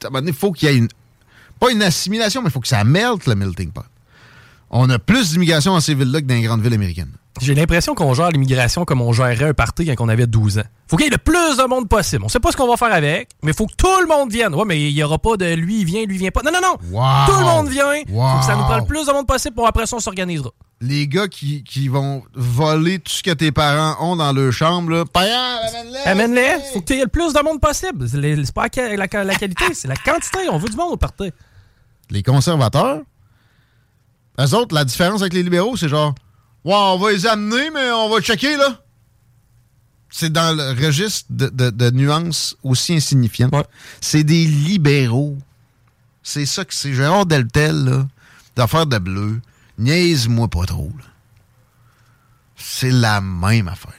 moment 0.03 0.19
donné, 0.19 0.29
il 0.31 0.33
faut 0.33 0.51
qu'il 0.51 0.67
y 0.69 0.71
ait 0.71 0.77
une 0.77 0.89
pas 1.59 1.71
une 1.71 1.81
assimilation, 1.81 2.41
mais 2.41 2.49
il 2.49 2.51
faut 2.51 2.59
que 2.59 2.67
ça 2.67 2.83
melde 2.83 3.21
le 3.25 3.35
melting 3.35 3.71
pot. 3.71 3.85
On 4.69 4.89
a 4.89 4.99
plus 4.99 5.31
d'immigration 5.31 5.71
dans 5.71 5.79
ces 5.79 5.95
villes-là 5.95 6.19
que 6.19 6.25
dans 6.25 6.33
les 6.33 6.41
grandes 6.41 6.61
villes 6.61 6.73
américaines. 6.73 7.11
J'ai 7.41 7.55
l'impression 7.55 7.95
qu'on 7.95 8.13
gère 8.13 8.29
l'immigration 8.29 8.85
comme 8.85 9.01
on 9.01 9.11
gérerait 9.11 9.49
un 9.49 9.53
party 9.55 9.85
quand 9.87 10.05
on 10.05 10.09
avait 10.09 10.27
12 10.27 10.59
ans. 10.59 10.63
Faut 10.87 10.97
qu'il 10.97 11.05
y 11.05 11.07
ait 11.07 11.11
le 11.11 11.17
plus 11.17 11.57
de 11.57 11.67
monde 11.67 11.89
possible. 11.89 12.23
On 12.23 12.29
sait 12.29 12.39
pas 12.39 12.51
ce 12.51 12.57
qu'on 12.57 12.67
va 12.67 12.77
faire 12.77 12.93
avec, 12.93 13.29
mais 13.41 13.51
il 13.51 13.55
faut 13.55 13.65
que 13.65 13.73
tout 13.75 13.87
le 14.01 14.07
monde 14.07 14.31
vienne. 14.31 14.53
Ouais, 14.53 14.65
mais 14.65 14.79
il 14.79 14.91
y 14.91 15.03
aura 15.03 15.17
pas 15.17 15.35
de 15.35 15.53
lui 15.55 15.79
il 15.81 15.85
vient, 15.85 16.05
lui 16.05 16.15
il 16.15 16.19
vient 16.19 16.29
pas. 16.29 16.41
Non, 16.43 16.51
non, 16.53 16.59
non. 16.61 16.77
Wow! 16.91 17.25
Tout 17.25 17.39
le 17.39 17.45
monde 17.45 17.69
vient. 17.69 17.91
Faut 18.05 18.39
que 18.39 18.45
ça 18.45 18.55
nous 18.55 18.63
prend 18.63 18.77
le 18.77 18.85
plus 18.85 19.07
de 19.07 19.11
monde 19.11 19.25
possible 19.25 19.55
pour 19.55 19.65
après 19.67 19.87
ça 19.87 19.95
on 19.95 19.99
s'organisera. 19.99 20.51
Les 20.79 21.07
gars 21.07 21.27
qui, 21.27 21.63
qui 21.63 21.87
vont 21.87 22.23
voler 22.35 22.99
tout 22.99 23.11
ce 23.11 23.23
que 23.23 23.31
tes 23.31 23.51
parents 23.51 23.95
ont 24.05 24.15
dans 24.17 24.31
leur 24.33 24.51
chambre, 24.51 24.91
là, 24.91 25.03
amène-les! 25.15 25.99
Amène-les. 26.05 26.55
Faut 26.73 26.81
que 26.81 26.85
tu 26.85 26.93
aies 26.99 27.01
le 27.03 27.07
plus 27.07 27.33
de 27.33 27.39
monde 27.41 27.59
possible. 27.61 28.07
C'est 28.07 28.53
pas 28.53 28.67
la, 28.75 28.95
la- 29.07 29.23
la 29.23 29.35
qualité, 29.35 29.73
c'est 29.73 29.87
la 29.87 29.95
quantité. 29.95 30.39
On 30.51 30.57
veut 30.57 30.69
du 30.69 30.75
monde 30.75 30.91
au 30.93 30.97
party. 30.97 31.31
Les 32.11 32.21
conservateurs, 32.21 32.99
eux 34.39 34.53
autres, 34.55 34.75
la 34.75 34.83
différence 34.85 35.21
avec 35.21 35.33
les 35.33 35.41
libéraux, 35.43 35.77
c'est 35.77 35.89
genre, 35.89 36.13
ouais, 36.65 36.73
on 36.73 36.97
va 36.97 37.11
les 37.11 37.25
amener, 37.25 37.69
mais 37.71 37.91
on 37.91 38.09
va 38.09 38.21
checker, 38.21 38.57
là. 38.57 38.79
C'est 40.09 40.31
dans 40.31 40.55
le 40.55 40.71
registre 40.85 41.25
de, 41.31 41.47
de- 41.49 41.71
de 41.71 41.89
nuances 41.89 42.55
aussi 42.63 42.93
insignifiantes. 42.93 43.67
C'est 43.99 44.23
des 44.23 44.45
libéraux. 44.45 45.37
C'est 46.21 46.45
ça 46.45 46.63
que 46.65 46.73
c'est. 46.73 46.93
Gérard 46.93 47.25
Deltel, 47.25 47.83
là, 47.83 48.07
d'affaires 48.55 48.85
de 48.85 48.99
bleu. 48.99 49.41
Niaise-moi 49.79 50.47
pas 50.49 50.65
trop, 50.65 50.91
là. 50.99 51.05
C'est 52.55 52.91
la 52.91 53.21
même 53.21 53.67
affaire. 53.67 53.91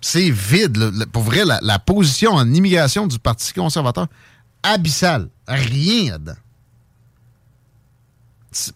C'est 0.00 0.30
vide. 0.30 0.76
là. 0.76 1.06
Pour 1.06 1.24
vrai, 1.24 1.44
la, 1.44 1.58
la 1.62 1.78
position 1.80 2.32
en 2.32 2.52
immigration 2.54 3.06
du 3.08 3.18
Parti 3.18 3.52
conservateur, 3.52 4.06
abyssale. 4.62 5.28
Rien 5.48 6.12
là-dedans. 6.12 6.36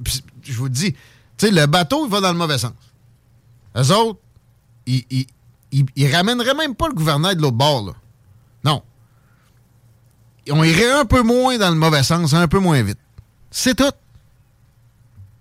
Puis, 0.05 0.23
Je 0.43 0.53
vous 0.55 0.69
dis, 0.69 0.95
tu 1.49 1.55
le 1.55 1.67
bateau, 1.67 2.07
il 2.07 2.11
va 2.11 2.21
dans 2.21 2.33
le 2.33 2.39
mauvais 2.39 2.59
sens. 2.59 2.73
Eux 3.77 3.91
autres, 3.91 4.21
ils, 4.87 5.27
ramèneraient 6.13 6.55
même 6.55 6.75
pas 6.75 6.89
le 6.89 6.95
gouverneur 6.95 7.35
de 7.35 7.43
l'autre 7.43 7.57
bord. 7.57 7.95
Non. 8.65 8.83
On 10.51 10.63
irait 10.63 10.93
un 10.93 11.05
peu 11.05 11.23
moins 11.23 11.59
dans 11.59 11.71
le 11.71 11.77
mauvais 11.77 12.03
sens, 12.03 12.33
un 12.35 12.49
peu 12.49 12.59
moins 12.59 12.83
vite. 12.83 12.99
C'est 13.51 13.75
tout. 13.75 13.93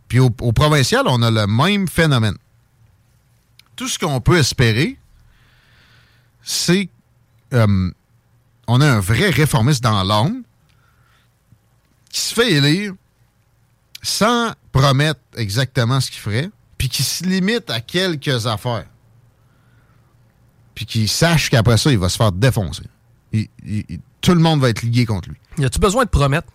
Puis 0.08 0.20
au, 0.20 0.30
au 0.42 0.52
provincial, 0.52 1.04
on 1.08 1.22
a 1.22 1.30
le 1.30 1.46
même 1.48 1.88
phénomène. 1.88 2.38
Tout 3.76 3.88
ce 3.88 4.00
qu'on 4.00 4.22
peut 4.22 4.38
espérer, 4.38 4.98
c'est 6.44 6.90
euh, 7.54 7.92
on 8.68 8.82
a 8.82 8.90
un 8.90 9.00
vrai 9.00 9.30
réformiste 9.30 9.84
dans 9.84 10.04
l'âme 10.04 10.44
qui 12.10 12.20
se 12.20 12.34
fait 12.34 12.52
élire 12.52 12.94
sans 14.02 14.54
promettre 14.72 15.20
exactement 15.36 16.00
ce 16.00 16.10
qu'il 16.12 16.20
ferait, 16.22 16.50
puis 16.78 16.90
qui 16.90 17.04
se 17.04 17.24
limite 17.24 17.70
à 17.70 17.82
quelques 17.82 18.48
affaires. 18.48 18.86
Puis 20.76 20.86
qui 20.86 21.08
sache 21.08 21.50
qu'après 21.50 21.78
ça, 21.78 21.92
il 21.92 21.98
va 21.98 22.10
se 22.10 22.18
faire 22.18 22.32
défoncer. 22.32 22.84
Il- 23.34 23.48
il- 23.66 23.86
il- 23.90 24.00
tout 24.22 24.34
le 24.34 24.40
monde 24.40 24.62
va 24.62 24.70
être 24.70 24.82
ligué 24.82 25.06
contre 25.06 25.30
lui. 25.30 25.38
Y 25.58 25.66
a-tu 25.66 25.80
besoin 25.80 26.06
de 26.06 26.10
promettre? 26.10 26.48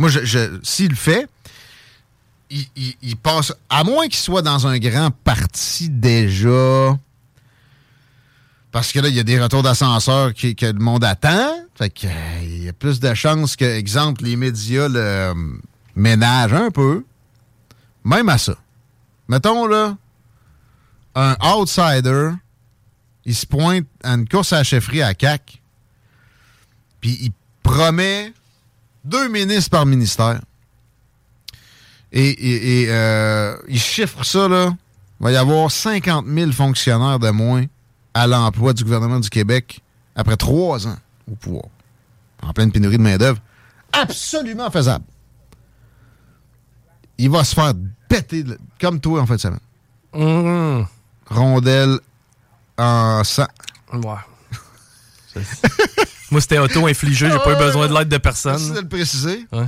Moi, 0.00 0.10
je, 0.10 0.24
je- 0.24 0.60
s'il 0.62 0.90
le 0.90 0.94
fait, 0.94 1.28
il, 2.50 3.16
passe. 3.20 3.52
À 3.68 3.82
moins 3.82 4.04
qu'il 4.06 4.14
soit 4.14 4.42
dans 4.42 4.68
un 4.68 4.78
grand 4.78 5.10
parti 5.10 5.90
déjà. 5.90 6.96
Parce 8.70 8.92
que 8.92 9.00
là, 9.00 9.08
il 9.08 9.16
y 9.16 9.18
a 9.18 9.24
des 9.24 9.40
retours 9.42 9.64
d'ascenseur 9.64 10.34
qui- 10.34 10.54
que 10.54 10.66
le 10.66 10.78
monde 10.78 11.02
attend. 11.02 11.52
Fait 11.74 11.90
que, 11.90 12.06
euh, 12.06 12.40
il 12.44 12.62
y 12.62 12.68
a 12.68 12.72
plus 12.72 13.00
de 13.00 13.12
chances 13.14 13.56
que, 13.56 13.64
exemple, 13.64 14.22
les 14.22 14.36
médias 14.36 14.86
le 14.88 15.32
ménagent 15.98 16.54
un 16.54 16.70
peu. 16.70 17.04
Même 18.04 18.28
à 18.28 18.38
ça. 18.38 18.54
Mettons, 19.28 19.66
là, 19.66 19.96
un 21.14 21.36
outsider, 21.44 22.30
il 23.24 23.34
se 23.34 23.44
pointe 23.46 23.86
à 24.02 24.12
une 24.12 24.26
course 24.28 24.52
à 24.52 24.58
la 24.58 24.64
chefferie 24.64 25.02
à 25.02 25.12
CAC, 25.14 25.60
puis 27.00 27.18
il 27.20 27.32
promet 27.62 28.32
deux 29.04 29.28
ministres 29.28 29.70
par 29.70 29.84
ministère. 29.84 30.40
Et, 32.12 32.28
et- 32.30 32.82
et, 32.82 32.86
euh, 32.88 33.56
il 33.68 33.78
chiffre 33.78 34.24
ça, 34.24 34.48
là. 34.48 34.74
Il 35.20 35.24
va 35.24 35.32
y 35.32 35.36
avoir 35.36 35.70
50 35.70 36.26
000 36.26 36.52
fonctionnaires 36.52 37.18
de 37.18 37.28
moins 37.30 37.64
à 38.14 38.26
l'emploi 38.26 38.72
du 38.72 38.84
gouvernement 38.84 39.20
du 39.20 39.28
Québec 39.28 39.80
après 40.14 40.36
trois 40.36 40.86
ans 40.86 40.96
au 41.30 41.34
pouvoir. 41.34 41.64
En 42.42 42.52
pleine 42.52 42.70
pénurie 42.72 42.96
de 42.96 43.02
main-d'œuvre. 43.02 43.40
Absolument 43.92 44.70
faisable. 44.70 45.04
Il 47.18 47.30
va 47.30 47.44
se 47.44 47.54
faire 47.54 47.72
péter 48.08 48.44
comme 48.80 49.00
toi 49.00 49.20
en 49.20 49.26
fin 49.26 49.34
de 49.36 49.40
semaine. 49.40 49.60
Mmh. 50.14 50.86
Rondelle 51.26 51.98
en 52.78 53.22
sang. 53.24 53.46
Ouais. 53.92 55.42
Moi, 56.30 56.40
c'était 56.40 56.58
auto-infligé, 56.58 57.30
j'ai 57.30 57.38
pas 57.38 57.52
eu 57.54 57.56
besoin 57.56 57.88
de 57.88 57.94
l'aide 57.94 58.08
de 58.08 58.18
personne. 58.18 58.52
Merci 58.52 58.72
de 58.72 58.80
le 58.80 58.88
préciser. 58.88 59.46
Ouais. 59.52 59.66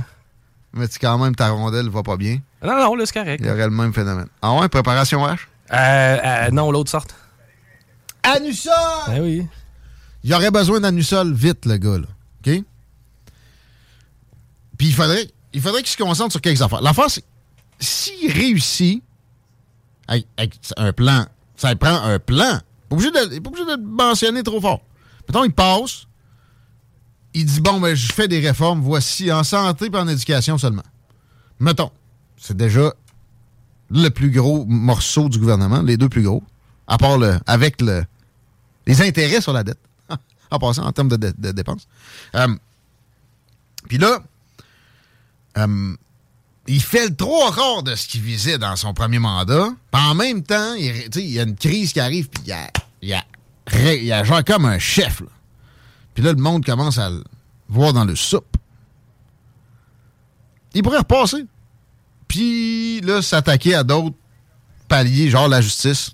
Mais 0.73 0.87
tu 0.87 0.99
quand 0.99 1.17
même, 1.17 1.35
ta 1.35 1.49
rondelle 1.49 1.89
va 1.89 2.03
pas 2.03 2.17
bien. 2.17 2.39
Non, 2.63 2.75
non, 2.77 2.95
là, 2.95 3.05
c'est 3.05 3.13
correct. 3.13 3.41
Il 3.41 3.47
y 3.47 3.49
aurait 3.49 3.65
le 3.65 3.71
même 3.71 3.93
phénomène. 3.93 4.27
Ah 4.41 4.53
ouais, 4.53 4.69
préparation 4.69 5.25
H? 5.25 5.39
Euh, 5.73 5.75
euh, 6.23 6.51
non, 6.51 6.71
l'autre 6.71 6.89
sorte. 6.89 7.15
Anusol! 8.23 8.71
Ah 8.73 9.15
oui. 9.19 9.47
Il 10.23 10.33
aurait 10.33 10.51
besoin 10.51 10.79
d'Anusol 10.79 11.33
vite, 11.33 11.65
le 11.65 11.77
gars, 11.77 11.97
là. 11.97 12.07
OK? 12.45 12.63
Puis 14.77 14.87
il 14.87 14.93
faudrait, 14.93 15.27
il 15.53 15.61
faudrait 15.61 15.81
qu'il 15.81 15.91
se 15.91 15.97
concentre 15.97 16.31
sur 16.31 16.41
quelques 16.41 16.61
affaires. 16.61 16.81
L'affaire, 16.81 17.09
c'est 17.09 17.23
s'il 17.81 18.31
réussit 18.31 19.03
avec, 20.07 20.59
un 20.77 20.93
plan, 20.93 21.25
ça 21.55 21.75
prend 21.75 22.01
un 22.03 22.19
plan. 22.19 22.59
Pas 22.89 22.95
Il 22.97 23.29
n'est 23.29 23.41
pas 23.41 23.49
obligé 23.49 23.65
de 23.65 23.71
le 23.71 23.87
mentionner 23.87 24.43
trop 24.43 24.61
fort. 24.61 24.81
Mettons, 25.27 25.43
il 25.43 25.53
passe, 25.53 26.07
il 27.33 27.45
dit 27.45 27.61
bon, 27.61 27.79
ben, 27.79 27.95
je 27.95 28.11
fais 28.11 28.27
des 28.27 28.39
réformes, 28.39 28.81
voici, 28.81 29.31
en 29.31 29.43
santé 29.43 29.89
et 29.91 29.97
en 29.97 30.07
éducation 30.07 30.57
seulement. 30.57 30.83
Mettons, 31.59 31.91
c'est 32.37 32.57
déjà 32.57 32.93
le 33.89 34.09
plus 34.09 34.31
gros 34.31 34.65
morceau 34.65 35.29
du 35.29 35.39
gouvernement, 35.39 35.81
les 35.81 35.97
deux 35.97 36.09
plus 36.09 36.23
gros, 36.23 36.43
à 36.87 36.97
part 36.97 37.17
le, 37.17 37.39
avec 37.45 37.81
le, 37.81 38.03
les 38.87 39.01
intérêts 39.01 39.41
sur 39.41 39.53
la 39.53 39.63
dette, 39.63 39.79
en 40.51 40.59
passant 40.59 40.85
en 40.85 40.91
termes 40.91 41.09
de 41.09 41.51
dépenses. 41.51 41.87
Euh, 42.35 42.55
Puis 43.87 43.97
là, 43.97 44.19
euh, 45.57 45.95
il 46.75 46.81
fait 46.81 47.09
le 47.09 47.15
trois 47.15 47.53
quarts 47.53 47.83
de 47.83 47.95
ce 47.95 48.07
qu'il 48.07 48.21
visait 48.21 48.57
dans 48.57 48.75
son 48.75 48.93
premier 48.93 49.19
mandat. 49.19 49.69
Puis 49.91 50.01
en 50.01 50.13
même 50.15 50.43
temps, 50.43 50.73
il, 50.75 51.09
il 51.15 51.31
y 51.31 51.39
a 51.39 51.43
une 51.43 51.55
crise 51.55 51.91
qui 51.93 51.99
arrive, 51.99 52.29
puis 52.29 52.43
il, 52.45 52.51
a, 52.51 52.69
il, 53.01 53.13
a, 53.13 53.23
ré- 53.67 54.03
il 54.03 54.11
agit 54.11 54.43
comme 54.45 54.65
un 54.65 54.79
chef. 54.79 55.21
là. 55.21 55.27
Puis 56.13 56.23
là, 56.23 56.31
le 56.33 56.41
monde 56.41 56.65
commence 56.65 56.97
à 56.97 57.09
le 57.09 57.23
voir 57.69 57.93
dans 57.93 58.05
le 58.05 58.15
soupe. 58.15 58.57
Il 60.73 60.83
pourrait 60.83 60.99
repasser. 60.99 61.45
Puis 62.27 63.01
là, 63.01 63.21
s'attaquer 63.21 63.75
à 63.75 63.83
d'autres 63.83 64.15
paliers, 64.87 65.29
genre 65.29 65.47
la 65.47 65.61
justice. 65.61 66.11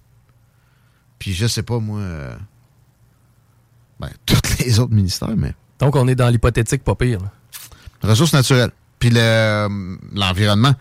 Puis 1.20 1.34
je 1.34 1.46
sais 1.48 1.64
pas, 1.64 1.80
moi... 1.80 2.00
euh, 2.00 2.36
ben, 4.00 4.10
tous 4.26 4.40
les 4.60 4.80
autres 4.80 4.94
ministères, 4.94 5.36
mais... 5.38 5.54
Donc, 5.80 5.96
on 5.96 6.08
est 6.08 6.16
dans 6.16 6.30
l'hypothétique 6.30 6.84
pas 6.84 6.96
pire. 6.96 7.20
là. 7.22 7.32
Ressources 8.10 8.34
naturelles. 8.34 8.72
Puis 9.00 9.10
le, 9.10 9.20
euh, 9.20 9.96
l'environnement. 10.14 10.74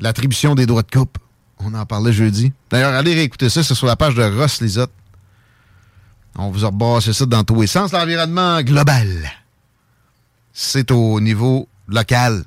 L'attribution 0.00 0.54
des 0.54 0.66
droits 0.66 0.82
de 0.82 0.90
coupe. 0.90 1.18
On 1.58 1.72
en 1.74 1.86
parlait 1.86 2.12
jeudi. 2.12 2.52
D'ailleurs, 2.70 2.94
allez 2.94 3.14
réécouter 3.14 3.48
ça. 3.48 3.62
C'est 3.62 3.74
sur 3.74 3.86
la 3.86 3.96
page 3.96 4.14
de 4.14 4.22
Ross 4.22 4.60
Lisotte. 4.60 4.92
On 6.36 6.50
vous 6.50 6.64
a 6.64 6.68
rebassé 6.68 7.12
ça 7.12 7.26
dans 7.26 7.44
tous 7.44 7.60
les 7.60 7.66
sens. 7.66 7.92
L'environnement 7.92 8.60
global. 8.62 9.30
C'est 10.52 10.90
au 10.90 11.20
niveau 11.20 11.68
local 11.88 12.44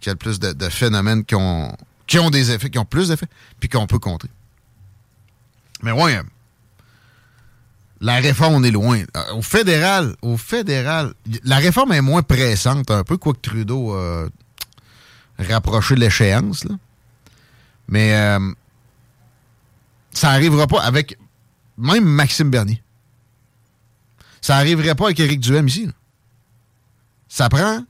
qu'il 0.00 0.08
y 0.08 0.10
a 0.10 0.14
le 0.14 0.18
plus 0.18 0.38
de, 0.38 0.68
phénomènes 0.68 1.24
qui 1.24 1.34
ont, 1.34 1.76
qui 2.06 2.18
ont 2.18 2.30
des 2.30 2.50
effets, 2.50 2.70
qui 2.70 2.78
ont 2.78 2.84
plus 2.84 3.08
d'effets, 3.08 3.28
puis 3.58 3.68
qu'on 3.68 3.86
peut 3.86 3.98
compter. 3.98 4.28
Mais 5.82 5.92
ouais, 5.92 6.16
euh, 6.16 6.22
la 8.00 8.16
réforme, 8.16 8.54
on 8.54 8.64
est 8.64 8.70
loin. 8.70 9.00
Euh, 9.16 9.32
Au 9.34 9.42
fédéral, 9.42 10.14
au 10.22 10.36
fédéral, 10.36 11.14
la 11.42 11.56
réforme 11.56 11.92
est 11.92 12.00
moins 12.00 12.22
pressante 12.22 12.90
un 12.90 13.02
peu, 13.02 13.16
quoique 13.16 13.40
Trudeau 13.40 13.96
a 15.38 15.42
rapproché 15.44 15.94
l'échéance. 15.96 16.64
là. 16.64 16.76
Mais 17.88 18.14
euh, 18.14 18.52
ça 20.12 20.28
n'arrivera 20.32 20.66
pas 20.66 20.82
avec 20.82 21.18
même 21.76 22.04
Maxime 22.04 22.50
Bernier. 22.50 22.82
Ça 24.40 24.54
n'arriverait 24.56 24.94
pas 24.94 25.06
avec 25.06 25.20
Éric 25.20 25.40
Duhem 25.40 25.66
ici. 25.68 25.86
là. 25.86 25.92
Ça 27.28 27.48
prend 27.48 27.84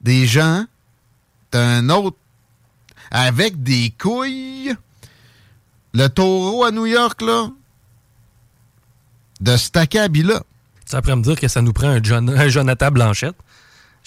des 0.00 0.26
gens 0.26 0.64
d'un 1.52 1.88
autre 1.90 2.16
avec 3.10 3.62
des 3.62 3.92
couilles. 4.00 4.74
Le 5.92 6.08
taureau 6.08 6.64
à 6.64 6.70
New 6.70 6.86
York, 6.86 7.22
là, 7.22 7.48
de 9.40 9.56
cet 9.56 9.76
acabit-là. 9.76 10.42
Tu 10.88 10.94
après 10.94 11.16
me 11.16 11.22
dire 11.22 11.38
que 11.38 11.48
ça 11.48 11.62
nous 11.62 11.72
prend 11.72 11.88
un, 11.88 12.02
John- 12.02 12.30
un 12.30 12.48
Jonathan 12.48 12.90
Blanchette, 12.90 13.36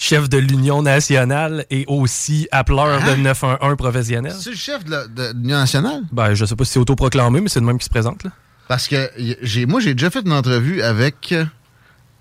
chef 0.00 0.30
de 0.30 0.38
l'Union 0.38 0.82
nationale 0.82 1.66
et 1.70 1.84
aussi 1.86 2.48
appeleur 2.50 3.02
de 3.04 3.16
911 3.16 3.76
professionnel. 3.76 4.34
C'est 4.40 4.50
le 4.50 4.56
chef 4.56 4.82
de 4.84 5.32
l'Union 5.34 5.58
nationale? 5.58 6.02
Ben, 6.10 6.32
je 6.32 6.46
sais 6.46 6.56
pas 6.56 6.64
si 6.64 6.72
c'est 6.72 6.78
autoproclamé, 6.80 7.42
mais 7.42 7.50
c'est 7.50 7.60
le 7.60 7.66
même 7.66 7.78
qui 7.78 7.84
se 7.84 7.90
présente. 7.90 8.24
Là. 8.24 8.30
Parce 8.66 8.88
que 8.88 9.10
j'ai, 9.42 9.66
moi, 9.66 9.78
j'ai 9.80 9.92
déjà 9.92 10.08
fait 10.08 10.20
une 10.20 10.32
entrevue 10.32 10.80
avec 10.80 11.32
euh, 11.32 11.44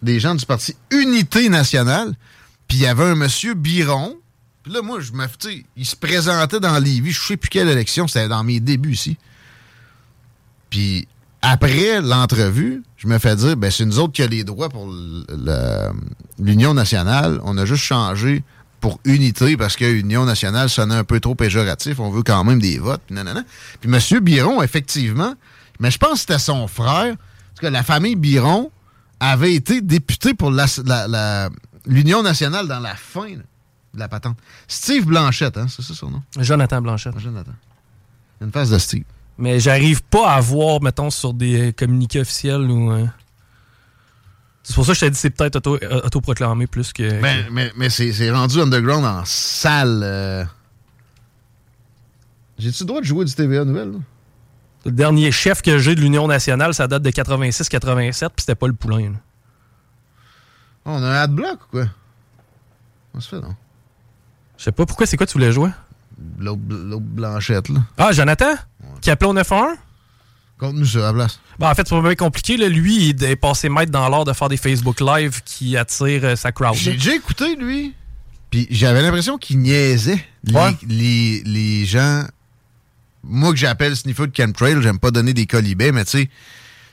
des 0.01 0.19
gens 0.19 0.36
du 0.36 0.45
parti 0.45 0.75
Unité 0.91 1.47
nationale, 1.47 2.15
puis 2.67 2.80
il 2.80 2.84
y 2.84 2.88
avait 2.88 3.05
un 3.05 3.15
monsieur 3.15 3.53
Biron. 3.53 4.17
Puis 4.63 4.73
là, 4.73 4.82
moi, 4.82 4.99
je 4.99 5.13
me, 5.13 5.25
il 5.77 5.86
se 5.86 5.95
présentait 5.95 6.59
dans 6.59 6.77
Lévis, 6.80 7.11
je 7.11 7.21
sais 7.21 7.38
plus 7.38 7.49
quelle 7.49 7.69
élection, 7.69 8.07
c'était 8.09 8.27
dans 8.27 8.43
mes 8.43 8.59
débuts 8.59 8.91
ici. 8.91 9.17
Puis 10.69 11.07
après 11.41 12.01
l'entrevue, 12.01 12.83
je 12.97 13.07
me 13.07 13.17
fais 13.17 13.35
dire, 13.35 13.55
ben 13.55 13.71
c'est 13.71 13.85
nous 13.85 13.99
autres 13.99 14.13
qui 14.13 14.23
a 14.23 14.27
les 14.27 14.43
droits 14.43 14.69
pour 14.69 14.87
l'Union 16.39 16.73
nationale. 16.73 17.39
On 17.43 17.57
a 17.57 17.65
juste 17.65 17.83
changé 17.83 18.43
pour 18.81 18.99
unité 19.05 19.57
parce 19.57 19.75
que 19.75 19.85
Union 19.85 20.25
nationale 20.25 20.69
sonnait 20.69 20.95
un 20.95 21.03
peu 21.03 21.19
trop 21.19 21.35
péjoratif. 21.35 21.99
On 21.99 22.09
veut 22.09 22.23
quand 22.23 22.43
même 22.43 22.59
des 22.61 22.77
votes. 22.79 23.01
Puis, 23.07 23.15
nanana. 23.15 23.43
puis 23.81 23.89
M. 23.91 24.19
Biron, 24.21 24.61
effectivement, 24.61 25.33
mais 25.79 25.91
je 25.91 25.97
pense 25.97 26.13
que 26.13 26.19
c'était 26.19 26.39
son 26.39 26.67
frère. 26.67 27.15
Parce 27.15 27.61
que 27.61 27.67
la 27.67 27.83
famille 27.83 28.15
Biron 28.15 28.71
avait 29.19 29.53
été 29.53 29.81
députée 29.81 30.33
pour 30.33 30.49
la- 30.51 30.65
la- 30.85 31.07
la- 31.07 31.49
l'Union 31.85 32.21
nationale 32.23 32.67
dans 32.67 32.79
la 32.79 32.95
fin 32.95 33.27
là, 33.27 33.43
de 33.93 33.99
la 33.99 34.07
patente. 34.07 34.37
Steve 34.67 35.05
Blanchette, 35.05 35.57
hein, 35.57 35.67
c'est 35.69 35.81
ça 35.81 35.93
son 35.93 36.09
nom? 36.11 36.21
Jonathan 36.37 36.81
Blanchette. 36.81 37.17
Jonathan. 37.19 37.51
Une 38.41 38.51
face 38.51 38.69
de 38.69 38.77
Steve. 38.77 39.03
Mais 39.39 39.59
j'arrive 39.59 40.03
pas 40.03 40.33
à 40.33 40.41
voir, 40.41 40.81
mettons, 40.81 41.09
sur 41.09 41.33
des 41.33 41.69
euh, 41.69 41.71
communiqués 41.71 42.19
officiels 42.19 42.69
ou. 42.69 42.91
euh, 42.91 43.05
C'est 44.63 44.75
pour 44.75 44.85
ça 44.85 44.91
que 44.91 44.95
je 44.95 45.05
t'ai 45.05 45.09
dit 45.11 45.17
c'est 45.17 45.29
peut-être 45.29 45.55
auto, 45.55 45.77
euh, 45.81 46.01
autoproclamé 46.03 46.67
plus 46.67 46.91
que. 46.93 47.19
Mais, 47.21 47.45
mais, 47.49 47.71
mais 47.75 47.89
c'est 47.89 48.31
rendu 48.31 48.59
underground 48.59 49.05
en 49.05 49.23
salle. 49.25 50.01
euh. 50.03 50.43
J'ai-tu 52.57 52.83
le 52.83 52.87
droit 52.87 52.99
de 52.99 53.05
jouer 53.05 53.23
du 53.25 53.33
TVA 53.33 53.63
Nouvelle? 53.63 53.93
là? 53.93 53.97
Le 54.85 54.91
dernier 54.91 55.31
chef 55.31 55.61
que 55.61 55.77
j'ai 55.77 55.95
de 55.95 56.01
l'Union 56.01 56.27
nationale, 56.27 56.73
ça 56.73 56.87
date 56.87 57.03
de 57.03 57.09
86-87, 57.09 58.19
puis 58.29 58.31
c'était 58.39 58.55
pas 58.55 58.67
le 58.67 58.73
poulain. 58.73 59.11
là. 59.11 59.17
Oh, 60.85 60.91
on 60.91 61.03
a 61.03 61.07
un 61.07 61.21
adblock 61.23 61.59
ou 61.65 61.71
quoi? 61.71 61.85
On 63.13 63.19
se 63.19 63.29
fait, 63.29 63.41
non? 63.41 63.55
Je 64.57 64.63
sais 64.65 64.71
pas 64.71 64.85
pourquoi, 64.85 65.05
c'est 65.05 65.15
quoi 65.17 65.25
tu 65.27 65.33
voulais 65.33 65.51
jouer? 65.51 65.69
L'autre 66.37 66.61
blanchette, 66.99 67.69
là. 67.69 67.79
Ah, 67.97 68.11
Jonathan? 68.11 68.55
Qui 69.01 69.09
appelait 69.11 69.29
au 69.29 69.33
911? 69.33 69.77
Compte-nous 70.59 70.85
sur 70.85 71.01
la 71.01 71.13
place. 71.13 71.39
Ben, 71.57 71.69
en 71.71 71.75
fait, 71.75 71.87
c'est 71.87 71.95
pas 71.95 72.01
bien 72.01 72.15
compliqué. 72.15 72.57
Là. 72.57 72.67
Lui, 72.67 73.09
il 73.09 73.23
est 73.23 73.35
passé 73.37 73.69
maître 73.69 73.91
dans 73.91 74.09
l'art 74.09 74.25
de 74.25 74.33
faire 74.33 74.49
des 74.49 74.57
Facebook 74.57 74.99
Live 74.99 75.41
qui 75.45 75.77
attirent 75.77 76.25
euh, 76.25 76.35
sa 76.35 76.51
crowd. 76.51 76.75
J'ai 76.75 76.93
déjà 76.93 77.15
écouté, 77.15 77.55
lui. 77.55 77.93
Puis 78.51 78.67
j'avais 78.69 79.01
l'impression 79.01 79.37
qu'il 79.37 79.59
niaisait 79.59 80.25
les, 80.43 80.53
Ouais. 80.53 80.75
les, 80.87 81.41
les 81.45 81.85
gens. 81.85 82.23
Moi 83.23 83.51
que 83.51 83.57
j'appelle 83.57 83.95
sniffer 83.95 84.27
de 84.27 84.35
chemtrail, 84.35 84.81
j'aime 84.81 84.99
pas 84.99 85.11
donner 85.11 85.33
des 85.33 85.45
colibets, 85.45 85.91
mais 85.91 86.03
tu 86.05 86.11
sais, 86.11 86.29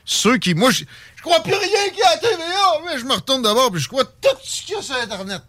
ceux 0.05 0.37
qui. 0.37 0.53
Moi, 0.53 0.71
je 0.71 0.83
je 1.15 1.21
crois 1.23 1.41
plus 1.41 1.53
rien 1.53 1.89
qu'il 1.89 1.99
y 1.99 2.03
a 2.03 2.09
à 2.09 2.15
la 2.15 2.17
TVA, 2.21 2.37
mais 2.85 2.99
je 2.99 3.05
me 3.05 3.13
retourne 3.13 3.41
d'abord, 3.41 3.71
puis 3.71 3.81
je 3.81 3.87
crois 3.89 4.05
tout 4.05 4.37
ce 4.43 4.61
qu'il 4.63 4.75
y 4.75 4.77
a 4.77 4.81
sur 4.81 4.95
Internet. 4.95 5.41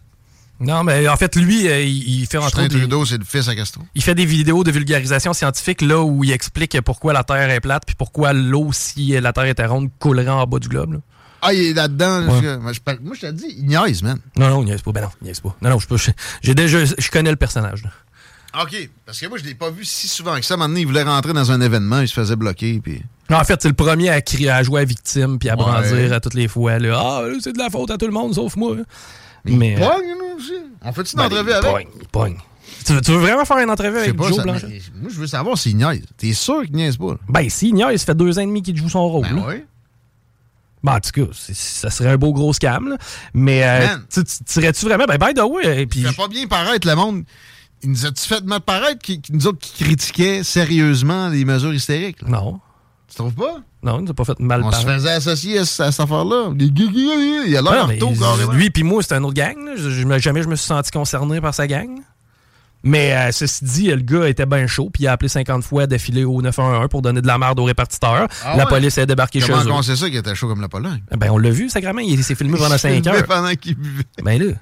Non, 0.59 0.83
mais 0.83 1.07
en 1.07 1.15
fait, 1.15 1.35
lui, 1.37 1.67
euh, 1.67 1.81
il, 1.81 2.21
il 2.21 2.25
fait 2.27 2.37
entre 2.37 2.61
autres 2.63 2.77
Trudeau, 2.77 3.05
c'est 3.05 3.17
le 3.17 3.23
fils 3.23 3.47
à 3.47 3.55
Castro. 3.55 3.81
Il 3.95 4.03
fait 4.03 4.15
des 4.15 4.25
vidéos 4.25 4.63
de 4.63 4.71
vulgarisation 4.71 5.33
scientifique 5.33 5.81
là 5.81 6.01
où 6.01 6.23
il 6.23 6.31
explique 6.31 6.79
pourquoi 6.81 7.13
la 7.13 7.23
Terre 7.23 7.49
est 7.49 7.61
plate 7.61 7.83
puis 7.85 7.95
pourquoi 7.95 8.33
l'eau, 8.33 8.69
si 8.73 9.07
la 9.19 9.31
Terre 9.33 9.45
était 9.45 9.65
ronde, 9.65 9.89
coulerait 9.99 10.27
en 10.29 10.45
bas 10.45 10.59
du 10.59 10.67
globe. 10.67 10.93
là. 10.93 10.99
Ah, 11.41 11.53
il 11.53 11.61
est 11.67 11.73
là-dedans. 11.73 12.19
là, 12.19 12.27
Ouais. 12.33 12.39
je- 12.43 12.57
moi, 12.57 12.73
je, 12.73 12.79
moi, 13.01 13.15
je 13.15 13.21
te 13.27 13.31
dis, 13.31 13.55
il 13.57 13.65
niaise, 13.67 14.03
man. 14.03 14.19
Non, 14.35 14.49
non, 14.49 14.61
il 14.61 14.65
niaise 14.65 14.81
pas. 14.81 14.91
Ben 14.91 15.01
non, 15.01 15.09
il 15.21 15.25
niaise 15.25 15.39
pas. 15.39 15.55
Non, 15.61 15.69
non, 15.69 15.79
je 15.79 15.87
peux. 15.87 15.95
je- 15.97 16.11
J'ai 16.41 16.53
déjà. 16.55 16.83
Je 16.83 17.09
connais 17.09 17.29
le 17.31 17.37
personnage. 17.37 17.83
là. 17.83 17.91
OK, 18.63 18.89
parce 19.05 19.19
que 19.19 19.27
moi, 19.27 19.37
je 19.37 19.43
l'ai 19.45 19.53
pas 19.53 19.69
vu 19.69 19.85
si 19.85 20.07
souvent 20.07 20.35
que 20.35 20.43
ça. 20.45 20.57
Maintenant, 20.57 20.75
il 20.77 20.85
voulait 20.87 21.03
rentrer 21.03 21.31
dans 21.33 21.51
un 21.51 21.61
événement, 21.61 22.01
il 22.01 22.07
se 22.07 22.13
faisait 22.15 22.35
bloquer, 22.35 22.81
puis... 22.83 23.01
Non, 23.29 23.37
en 23.37 23.43
fait, 23.43 23.61
c'est 23.61 23.67
le 23.67 23.75
premier 23.75 24.09
à, 24.09 24.21
crier, 24.21 24.49
à 24.49 24.63
jouer 24.63 24.81
à 24.81 24.85
victime 24.85 25.37
puis 25.37 25.49
à 25.49 25.53
Ouais. 25.53 25.57
brandir 25.63 26.11
à 26.13 26.19
toutes 26.19 26.33
les 26.33 26.47
fois. 26.47 26.79
Là, 26.79 26.99
ah, 26.99 27.21
là, 27.27 27.35
c'est 27.41 27.53
de 27.53 27.59
la 27.59 27.69
faute 27.69 27.91
à 27.91 27.97
tout 27.99 28.07
le 28.07 28.11
monde 28.11 28.33
sauf 28.33 28.55
moi. 28.55 28.75
Mais, 29.45 29.73
il 29.77 29.81
euh, 29.83 29.87
pogne, 29.87 30.07
là, 30.07 30.35
aussi. 30.37 30.53
En 30.83 30.93
fait-tu 30.93 31.13
une 31.13 31.17
Ben, 31.19 31.25
entrevue 31.25 31.51
avec? 31.51 31.71
pogne, 31.71 31.87
il 32.01 32.07
pogne. 32.07 32.37
Tu 32.85 32.93
veux, 32.93 33.01
tu 33.01 33.11
veux 33.11 33.17
vraiment 33.17 33.45
faire 33.45 33.57
une 33.57 33.69
entrevue 33.69 33.97
avec 33.97 34.15
pas, 34.15 34.27
Joe 34.27 34.37
ça- 34.37 34.43
Blanchet? 34.43 34.67
mais 34.67 34.81
moi, 35.01 35.09
je 35.13 35.19
veux 35.19 35.27
savoir 35.27 35.57
s'il 35.57 35.75
niaise. 35.77 36.03
T'es 36.17 36.33
sûr 36.33 36.63
qu'il 36.63 36.75
niaise 36.75 36.97
pas, 36.97 37.11
là? 37.11 37.17
Ben, 37.27 37.49
si, 37.49 37.73
niaise, 37.73 37.99
ça 37.99 38.05
fait 38.07 38.15
deux 38.15 38.37
ans 38.39 38.41
et 38.41 38.45
demi 38.45 38.61
qu'il 38.61 38.75
joue 38.77 38.89
son 38.89 39.07
rôle. 39.07 39.23
Ben 39.27 39.43
oui. 39.47 39.63
Ben, 40.81 40.93
en 40.95 40.99
tout 40.99 41.11
cas, 41.11 41.31
ça 41.33 41.89
serait 41.89 42.09
un 42.11 42.17
beau 42.17 42.31
gros 42.31 42.53
scam. 42.53 42.87
là. 42.89 42.97
Mais, 43.33 43.63
euh, 43.65 43.97
tu 44.13 44.23
tu- 44.23 44.43
tirais-tu 44.45 44.85
vraiment? 44.85 45.05
Ben, 45.05 45.17
by 45.17 45.33
the 45.33 45.43
way, 45.43 45.81
et 45.81 45.87
puis. 45.87 45.99
Il 46.01 46.07
fait 46.07 46.15
pas 46.15 46.27
bien 46.29 46.47
paraître 46.47 46.87
le 46.87 46.95
monde. 46.95 47.23
Il 47.83 47.91
nous 47.91 48.05
a-tu 48.05 48.25
fait 48.25 48.43
mettre 48.45 48.65
paraître 48.65 48.99
qui, 49.01 49.19
qui- 49.21 49.33
nous 49.33 49.47
autres 49.47 49.59
qui 49.59 49.83
critiquaient 49.83 50.43
sérieusement 50.43 51.29
les 51.29 51.43
mesures 51.45 51.73
hystériques? 51.73 52.21
là? 52.21 52.29
Non. 52.29 52.59
Tu 53.09 53.15
trouves 53.15 53.33
pas? 53.33 53.57
Non, 53.81 53.99
il 53.99 54.05
nous 54.05 54.11
a 54.11 54.13
pas 54.13 54.23
fait 54.25 54.39
mal 54.39 54.61
On 54.63 54.71
se 54.71 54.85
faisait 54.85 55.09
associer 55.11 55.59
à, 55.59 55.65
ce- 55.65 55.81
à 55.83 55.91
cette 55.91 56.01
affaire-là. 56.01 56.51
Il 56.59 57.57
a 57.57 57.61
Ouais, 57.63 57.71
l'air 57.71 57.87
carrément. 58.19 58.51
lui 58.53 58.69
puis 58.69 58.83
moi, 58.83 59.01
c'est 59.01 59.15
un 59.15 59.23
autre 59.23 59.33
gang. 59.33 59.55
là. 59.65 59.71
Je, 59.75 59.89
je 59.89 60.05
me- 60.05 60.19
jamais 60.19 60.43
je 60.43 60.47
me 60.47 60.55
suis 60.55 60.67
senti 60.67 60.91
concerné 60.91 61.41
par 61.41 61.53
sa 61.53 61.65
gang. 61.67 61.89
Mais 62.81 63.11
euh, 63.13 63.31
ceci 63.33 63.65
dit, 63.65 63.87
le 63.87 63.97
gars 63.97 64.29
était 64.29 64.45
bien 64.45 64.65
chaud, 64.65 64.89
puis 64.93 65.03
il 65.03 65.07
a 65.07 65.11
appelé 65.11 65.27
50 65.27 65.65
fois 65.65 65.85
d'affilée 65.85 66.23
au 66.23 66.41
911 66.41 66.87
pour 66.89 67.01
donner 67.01 67.21
de 67.21 67.27
la 67.27 67.37
merde 67.37 67.59
aux 67.59 67.65
répartiteurs. 67.65 68.27
Ah 68.45 68.55
la 68.55 68.63
ouais? 68.63 68.69
police 68.69 68.97
est 68.97 69.05
débarquée 69.05 69.41
chez 69.41 69.51
Comment 69.51 69.65
eux. 69.65 69.71
on 69.71 69.81
sait 69.81 69.97
ça 69.97 70.07
qu'il 70.07 70.15
était 70.15 70.33
chaud 70.33 70.47
comme 70.47 70.61
la 70.61 70.69
Pologne? 70.69 71.01
Ben, 71.17 71.29
on 71.29 71.37
l'a 71.37 71.49
vu, 71.49 71.67
sacrément. 71.67 71.99
Il 71.99 72.23
s'est 72.23 72.35
filmé 72.35 72.57
pendant 72.57 72.77
5 72.77 72.93
filmait 73.03 73.17
heures. 73.17 73.25
pendant 73.27 73.53
qu'il 73.55 73.75
buvait. 73.75 74.03
Ben 74.23 74.41
là. 74.41 74.53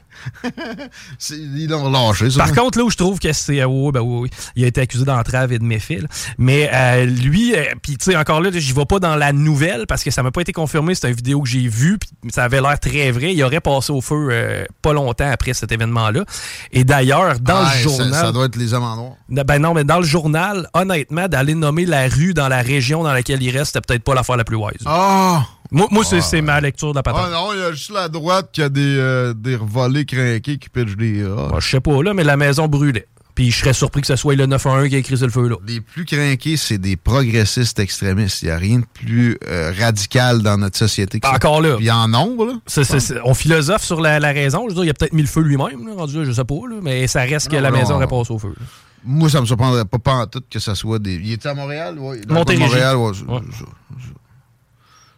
Ils 1.31 1.67
l'ont 1.67 1.83
relâché, 1.85 2.29
ça. 2.29 2.39
Par 2.39 2.53
contre, 2.53 2.77
là 2.77 2.83
où 2.85 2.89
je 2.89 2.97
trouve 2.97 3.19
que 3.19 3.31
c'est. 3.33 3.63
oui, 3.63 3.91
ben 3.91 4.01
oui, 4.01 4.19
oui. 4.23 4.29
Il 4.55 4.63
a 4.63 4.67
été 4.67 4.81
accusé 4.81 5.05
d'entrave 5.05 5.51
et 5.53 5.59
de 5.59 5.63
méfait. 5.63 5.99
là. 6.01 6.07
Mais 6.37 6.69
euh, 6.73 7.05
lui, 7.05 7.55
euh, 7.55 7.63
puis 7.81 7.97
tu 7.97 8.11
sais, 8.11 8.17
encore 8.17 8.41
là, 8.41 8.49
j'y 8.53 8.73
vais 8.73 8.85
pas 8.85 8.99
dans 8.99 9.15
la 9.15 9.33
nouvelle 9.33 9.85
parce 9.87 10.03
que 10.03 10.11
ça 10.11 10.23
m'a 10.23 10.31
pas 10.31 10.41
été 10.41 10.53
confirmé. 10.53 10.95
C'est 10.95 11.07
une 11.09 11.15
vidéo 11.15 11.41
que 11.41 11.49
j'ai 11.49 11.67
vue, 11.67 11.97
puis 11.97 12.09
ça 12.31 12.43
avait 12.43 12.61
l'air 12.61 12.79
très 12.79 13.11
vrai. 13.11 13.33
Il 13.33 13.43
aurait 13.43 13.59
passé 13.61 13.91
au 13.91 14.01
feu 14.01 14.29
euh, 14.31 14.65
pas 14.81 14.93
longtemps 14.93 15.29
après 15.31 15.53
cet 15.53 15.71
événement-là. 15.71 16.23
Et 16.71 16.83
d'ailleurs, 16.83 17.39
dans 17.39 17.55
Ah, 17.65 17.71
le 17.75 17.81
journal. 17.81 18.13
Ça, 18.13 18.31
doit 18.31 18.45
être 18.45 18.55
les 18.55 18.73
hommes 18.73 18.83
en 18.83 18.95
noir. 18.95 19.11
Ben 19.29 19.59
non, 19.59 19.73
mais 19.73 19.83
dans 19.83 19.99
le 19.99 20.05
journal, 20.05 20.67
honnêtement, 20.73 21.27
d'aller 21.27 21.55
nommer 21.55 21.85
la 21.85 22.07
rue 22.07 22.33
dans 22.33 22.47
la 22.47 22.61
région 22.61 23.03
dans 23.03 23.13
laquelle 23.13 23.41
il 23.41 23.55
reste, 23.55 23.73
c'était 23.73 23.81
peut-être 23.85 24.03
pas 24.03 24.15
l'affaire 24.15 24.37
la 24.37 24.43
plus 24.43 24.55
wise. 24.57 24.77
Ah! 24.85 25.43
Moi, 25.71 25.87
moi 25.91 26.03
c'est 26.03 26.21
c'est 26.21 26.41
ma 26.41 26.59
lecture 26.61 26.91
de 26.91 26.95
la 26.97 27.03
patente. 27.03 27.21
Ah 27.25 27.29
non, 27.31 27.53
il 27.53 27.59
y 27.59 27.63
a 27.63 27.71
juste 27.71 27.91
la 27.91 28.07
droite 28.09 28.49
qui 28.51 28.61
a 28.61 28.69
des, 28.69 28.97
euh, 28.97 29.33
des 29.33 29.55
volets 29.57 30.05
craqués 30.05 30.57
qui 30.57 30.69
pitchent 30.69 30.95
des 30.97 31.25
je 31.59 31.67
sais 31.69 31.79
pas, 31.81 32.01
là, 32.03 32.13
mais 32.13 32.23
la 32.23 32.37
maison 32.37 32.67
brûlait. 32.67 33.07
Puis 33.35 33.51
je 33.51 33.59
serais 33.59 33.73
surpris 33.73 34.01
que 34.01 34.07
ce 34.07 34.15
soit 34.15 34.33
le 34.35 34.47
911 34.47 34.89
qui 34.89 34.95
a 34.95 34.97
écrit 34.97 35.15
sur 35.15 35.27
le 35.27 35.31
feu, 35.31 35.47
là. 35.47 35.57
Les 35.67 35.79
plus 35.79 36.05
craqués, 36.05 36.57
c'est 36.57 36.79
des 36.79 36.95
progressistes 36.95 37.77
extrémistes. 37.77 38.41
Il 38.41 38.45
n'y 38.45 38.51
a 38.51 38.57
rien 38.57 38.79
de 38.79 38.85
plus 38.91 39.37
euh, 39.47 39.71
radical 39.79 40.41
dans 40.41 40.57
notre 40.57 40.75
société 40.75 41.19
que 41.19 41.27
ça. 41.27 41.35
Encore 41.35 41.61
là. 41.61 41.75
Puis 41.77 41.91
en 41.91 42.07
nombre, 42.07 42.47
là. 42.47 42.53
C'est- 42.65 42.83
c'est- 42.83 42.99
c'est- 42.99 43.19
on 43.23 43.35
philosophe 43.35 43.83
sur 43.83 44.01
la, 44.01 44.19
la 44.19 44.31
raison. 44.31 44.63
Je 44.63 44.69
veux 44.69 44.75
dire, 44.75 44.85
il 44.85 44.89
a 44.89 44.93
peut-être 44.95 45.13
mis 45.13 45.21
le 45.21 45.27
feu 45.27 45.41
lui-même, 45.41 45.85
là, 45.87 45.93
rendu 45.95 46.17
là, 46.17 46.23
je 46.23 46.31
sais 46.31 46.43
pas, 46.45 46.55
là, 46.67 46.77
mais 46.81 47.05
ça 47.05 47.21
reste 47.21 47.49
que 47.49 47.57
la 47.57 47.69
non. 47.69 47.77
maison 47.77 47.99
passé 48.07 48.31
au 48.33 48.39
feu. 48.39 48.53
là. 48.59 48.65
Moi, 49.05 49.29
ça 49.29 49.39
me 49.39 49.45
surprendrait 49.45 49.85
pas, 49.85 49.99
pas 49.99 50.13
en 50.15 50.25
tout 50.25 50.41
que 50.49 50.57
ça 50.57 50.73
soit 50.73 50.97
des. 50.97 51.13
Il 51.15 51.31
était 51.33 51.49
à 51.49 51.53
Montréal? 51.53 51.95
Oui. 51.99 52.17
Montréal, 52.27 52.95
ouais. 52.97 53.11
Ouais. 53.27 53.39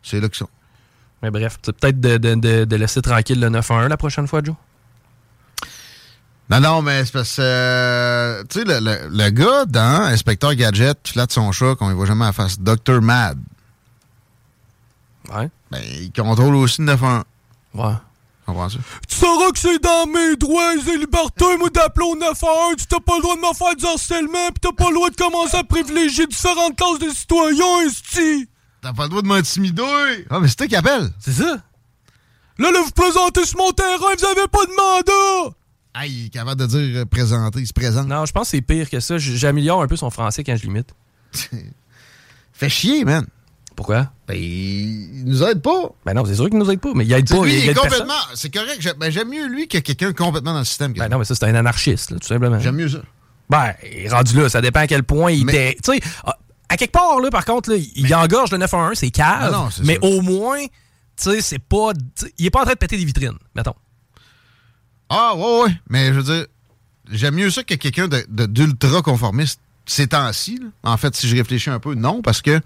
C'est 0.09 0.19
là 0.19 0.27
qu'ils 0.29 0.37
sont. 0.39 0.49
Mais 1.21 1.31
bref, 1.31 1.57
c'est 1.61 1.75
peut-être 1.75 1.99
de, 1.99 2.17
de- 2.17 2.35
de- 2.35 2.65
de 2.65 2.75
laisser 2.75 3.01
tranquille 3.01 3.39
le 3.39 3.49
911 3.49 3.89
la 3.89 3.97
prochaine 3.97 4.27
fois, 4.27 4.41
Joe. 4.43 4.55
Non, 6.49 6.59
non, 6.61 6.81
mais 6.81 7.05
c'est 7.05 7.11
parce 7.13 7.35
que. 7.35 7.41
euh, 7.43 8.43
tu 8.49 8.59
sais, 8.59 8.65
le, 8.65 8.79
le- 8.79 9.09
le 9.15 9.29
gars 9.29 9.65
dans 9.65 10.01
Inspecteur 10.05 10.55
Gadget 10.55 10.97
flatte 11.07 11.31
son 11.31 11.51
chat, 11.51 11.75
qu'on 11.75 11.89
ne 11.89 11.93
voit 11.93 12.07
jamais 12.07 12.23
à 12.23 12.27
la 12.27 12.33
face, 12.33 12.59
Dr. 12.59 13.01
Mad, 13.01 13.37
Ouais. 15.31 15.49
ben, 15.69 15.79
il 15.83 16.11
contrôle 16.11 16.55
aussi 16.55 16.81
le 16.81 16.85
911. 16.87 17.23
Ouais. 17.75 17.93
Tu 19.07 19.15
sauras 19.15 19.51
que 19.51 19.59
c'est 19.59 19.77
dans 19.77 20.07
mes 20.07 20.35
droits 20.35 20.73
et 20.73 20.97
libertés, 20.97 21.55
moi, 21.59 21.69
d'appeler 21.69 22.07
au 22.07 22.15
911. 22.15 22.77
Tu 22.77 22.87
t'as 22.87 22.99
pas 22.99 23.17
le 23.17 23.21
droit 23.21 23.35
de 23.35 23.41
me 23.41 23.53
faire 23.53 23.75
du 23.75 23.85
harcèlement, 23.85 24.47
pis 24.51 24.59
t'as 24.59 24.71
pas 24.71 24.87
le 24.89 24.95
droit 24.95 25.09
de 25.11 25.15
commencer 25.15 25.55
à 25.55 25.63
privilégier 25.63 26.25
différentes 26.25 26.75
classes 26.75 26.97
de 26.97 27.09
citoyens, 27.09 27.81
esti. 27.85 28.49
T'as 28.81 28.93
pas 28.93 29.03
le 29.03 29.09
droit 29.09 29.21
de 29.21 29.27
m'intimider! 29.27 30.25
Ah, 30.29 30.39
mais 30.39 30.47
c'est 30.47 30.55
toi 30.55 30.67
qui 30.67 30.75
appelle! 30.75 31.09
C'est 31.19 31.33
ça? 31.33 31.61
Là, 32.57 32.71
là, 32.71 32.81
vous 32.83 32.91
présentez 32.91 33.45
sur 33.45 33.57
mon 33.57 33.71
terrain, 33.71 34.15
vous 34.17 34.25
avez 34.25 34.47
pas 34.51 34.65
de 34.65 34.71
mandat! 34.75 35.55
Ah, 35.93 36.05
il 36.05 36.27
est 36.27 36.29
capable 36.29 36.61
de 36.61 36.65
dire 36.67 37.01
euh, 37.01 37.05
présenter, 37.05 37.59
il 37.59 37.67
se 37.67 37.73
présente. 37.73 38.07
Non, 38.07 38.25
je 38.25 38.31
pense 38.31 38.43
que 38.43 38.49
c'est 38.51 38.61
pire 38.61 38.89
que 38.89 38.99
ça. 38.99 39.17
J'améliore 39.17 39.81
un 39.81 39.87
peu 39.87 39.95
son 39.95 40.09
français 40.09 40.43
quand 40.43 40.55
je 40.55 40.61
l'imite. 40.63 40.93
Fait 42.53 42.69
chier, 42.69 43.03
man. 43.05 43.25
Pourquoi? 43.75 44.11
Ben, 44.27 44.35
il 44.37 45.23
nous 45.25 45.41
aide 45.43 45.61
pas. 45.61 45.89
Ben 46.05 46.13
non, 46.13 46.25
c'est 46.25 46.35
sûr 46.35 46.49
qu'il 46.49 46.59
nous 46.59 46.69
aide 46.69 46.79
pas, 46.81 46.91
mais 46.93 47.05
il 47.05 47.13
aide 47.13 47.27
pas. 47.29 47.43
lui, 47.43 47.57
il 47.63 47.69
est 47.69 47.73
complètement. 47.73 48.13
C'est 48.35 48.53
correct. 48.53 48.95
ben, 48.99 49.09
J'aime 49.09 49.29
mieux 49.29 49.47
lui 49.47 49.67
que 49.67 49.77
quelqu'un 49.79 50.11
complètement 50.13 50.53
dans 50.53 50.59
le 50.59 50.65
système. 50.65 50.93
Ben 50.93 51.07
non, 51.09 51.17
mais 51.17 51.25
ça, 51.25 51.33
c'est 51.35 51.45
un 51.45 51.55
anarchiste, 51.55 52.11
là, 52.11 52.19
tout 52.19 52.27
simplement. 52.27 52.59
J'aime 52.59 52.75
mieux 52.75 52.89
ça. 52.89 52.99
Ben, 53.49 53.73
rendu 54.11 54.35
là, 54.35 54.49
ça 54.49 54.61
dépend 54.61 54.81
à 54.81 54.87
quel 54.87 55.03
point 55.03 55.31
il 55.31 55.45
Mais- 55.45 55.71
était. 55.71 55.77
Tu 55.81 55.93
sais, 55.93 56.09
à- 56.69 56.77
quelque 56.77 56.91
part, 56.91 57.19
là, 57.19 57.29
par 57.29 57.45
contre, 57.45 57.71
là, 57.71 57.77
il 57.95 58.15
engorge 58.15 58.51
le 58.51 58.57
911, 58.57 58.97
c'est 58.97 59.09
cave. 59.11 59.51
Ah 59.53 59.69
mais 59.83 59.97
au 60.01 60.21
moins, 60.21 60.59
tu 60.65 60.69
sais, 61.17 61.41
c'est 61.41 61.59
pas. 61.59 61.91
Il 62.37 62.45
est 62.45 62.49
pas 62.49 62.61
en 62.61 62.63
train 62.63 62.73
de 62.73 62.77
péter 62.77 62.97
des 62.97 63.05
vitrines, 63.05 63.37
mettons. 63.55 63.73
Ah, 65.09 65.33
ouais, 65.35 65.61
ouais. 65.63 65.71
Mais 65.89 66.07
je 66.07 66.19
veux 66.19 66.23
dire, 66.23 66.45
j'aime 67.11 67.35
mieux 67.35 67.49
ça 67.49 67.63
que 67.63 67.73
quelqu'un 67.75 68.07
de- 68.07 68.25
de- 68.29 68.45
d'ultra 68.45 69.01
conformiste 69.01 69.59
ces 69.85 70.07
temps-ci. 70.07 70.61
En 70.83 70.97
fait, 70.97 71.15
si 71.15 71.27
je 71.27 71.35
réfléchis 71.35 71.69
un 71.69 71.79
peu, 71.79 71.95
non, 71.95 72.21
parce 72.21 72.41
que 72.41 72.61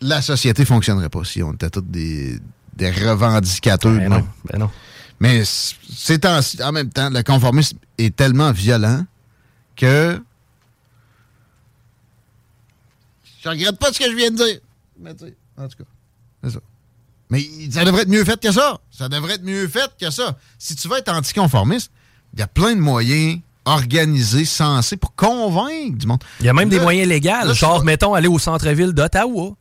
la 0.00 0.22
société 0.22 0.64
fonctionnerait 0.64 1.10
pas 1.10 1.24
si 1.24 1.42
on 1.42 1.52
était 1.52 1.70
tous 1.70 1.82
des, 1.82 2.38
des 2.74 2.90
revendicateurs. 2.90 3.92
Ben 3.92 4.04
de 4.04 4.08
non, 4.08 4.26
ben 4.50 4.58
non. 4.58 4.70
Mais 5.20 5.42
ces 5.44 6.18
temps-ci, 6.18 6.62
en 6.62 6.72
même 6.72 6.90
temps, 6.90 7.10
le 7.10 7.22
conformisme 7.22 7.78
est 7.98 8.14
tellement 8.16 8.50
violent 8.52 9.04
que. 9.76 10.20
Je 13.44 13.48
regrette 13.50 13.78
pas 13.78 13.92
ce 13.92 13.98
que 13.98 14.10
je 14.10 14.16
viens 14.16 14.30
de 14.30 14.36
dire. 14.36 14.58
Mais 14.98 15.14
tu 15.14 15.26
sais, 15.26 15.36
en 15.58 15.68
tout 15.68 15.76
cas, 15.78 15.84
c'est 16.42 16.50
ça. 16.50 16.60
Mais 17.30 17.46
ça 17.70 17.84
devrait 17.84 18.02
être 18.02 18.08
mieux 18.08 18.24
fait 18.24 18.40
que 18.40 18.50
ça. 18.52 18.78
Ça 18.90 19.08
devrait 19.08 19.34
être 19.34 19.44
mieux 19.44 19.68
fait 19.68 19.90
que 20.00 20.10
ça. 20.10 20.36
Si 20.58 20.74
tu 20.76 20.88
veux 20.88 20.96
être 20.98 21.12
anticonformiste, 21.12 21.90
il 22.32 22.40
y 22.40 22.42
a 22.42 22.46
plein 22.46 22.74
de 22.74 22.80
moyens 22.80 23.40
organisés, 23.66 24.44
sensés 24.44 24.96
pour 24.96 25.14
convaincre 25.14 25.96
du 25.98 26.06
monde. 26.06 26.22
Il 26.40 26.46
y 26.46 26.48
a 26.48 26.52
même 26.52 26.68
des 26.68 26.78
moyens 26.80 27.08
légaux, 27.08 27.52
genre, 27.54 27.84
mettons, 27.84 28.14
aller 28.14 28.28
au 28.28 28.38
centre-ville 28.38 28.92
d'Ottawa. 28.92 29.54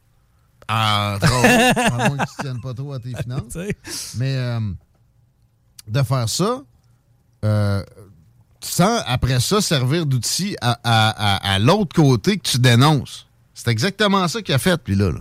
Ah, 0.68 1.18
trop. 1.22 1.36
à 1.44 2.10
moins 2.10 2.18
que 2.18 2.30
tu 2.30 2.36
tiennes 2.42 2.62
pas 2.62 2.74
trop 2.74 2.94
à 2.94 3.00
tes 3.00 3.14
finances. 3.16 3.54
Mais 4.18 4.36
euh, 4.36 4.60
de 5.88 6.04
faire 6.04 6.28
ça, 6.30 6.62
euh, 7.46 7.84
sans 8.62 8.98
après 9.06 9.40
ça 9.40 9.62
servir 9.62 10.06
d'outil 10.06 10.56
à, 10.62 10.72
à- 10.84 11.36
à- 11.36 11.54
à 11.56 11.60
l'autre 11.60 11.94
côté 11.96 12.38
que 12.38 12.50
tu 12.50 12.60
dénonces. 12.60 13.28
C'est 13.64 13.72
exactement 13.72 14.28
ça 14.28 14.42
qu'il 14.42 14.54
a 14.54 14.58
fait, 14.60 14.78
puis 14.84 14.96
là. 14.96 15.12
là. 15.12 15.20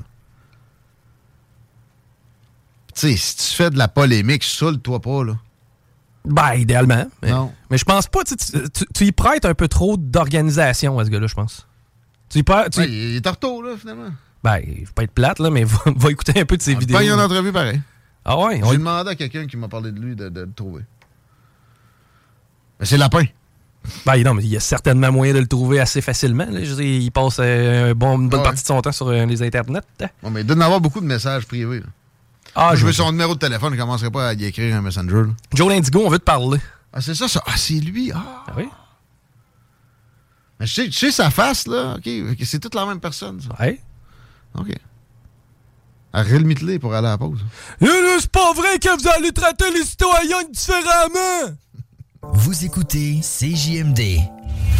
Tu 2.94 3.00
sais, 3.12 3.16
si 3.16 3.36
tu 3.36 3.56
fais 3.56 3.70
de 3.70 3.78
la 3.78 3.88
polémique, 3.88 4.42
saoule-toi 4.42 5.00
pas, 5.00 5.24
là. 5.24 5.38
Ben, 6.24 6.54
idéalement. 6.54 7.06
Mais, 7.22 7.30
Non. 7.30 7.52
mais 7.70 7.78
je 7.78 7.84
pense 7.84 8.06
pas. 8.06 8.22
Tu, 8.24 8.36
tu- 8.36 8.86
tu- 8.94 9.04
y 9.06 9.12
prêtes 9.12 9.44
un 9.44 9.54
peu 9.54 9.68
trop 9.68 9.96
d'organisation 9.96 10.98
à 10.98 11.04
ce 11.04 11.10
gars-là, 11.10 11.26
je 11.26 11.34
pense. 11.34 11.66
Tu 12.28 12.38
y 12.38 12.42
prêtes. 12.42 12.72
tu- 12.72 12.80
Ouais, 12.80 12.88
il 12.88 13.16
est 13.16 13.28
retour, 13.28 13.62
là, 13.62 13.76
finalement. 13.78 14.10
Ben, 14.44 14.60
je 14.66 14.70
vais 14.80 14.86
pas 14.94 15.02
être 15.04 15.12
plate, 15.12 15.38
là, 15.38 15.50
mais 15.50 15.64
va, 15.64 15.78
va 15.96 16.10
écouter 16.10 16.40
un 16.40 16.44
peu 16.44 16.56
de 16.56 16.62
ses 16.62 16.74
vidéos. 16.74 16.96
Pas 16.98 17.04
une 17.04 17.12
entrevue 17.12 17.52
pareil. 17.52 17.80
Ah 18.24 18.36
ouais? 18.38 18.60
on- 18.62 18.70
J'ai 18.72 18.78
demandé 18.78 19.10
à 19.10 19.14
quelqu'un 19.14 19.46
qui 19.46 19.56
m'a 19.56 19.68
parlé 19.68 19.90
de 19.92 20.00
lui 20.00 20.14
de, 20.16 20.28
de 20.28 20.40
le 20.42 20.52
trouver. 20.52 20.82
Mais 22.80 22.86
c'est 22.86 22.96
Lapin. 22.98 23.24
Ben 24.06 24.22
non, 24.22 24.34
mais 24.34 24.42
il 24.44 24.48
y 24.50 24.56
a 24.56 24.60
certainement 24.60 25.10
moyen 25.10 25.34
de 25.34 25.40
le 25.40 25.46
trouver 25.46 25.80
assez 25.80 26.00
facilement. 26.00 26.46
là. 26.48 26.62
Je 26.62 26.74
dire, 26.74 26.84
il 27.02 27.10
passe 27.10 27.36
euh, 27.40 27.94
bon- 27.94 28.18
une 28.18 28.28
bonne 28.28 28.40
Ah 28.40 28.42
ouais. 28.42 28.48
partie 28.50 28.62
de 28.62 28.66
son 28.68 28.80
temps 28.80 28.92
sur 28.92 29.08
euh, 29.08 29.26
les 29.26 29.42
internets. 29.42 29.80
Bon, 30.22 30.30
mais 30.30 30.42
il 30.42 30.46
doit 30.46 30.56
en 30.56 30.60
avoir 30.60 30.80
beaucoup 30.80 31.00
de 31.00 31.06
messages 31.06 31.46
privés. 31.46 31.80
là. 31.80 31.86
Ah, 32.54 32.66
Moi, 32.66 32.76
je 32.76 32.86
veux 32.86 32.92
son 32.92 33.10
numéro 33.12 33.34
de 33.34 33.38
téléphone, 33.40 33.70
je 33.70 33.76
ne 33.76 33.80
commencerai 33.80 34.10
pas 34.10 34.28
à 34.28 34.32
y 34.34 34.44
écrire 34.44 34.76
un 34.76 34.82
messenger. 34.82 35.14
là. 35.22 35.28
Joe 35.54 35.68
Lindigo, 35.68 36.02
on 36.04 36.10
veut 36.10 36.18
te 36.18 36.24
parler. 36.24 36.58
Ah, 36.92 37.00
c'est 37.00 37.14
ça, 37.14 37.26
ça. 37.26 37.42
Ah, 37.46 37.56
c'est 37.56 37.74
lui. 37.74 38.12
Ah. 38.14 38.44
Ah 38.48 38.52
oui? 38.56 38.68
Mais 40.60 40.66
je 40.66 40.74
sais, 40.74 40.90
je 40.90 40.98
sais 40.98 41.10
sa 41.10 41.30
face, 41.30 41.66
là. 41.66 41.96
OK, 41.96 42.08
c'est 42.44 42.60
toute 42.60 42.74
la 42.74 42.86
même 42.86 43.00
personne, 43.00 43.40
ça. 43.40 43.48
Ouais. 43.60 43.80
OK. 44.56 44.68
Ariel 46.12 46.44
Mitley 46.44 46.78
pour 46.78 46.94
aller 46.94 47.08
à 47.08 47.12
la 47.12 47.18
pause. 47.18 47.40
C'est 47.80 48.28
pas 48.30 48.52
vrai 48.52 48.78
que 48.78 49.00
vous 49.00 49.08
allez 49.08 49.32
traiter 49.32 49.70
les 49.72 49.82
citoyens 49.84 50.42
différemment! 50.50 51.56
Vous 52.30 52.64
écoutez 52.64 53.20
CJMD. 53.20 54.20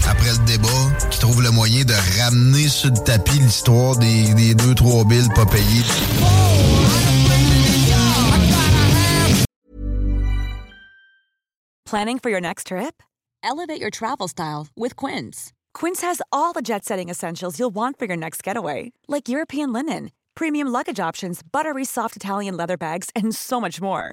Après 0.09 0.31
le 0.31 0.47
débat, 0.47 1.09
qui 1.11 1.19
trouve 1.19 1.43
le 1.43 1.51
moyen 1.51 1.85
de 1.85 1.95
ramener 2.23 2.69
sur 2.69 2.91
le 2.91 2.99
tapis 2.99 3.39
l'histoire 3.41 3.97
des, 3.97 4.33
des 4.35 4.55
deux, 4.55 4.75
trois 4.75 5.05
billes 5.05 5.29
pas 5.35 5.45
payées. 5.47 5.83
Planning 11.85 12.19
for 12.21 12.31
your 12.31 12.41
next 12.41 12.69
trip? 12.69 13.03
Elevate 13.43 13.81
your 13.81 13.91
travel 13.91 14.29
style 14.29 14.69
with 14.77 14.95
Quince. 14.97 15.53
Quince 15.75 16.01
has 16.03 16.23
all 16.33 16.53
the 16.53 16.63
jet 16.63 16.85
setting 16.85 17.09
essentials 17.09 17.59
you'll 17.59 17.75
want 17.75 17.99
for 17.99 18.07
your 18.07 18.17
next 18.17 18.43
getaway, 18.43 18.93
like 19.09 19.29
European 19.29 19.73
linen, 19.73 20.11
premium 20.35 20.69
luggage 20.69 21.01
options, 21.01 21.43
buttery 21.43 21.85
soft 21.85 22.17
Italian 22.17 22.57
leather 22.57 22.77
bags, 22.77 23.11
and 23.17 23.35
so 23.35 23.61
much 23.61 23.81
more. 23.81 24.13